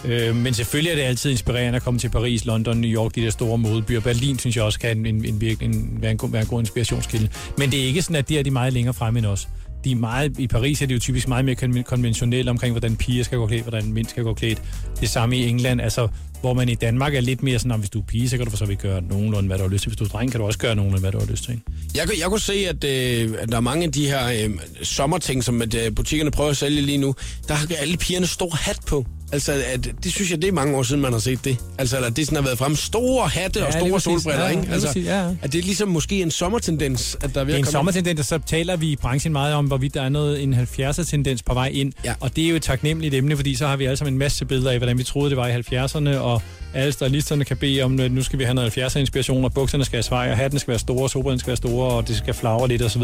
Øh, 0.04 0.36
men 0.36 0.54
selvfølgelig 0.54 0.90
er 0.90 0.94
det 0.94 1.02
altid 1.02 1.30
inspirerende 1.30 1.76
at 1.76 1.82
komme 1.82 2.00
til 2.00 2.08
Paris, 2.08 2.44
London, 2.44 2.76
New 2.76 2.90
York, 2.90 3.14
de 3.14 3.20
der 3.20 3.30
store 3.30 3.58
modebyer. 3.58 4.00
Berlin 4.00 4.38
synes 4.38 4.56
jeg 4.56 4.64
også 4.64 4.80
kan 4.80 4.98
en, 4.98 5.06
en, 5.06 5.24
en, 5.24 5.34
en, 5.60 5.98
være, 6.02 6.10
en, 6.10 6.20
være 6.32 6.42
en 6.42 6.48
god 6.48 6.60
inspirationskilde. 6.60 7.28
Men 7.58 7.70
det 7.70 7.82
er 7.82 7.84
ikke 7.84 8.02
sådan, 8.02 8.16
at 8.16 8.28
de 8.28 8.38
er 8.38 8.42
de 8.42 8.50
meget 8.50 8.72
længere 8.72 8.94
fremme 8.94 9.18
end 9.18 9.26
os. 9.26 9.48
De 9.84 9.92
er 9.92 9.96
meget, 9.96 10.38
I 10.38 10.46
Paris 10.46 10.82
er 10.82 10.86
det 10.86 10.94
jo 10.94 11.00
typisk 11.00 11.28
meget 11.28 11.44
mere 11.44 11.56
kon- 11.62 11.82
konventionelle 11.82 12.50
omkring, 12.50 12.72
hvordan 12.72 12.96
piger 12.96 13.24
skal 13.24 13.38
gå 13.38 13.46
klædt, 13.46 13.62
hvordan 13.62 13.92
mænd 13.92 14.06
skal 14.06 14.22
gå 14.22 14.34
klædt. 14.34 14.62
Det 15.00 15.08
samme 15.10 15.36
i 15.36 15.48
England, 15.48 15.80
altså, 15.80 16.08
hvor 16.40 16.54
man 16.54 16.68
i 16.68 16.74
Danmark 16.74 17.14
er 17.14 17.20
lidt 17.20 17.42
mere 17.42 17.58
sådan, 17.58 17.72
om 17.72 17.80
hvis 17.80 17.90
du 17.90 18.00
er 18.00 18.04
pige, 18.04 18.28
så 18.28 18.36
kan 18.36 18.46
du 18.46 18.50
for 18.50 18.56
så 18.56 18.64
vidt 18.66 18.78
gøre 18.78 19.02
nogenlunde, 19.02 19.46
hvad 19.46 19.58
du 19.58 19.62
har 19.64 19.70
lyst 19.70 19.82
til. 19.82 19.88
Hvis 19.90 19.96
du 19.98 20.04
er 20.04 20.08
dreng, 20.08 20.30
kan 20.30 20.40
du 20.40 20.46
også 20.46 20.58
gøre 20.58 20.74
nogenlunde, 20.76 21.00
hvad 21.00 21.12
du 21.12 21.18
har 21.18 21.26
lyst 21.26 21.44
til. 21.44 21.60
Jeg, 21.94 22.08
jeg 22.20 22.28
kunne 22.28 22.40
se, 22.40 22.52
at, 22.68 22.84
øh, 22.84 23.34
at 23.38 23.48
der 23.48 23.56
er 23.56 23.60
mange 23.60 23.84
af 23.84 23.92
de 23.92 24.06
her 24.06 24.26
øh, 24.44 24.50
sommerting, 24.82 25.44
som 25.44 25.62
at, 25.62 25.74
øh, 25.74 25.94
butikkerne 25.94 26.30
prøver 26.30 26.50
at 26.50 26.56
sælge 26.56 26.82
lige 26.82 26.98
nu. 26.98 27.14
Der 27.48 27.54
har 27.54 27.68
alle 27.80 27.96
pigerne 27.96 28.26
stor 28.26 28.50
hat 28.50 28.78
på. 28.86 29.06
Altså, 29.34 29.52
at, 29.72 29.88
det 30.04 30.12
synes 30.12 30.30
jeg, 30.30 30.42
det 30.42 30.48
er 30.48 30.52
mange 30.52 30.76
år 30.76 30.82
siden, 30.82 31.02
man 31.02 31.12
har 31.12 31.18
set 31.18 31.44
det. 31.44 31.56
Altså, 31.78 31.96
eller 31.96 32.10
det 32.10 32.26
sådan 32.26 32.36
har 32.36 32.42
været 32.42 32.58
frem. 32.58 32.76
Store 32.76 33.28
hatte 33.28 33.60
Ja, 33.60 33.66
og 33.66 33.72
store 33.72 34.00
solbriller, 34.00 34.44
Ja, 34.44 34.50
ikke? 34.50 34.72
Altså, 34.72 34.86
præcis, 34.86 35.06
ja, 35.06 35.28
at 35.42 35.52
det 35.52 35.58
er 35.58 35.62
ligesom 35.62 35.88
måske 35.88 36.22
en 36.22 36.30
sommertendens, 36.30 37.16
at 37.22 37.34
der 37.34 37.40
er 37.40 37.44
ved 37.44 37.54
Det 37.54 37.60
er 37.60 37.66
en 37.66 37.70
sommertendens, 37.72 38.20
og 38.20 38.26
så 38.26 38.38
taler 38.46 38.76
vi 38.76 38.86
i 38.86 38.96
branchen 38.96 39.32
meget 39.32 39.54
om, 39.54 39.66
hvorvidt 39.66 39.94
der 39.94 40.02
er 40.02 40.08
noget, 40.08 40.42
en 40.42 40.54
70'er-tendens 40.54 41.42
på 41.42 41.54
vej 41.54 41.70
ind. 41.72 41.92
Ja. 42.04 42.14
Og 42.20 42.36
det 42.36 42.44
er 42.44 42.48
jo 42.48 42.56
et 42.56 42.62
taknemmeligt 42.62 43.14
emne, 43.14 43.36
fordi 43.36 43.54
så 43.54 43.66
har 43.66 43.76
vi 43.76 43.84
alle 43.84 43.96
sammen 43.96 44.14
en 44.14 44.18
masse 44.18 44.44
billeder 44.44 44.70
af, 44.70 44.78
hvordan 44.78 44.98
vi 44.98 45.02
troede, 45.04 45.30
det 45.30 45.36
var 45.36 45.46
i 45.46 45.52
70'erne, 45.52 46.16
og 46.16 46.42
alle 46.74 46.92
stylisterne 46.92 47.44
kan 47.44 47.56
bede 47.56 47.82
om, 47.82 48.00
at 48.00 48.12
nu 48.12 48.22
skal 48.22 48.38
vi 48.38 48.44
have 48.44 48.54
noget 48.54 48.78
70'er-inspiration, 48.78 49.44
og 49.44 49.54
bukserne 49.54 49.84
skal 49.84 49.96
have 49.96 50.02
svej, 50.02 50.30
og 50.30 50.36
hatten 50.36 50.58
skal 50.58 50.70
være 50.70 50.78
store, 50.78 51.04
og 51.04 51.10
skal 51.10 51.46
være 51.46 51.56
store, 51.56 51.90
og 51.90 52.08
det 52.08 52.16
skal 52.16 52.34
flagre 52.34 52.68
lidt 52.68 52.82
osv. 52.82 53.02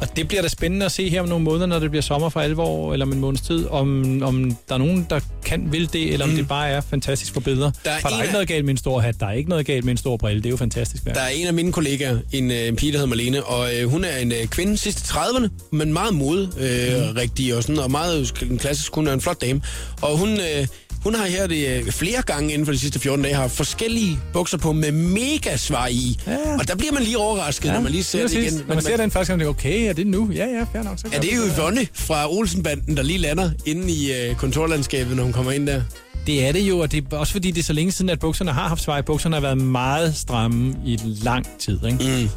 Og 0.00 0.16
det 0.16 0.28
bliver 0.28 0.42
da 0.42 0.48
spændende 0.48 0.86
at 0.86 0.92
se 0.92 1.08
her 1.08 1.20
om 1.20 1.28
nogle 1.28 1.44
måneder, 1.44 1.66
når 1.66 1.78
det 1.78 1.90
bliver 1.90 2.02
sommer 2.02 2.28
for 2.28 2.40
alvor, 2.40 2.92
eller 2.92 3.06
om 3.06 3.12
en 3.12 3.18
måneds 3.20 3.40
tid, 3.40 3.66
om, 3.66 4.22
om 4.22 4.56
der 4.68 4.74
er 4.74 4.78
nogen, 4.78 5.06
der 5.10 5.20
kan 5.44 5.72
vil 5.72 5.92
det, 5.92 6.12
eller 6.12 6.26
om 6.26 6.30
det 6.30 6.48
bare 6.48 6.68
er 6.68 6.80
fantastisk 6.80 7.32
for 7.32 7.40
billeder. 7.40 7.70
Der 7.84 7.90
er 7.90 8.00
for 8.00 8.08
der 8.08 8.16
er 8.16 8.20
ikke 8.22 8.28
af- 8.28 8.32
noget 8.32 8.48
galt 8.48 8.64
med 8.64 8.70
en 8.74 8.78
stor 8.78 9.00
hat, 9.00 9.14
der 9.20 9.26
er 9.26 9.32
ikke 9.32 9.48
noget 9.50 9.66
galt 9.66 9.84
med 9.84 9.90
en 9.92 9.96
stor 9.98 10.16
brille, 10.16 10.42
det 10.42 10.46
er 10.46 10.50
jo 10.50 10.56
fantastisk 10.56 11.06
værk. 11.06 11.14
Der 11.14 11.20
er 11.20 11.28
en 11.28 11.46
af 11.46 11.54
mine 11.54 11.72
kollegaer, 11.72 12.18
en, 12.32 12.50
øh, 12.50 12.68
en 12.68 12.76
pige, 12.76 12.92
der 12.92 12.98
hedder 12.98 13.08
Marlene, 13.08 13.44
og 13.44 13.74
øh, 13.76 13.88
hun 13.90 14.04
er 14.04 14.16
en 14.16 14.32
øh, 14.32 14.46
kvinde 14.46 14.76
sidst 14.76 14.98
i 14.98 15.02
30'erne, 15.02 15.48
men 15.72 15.92
meget 15.92 16.14
mode 16.14 16.42
øh, 16.58 17.08
mm. 17.10 17.16
rigtig 17.16 17.54
og 17.54 17.62
sådan, 17.62 17.78
og 17.78 17.90
meget 17.90 18.32
en 18.50 18.58
klassisk, 18.58 18.94
hun 18.94 19.06
er 19.06 19.12
en 19.12 19.20
flot 19.20 19.40
dame. 19.40 19.60
Og 20.02 20.18
hun, 20.18 20.28
øh, 20.28 20.66
hun 21.02 21.14
har 21.14 21.26
her 21.26 21.46
det 21.46 21.68
øh, 21.68 21.92
flere 21.92 22.22
gange 22.22 22.52
inden 22.52 22.66
for 22.66 22.72
de 22.72 22.78
sidste 22.78 22.98
14 22.98 23.22
dage 23.24 23.34
haft 23.34 23.52
forskellige 23.56 24.18
bukser 24.32 24.58
på 24.58 24.72
med 24.72 24.92
mega 24.92 25.56
svar 25.56 25.86
i. 25.86 26.18
Ja. 26.26 26.36
Og 26.58 26.68
der 26.68 26.74
bliver 26.76 26.92
man 26.92 27.02
lige 27.02 27.18
overrasket, 27.18 27.68
ja, 27.68 27.72
når 27.74 27.80
man 27.80 27.92
lige 27.92 28.04
ser 28.04 28.18
det 28.18 28.26
præcis. 28.26 28.52
igen. 28.52 28.64
Når 28.68 28.74
man 28.74 28.84
ser 28.84 28.96
den 28.96 29.10
første 29.10 29.32
gang, 29.32 29.40
det 29.40 29.46
er 29.46 29.50
okay, 29.50 29.87
er 29.88 29.92
det 29.94 30.06
nu? 30.06 30.30
Ja, 30.34 30.46
ja, 30.46 30.66
fair 30.72 30.82
nok. 30.82 30.98
Så 30.98 31.08
Ja, 31.12 31.18
det 31.18 31.32
er 31.32 31.36
jo 31.36 31.42
Yvonne 31.56 31.86
fra 31.94 32.32
Olsenbanden, 32.32 32.96
der 32.96 33.02
lige 33.02 33.18
lander 33.18 33.50
inde 33.66 33.92
i 33.92 34.12
øh, 34.12 34.36
kontorlandskabet, 34.36 35.16
når 35.16 35.22
hun 35.24 35.32
kommer 35.32 35.52
ind 35.52 35.66
der. 35.66 35.82
Det 36.26 36.46
er 36.48 36.52
det 36.52 36.60
jo, 36.60 36.78
og 36.78 36.92
det 36.92 37.04
er 37.12 37.16
også 37.16 37.32
fordi, 37.32 37.50
det 37.50 37.58
er 37.60 37.64
så 37.64 37.72
længe 37.72 37.92
siden, 37.92 38.08
at 38.10 38.18
bukserne 38.18 38.52
har 38.52 38.68
haft 38.68 38.82
svej. 38.82 39.00
Bukserne 39.00 39.36
har 39.36 39.40
været 39.40 39.58
meget 39.58 40.16
stramme 40.16 40.76
i 40.86 40.98
lang 41.22 41.46
tid, 41.58 41.78
ikke? 41.86 41.98
Mm. 42.22 42.28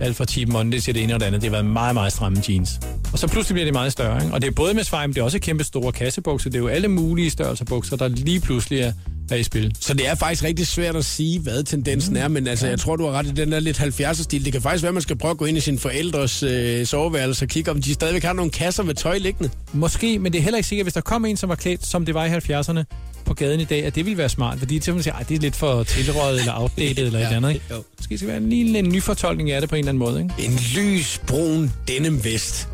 Alt 0.00 0.16
fra 0.16 0.24
Cheap 0.24 0.48
Monday 0.48 0.78
til 0.78 0.94
det 0.94 1.02
ene 1.02 1.14
og 1.14 1.20
det 1.20 1.26
andet. 1.26 1.42
Det 1.42 1.48
har 1.50 1.56
været 1.56 1.72
meget, 1.72 1.94
meget 1.94 2.12
stramme 2.12 2.42
jeans. 2.48 2.80
Og 3.12 3.18
så 3.18 3.26
pludselig 3.26 3.54
bliver 3.54 3.64
det 3.64 3.74
meget 3.74 3.92
større, 3.92 4.22
ikke? 4.22 4.34
Og 4.34 4.42
det 4.42 4.48
er 4.48 4.52
både 4.52 4.74
med 4.74 4.84
svej, 4.84 5.06
men 5.06 5.14
det 5.14 5.20
er 5.20 5.24
også 5.24 5.38
kæmpe 5.38 5.64
store 5.64 5.92
kassebukser. 5.92 6.50
Det 6.50 6.56
er 6.58 6.62
jo 6.62 6.68
alle 6.68 6.88
mulige 6.88 7.30
størrelser 7.30 7.64
bukser, 7.64 7.96
der 7.96 8.08
lige 8.08 8.40
pludselig 8.40 8.80
er, 8.80 8.92
er 9.30 9.36
i 9.36 9.42
spil. 9.42 9.76
Så 9.80 9.94
det 9.94 10.08
er 10.08 10.14
faktisk 10.14 10.44
rigtig 10.44 10.66
svært 10.66 10.96
at 10.96 11.04
sige, 11.04 11.40
hvad 11.40 11.62
tendensen 11.62 12.16
er, 12.16 12.28
men 12.28 12.46
altså, 12.46 12.66
jeg 12.66 12.78
tror, 12.78 12.96
du 12.96 13.04
har 13.04 13.12
ret 13.12 13.26
i 13.26 13.30
den 13.30 13.52
der 13.52 13.60
lidt 13.60 13.80
70'er-stil. 13.80 14.44
Det 14.44 14.52
kan 14.52 14.62
faktisk 14.62 14.82
være, 14.82 14.88
at 14.88 14.94
man 14.94 15.02
skal 15.02 15.18
prøve 15.18 15.30
at 15.30 15.38
gå 15.38 15.44
ind 15.44 15.56
i 15.56 15.60
sine 15.60 15.78
forældres 15.78 16.42
øh, 16.42 16.86
soveværelse 16.86 17.44
og 17.44 17.48
kigge, 17.48 17.70
om 17.70 17.82
de 17.82 17.94
stadigvæk 17.94 18.22
har 18.22 18.32
nogle 18.32 18.50
kasser 18.50 18.82
med 18.82 18.94
tøj 18.94 19.18
liggende. 19.18 19.50
Måske, 19.72 20.18
men 20.18 20.32
det 20.32 20.38
er 20.38 20.42
heller 20.42 20.58
ikke 20.58 20.68
sikkert, 20.68 20.84
hvis 20.84 20.94
der 20.94 21.00
kom 21.00 21.24
en, 21.24 21.36
som 21.36 21.48
var 21.48 21.54
klædt, 21.54 21.86
som 21.86 22.04
det 22.04 22.14
var 22.14 22.24
i 22.24 22.28
70'erne 22.28 22.84
på 23.30 23.34
gaden 23.34 23.60
i 23.60 23.64
dag, 23.64 23.84
at 23.84 23.94
det 23.94 24.04
ville 24.06 24.18
være 24.18 24.28
smart. 24.28 24.58
Fordi 24.58 24.78
til 24.78 24.94
man 24.94 25.02
siger, 25.02 25.14
at 25.14 25.28
det 25.28 25.34
er 25.34 25.40
lidt 25.40 25.56
for 25.56 25.82
tilrøget 25.82 26.38
eller 26.38 26.60
outdated 26.60 27.06
eller 27.06 27.18
et 27.18 27.24
eller 27.24 27.36
andet. 27.36 27.54
Ikke? 27.54 27.64
Jo. 27.70 27.82
Måske 27.98 28.18
skal 28.18 28.28
være 28.28 28.36
en 28.36 28.50
lille 28.50 28.78
en 28.78 28.88
nyfortolkning 28.88 29.50
af 29.50 29.60
det 29.60 29.70
på 29.70 29.76
en 29.76 29.78
eller 29.78 29.88
anden 29.88 29.98
måde. 29.98 30.22
Ikke? 30.22 30.52
En 30.52 30.58
lys, 30.76 31.20
brun 31.26 31.72
denim 31.88 32.24
vest. 32.24 32.68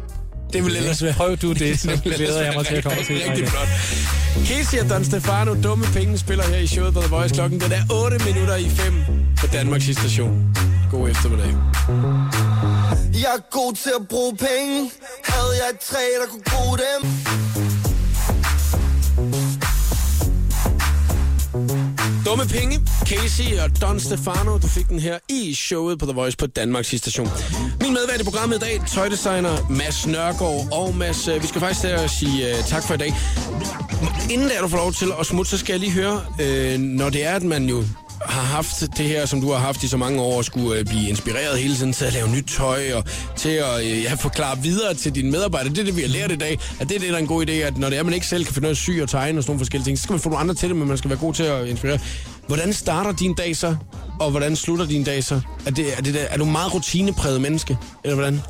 Det 0.52 0.64
vil 0.64 0.76
ellers 0.76 1.02
være... 1.02 1.12
Prøv 1.12 1.36
du 1.36 1.52
det, 1.52 1.80
så 1.80 2.00
glæder 2.16 2.42
jeg 2.44 2.52
mig 2.57 2.66
til 2.66 2.74
at 2.74 2.82
komme 2.82 2.98
og 2.98 3.04
se 3.04 3.14
rigtig, 3.14 3.26
det. 3.26 3.32
rigtig 3.32 3.48
flot. 3.48 3.68
Casey 4.46 4.78
og 4.78 4.90
Don 4.90 5.04
Stefano, 5.04 5.62
dumme 5.62 5.84
penge, 5.94 6.18
spiller 6.18 6.44
her 6.44 6.59
i 6.59 6.66
showet 6.66 6.94
på 6.94 7.00
The 7.00 7.11
Voice 7.11 7.34
klokken. 7.34 7.61
Den 7.61 7.72
er 7.72 7.82
8 8.04 8.18
minutter 8.26 8.57
i 8.57 8.68
5 8.68 8.94
på 9.40 9.46
Danmarks 9.46 9.84
station. 9.84 10.57
God 10.90 11.11
eftermiddag. 11.11 11.52
Jeg 13.12 13.30
er 13.36 13.50
god 13.50 13.74
til 13.74 13.92
at 14.00 14.09
bruge 14.09 14.36
penge 14.36 14.90
Havde 15.24 15.54
jeg 15.61 15.68
et 15.74 15.80
træ, 15.80 16.04
der 16.20 16.26
kunne 16.32 16.46
bruge 16.52 16.78
dem 16.78 17.00
Dumme 22.27 22.45
penge, 22.45 22.81
Casey 23.05 23.59
og 23.59 23.81
Don 23.81 24.01
Stefano, 24.01 24.59
du 24.59 24.66
fik 24.66 24.89
den 24.89 25.01
her 25.01 25.18
i 25.29 25.55
showet 25.55 25.99
på 25.99 26.07
The 26.07 26.14
Voice 26.14 26.37
på 26.37 26.47
Danmarks 26.47 26.89
station. 26.89 27.29
Min 27.81 27.93
medvært 27.93 28.20
i 28.20 28.24
programmet 28.24 28.57
i 28.57 28.59
dag, 28.59 28.83
tøjdesigner 28.89 29.70
Mads 29.70 30.07
Nørgaard. 30.07 30.68
Og 30.72 30.97
Mads, 30.97 31.29
øh, 31.29 31.43
vi 31.43 31.47
skal 31.47 31.61
faktisk 31.61 31.81
til 31.81 31.89
at 31.89 32.11
sige 32.11 32.55
uh, 32.59 32.64
tak 32.64 32.83
for 32.83 32.95
i 32.95 32.97
dag. 32.97 33.14
Inden 34.31 34.49
der 34.49 34.61
du 34.62 34.68
får 34.68 34.77
lov 34.77 34.93
til 34.93 35.09
at 35.20 35.27
smutte, 35.27 35.51
så 35.51 35.59
skal 35.59 35.72
jeg 35.72 35.81
lige 35.81 35.93
høre, 35.93 36.20
øh, 36.41 36.79
når 36.79 37.11
det 37.11 37.24
er, 37.24 37.35
at 37.35 37.43
man 37.43 37.64
jo 37.64 37.85
har 38.29 38.43
haft 38.43 38.81
det 38.81 39.07
her, 39.07 39.27
som 39.27 39.41
du 39.41 39.51
har 39.53 39.59
haft 39.59 39.83
i 39.83 39.89
så 39.89 39.97
mange 39.97 40.20
år, 40.20 40.37
og 40.37 40.45
skulle 40.45 40.79
øh, 40.79 40.85
blive 40.85 41.09
inspireret 41.09 41.59
hele 41.59 41.74
tiden 41.74 41.93
til 41.93 42.05
at 42.05 42.12
lave 42.12 42.29
nyt 42.29 42.45
tøj 42.45 42.93
og 42.95 43.05
til 43.37 43.49
at 43.49 43.85
øh, 43.85 44.03
ja, 44.03 44.14
forklare 44.14 44.59
videre 44.62 44.95
til 44.95 45.14
dine 45.14 45.31
medarbejdere. 45.31 45.70
Det 45.70 45.79
er 45.79 45.85
det, 45.85 45.97
vi 45.97 46.01
har 46.01 46.09
lært 46.09 46.33
i 46.33 46.37
dag, 46.37 46.59
at 46.81 46.89
det 46.89 46.95
er 46.95 47.01
det, 47.01 47.09
der 47.09 47.14
er 47.14 47.18
en 47.18 47.27
god 47.27 47.47
idé, 47.47 47.53
at 47.53 47.79
når 47.79 47.91
det 47.91 47.99
er, 47.99 48.03
man 48.03 48.14
ikke 48.14 48.27
selv 48.27 48.45
kan 48.45 48.55
finde 48.55 48.64
noget 48.64 48.74
at 48.74 48.79
sy 48.79 48.91
og 49.03 49.09
tegne 49.09 49.39
og 49.39 49.43
sådan 49.43 49.51
nogle 49.51 49.61
forskellige 49.61 49.89
ting, 49.89 49.99
så 49.99 50.03
skal 50.03 50.12
man 50.12 50.20
få 50.20 50.29
nogle 50.29 50.41
andre 50.41 50.55
til 50.55 50.68
det, 50.68 50.77
men 50.77 50.89
man 50.89 50.99
skal 50.99 51.11
være 51.11 51.18
god 51.18 51.35
til 51.35 51.43
at 51.43 51.66
inspirere. 51.66 51.99
Hvordan 52.47 52.72
starter 52.72 53.12
din 53.12 53.35
dag 53.35 53.57
så, 53.57 53.77
og 54.20 54.31
hvordan 54.31 54.57
slutter 54.57 54.87
din 54.87 55.05
dag 55.05 55.24
så? 55.24 55.41
Er, 55.66 55.70
det, 55.70 55.99
er, 55.99 56.03
det 56.03 56.14
der, 56.14 56.20
er 56.20 56.37
du 56.37 56.45
meget 56.45 56.74
rutinepræget 56.74 57.41
menneske, 57.41 57.79
eller 58.05 58.14
hvordan? 58.14 58.41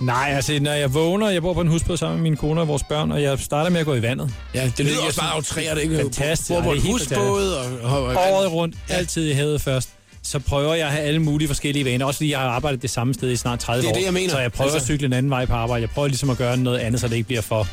Nej, 0.00 0.32
altså 0.36 0.58
når 0.60 0.72
jeg 0.72 0.94
vågner, 0.94 1.28
jeg 1.30 1.42
bor 1.42 1.52
på 1.54 1.60
en 1.60 1.68
husbåd 1.68 1.96
sammen 1.96 2.16
med 2.22 2.30
min 2.30 2.36
kone 2.36 2.60
og 2.60 2.68
vores 2.68 2.82
børn, 2.88 3.12
og 3.12 3.22
jeg 3.22 3.38
starter 3.38 3.70
med 3.70 3.80
at 3.80 3.86
gå 3.86 3.94
i 3.94 4.02
vandet. 4.02 4.34
Ja, 4.54 4.70
det 4.76 4.86
lyder 4.86 4.96
også 5.06 5.20
bare 5.20 5.34
outreret, 5.34 5.82
ikke? 5.82 5.96
Fantastisk. 5.96 6.50
Bor 6.50 6.60
på 6.62 6.72
en 6.72 6.80
husbåd 6.82 7.52
og, 7.52 7.92
og, 7.92 8.02
og 8.04 8.14
Året 8.16 8.52
rundt, 8.52 8.76
altid 8.88 9.28
i 9.28 9.32
havet 9.32 9.60
først. 9.60 9.88
Så 10.22 10.38
prøver 10.38 10.74
jeg 10.74 10.86
at 10.86 10.92
have 10.92 11.04
alle 11.04 11.18
mulige 11.18 11.48
forskellige 11.48 11.84
vaner. 11.84 12.06
Også 12.06 12.18
fordi 12.18 12.30
jeg 12.30 12.38
har 12.38 12.48
arbejdet 12.48 12.82
det 12.82 12.90
samme 12.90 13.14
sted 13.14 13.30
i 13.30 13.36
snart 13.36 13.58
30 13.58 13.82
Det 13.82 13.86
er 13.88 13.90
år. 13.92 13.96
det, 13.98 14.04
jeg 14.04 14.12
mener. 14.12 14.30
Så 14.30 14.38
jeg 14.38 14.52
prøver. 14.52 14.70
Altså- 14.72 14.76
at 14.78 14.84
cykle 14.84 15.06
en 15.06 15.12
anden 15.12 15.30
vej 15.30 15.46
på 15.46 15.52
arbejde. 15.54 15.80
Jeg 15.82 15.90
prøver 15.90 16.08
ligesom 16.08 16.30
at 16.30 16.38
gøre 16.38 16.56
noget 16.56 16.78
andet, 16.78 17.00
så 17.00 17.08
det 17.08 17.16
ikke 17.16 17.26
bliver 17.26 17.42
for, 17.42 17.66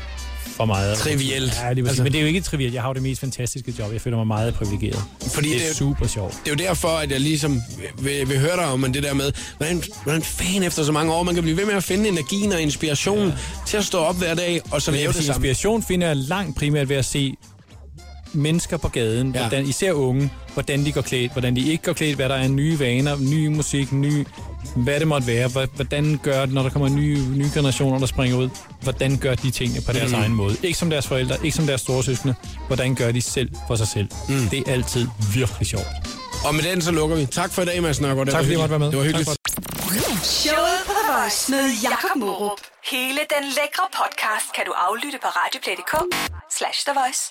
for 0.56 0.64
meget. 0.64 0.98
Trivielt. 0.98 1.60
Ja, 1.62 1.74
det 1.74 1.88
altså... 1.88 2.02
Men 2.02 2.12
det 2.12 2.18
er 2.18 2.22
jo 2.22 2.28
ikke 2.28 2.40
trivielt. 2.40 2.74
Jeg 2.74 2.82
har 2.82 2.88
jo 2.88 2.94
det 2.94 3.02
mest 3.02 3.20
fantastiske 3.20 3.74
job. 3.78 3.92
Jeg 3.92 4.00
føler 4.00 4.16
mig 4.16 4.26
meget 4.26 4.54
privilegeret. 4.54 5.02
Fordi 5.34 5.48
det 5.48 5.54
er 5.56 5.60
det 5.60 5.70
er- 5.70 5.74
super 5.74 6.06
sjovt. 6.06 6.32
Det 6.44 6.50
er 6.52 6.64
jo 6.64 6.68
derfor, 6.68 6.88
at 6.88 7.10
jeg 7.10 7.20
ligesom 7.20 7.60
vil, 7.98 8.28
vil 8.28 8.38
høre 8.38 8.56
dig 8.56 8.66
om 8.66 8.92
det 8.92 9.02
der 9.02 9.14
med, 9.14 9.32
hvordan, 9.56 9.82
hvordan 10.02 10.22
fan 10.22 10.62
efter 10.62 10.82
så 10.84 10.92
mange 10.92 11.12
år, 11.12 11.22
man 11.22 11.34
kan 11.34 11.42
blive 11.42 11.56
ved 11.56 11.64
med 11.66 11.74
at 11.74 11.84
finde 11.84 12.08
energien 12.08 12.52
og 12.52 12.60
inspiration 12.60 13.28
ja. 13.28 13.34
til 13.66 13.76
at 13.76 13.84
stå 13.84 13.98
op 13.98 14.16
hver 14.18 14.34
dag 14.34 14.60
og 14.70 14.82
så 14.82 14.90
lave 14.90 15.12
det 15.12 15.14
samme. 15.24 15.28
inspiration 15.48 15.82
finder 15.82 16.06
jeg 16.06 16.16
langt 16.16 16.56
primært 16.58 16.88
ved 16.88 16.96
at 16.96 17.04
se 17.04 17.34
mennesker 18.32 18.76
på 18.76 18.88
gaden, 18.88 19.32
ja. 19.34 19.40
hvordan, 19.40 19.66
især 19.66 19.92
unge, 19.92 20.30
hvordan 20.54 20.84
de 20.84 20.92
går 20.92 21.00
klædt, 21.00 21.32
hvordan 21.32 21.56
de 21.56 21.70
ikke 21.70 21.84
går 21.84 21.92
klædt, 21.92 22.16
hvad 22.16 22.28
der 22.28 22.34
er 22.34 22.48
nye 22.48 22.78
vaner, 22.78 23.16
ny 23.20 23.46
musik, 23.46 23.92
ny, 23.92 24.24
hvad 24.76 25.00
det 25.00 25.08
måtte 25.08 25.26
være, 25.26 25.48
hvad- 25.48 25.66
hvordan 25.74 26.20
gør 26.22 26.40
det, 26.40 26.54
når 26.54 26.62
der 26.62 26.70
kommer 26.70 26.88
nye, 26.88 27.18
nye 27.36 27.50
generationer, 27.54 27.98
der 27.98 28.06
springer 28.06 28.36
ud, 28.38 28.48
hvordan 28.82 29.16
gør 29.18 29.34
de 29.34 29.50
tingene 29.50 29.80
på 29.86 29.92
deres 29.92 30.12
Mm. 30.12 30.18
egen 30.18 30.34
måde. 30.34 30.56
Ikke 30.62 30.78
som 30.78 30.90
deres 30.90 31.06
forældre, 31.06 31.36
ikke 31.44 31.56
som 31.56 31.66
deres 31.66 31.80
storesøskende, 31.80 32.34
hvordan 32.66 32.94
gør 32.94 33.12
de 33.12 33.22
selv 33.22 33.50
for 33.66 33.76
sig 33.76 33.88
selv. 33.88 34.08
Mm. 34.28 34.48
Det 34.48 34.58
er 34.68 34.72
altid 34.72 35.08
virkelig 35.34 35.66
sjovt. 35.68 35.86
Og 36.44 36.54
med 36.54 36.62
den 36.62 36.82
så 36.82 36.90
lukker 36.92 37.16
vi. 37.16 37.26
Tak 37.26 37.52
for 37.52 37.62
i 37.62 37.64
dag, 37.64 37.82
Mads 37.82 38.00
Nørgaard. 38.00 38.26
Det 38.26 38.32
Tak 38.32 38.38
fordi 38.44 38.54
hyggeligt. 38.54 38.60
måtte 38.60 38.70
være 38.70 38.78
med. 38.78 38.88
Det 38.90 38.98
var 38.98 39.04
hyggeligt. 39.04 39.28
Showet 40.24 40.78
på 40.86 40.92
The 40.98 41.12
Voice 41.12 41.50
med 41.52 41.64
Jakob 41.82 42.10
Morup. 42.16 42.60
Hele 42.90 43.20
den 43.34 43.44
lækre 43.58 43.86
podcast 44.00 44.48
kan 44.56 44.64
du 44.68 44.72
aflytte 44.86 45.18
på 45.24 45.28
radioplay.dk 45.40 45.94
slash 46.58 46.78
The 46.86 46.94
Voice. 47.00 47.22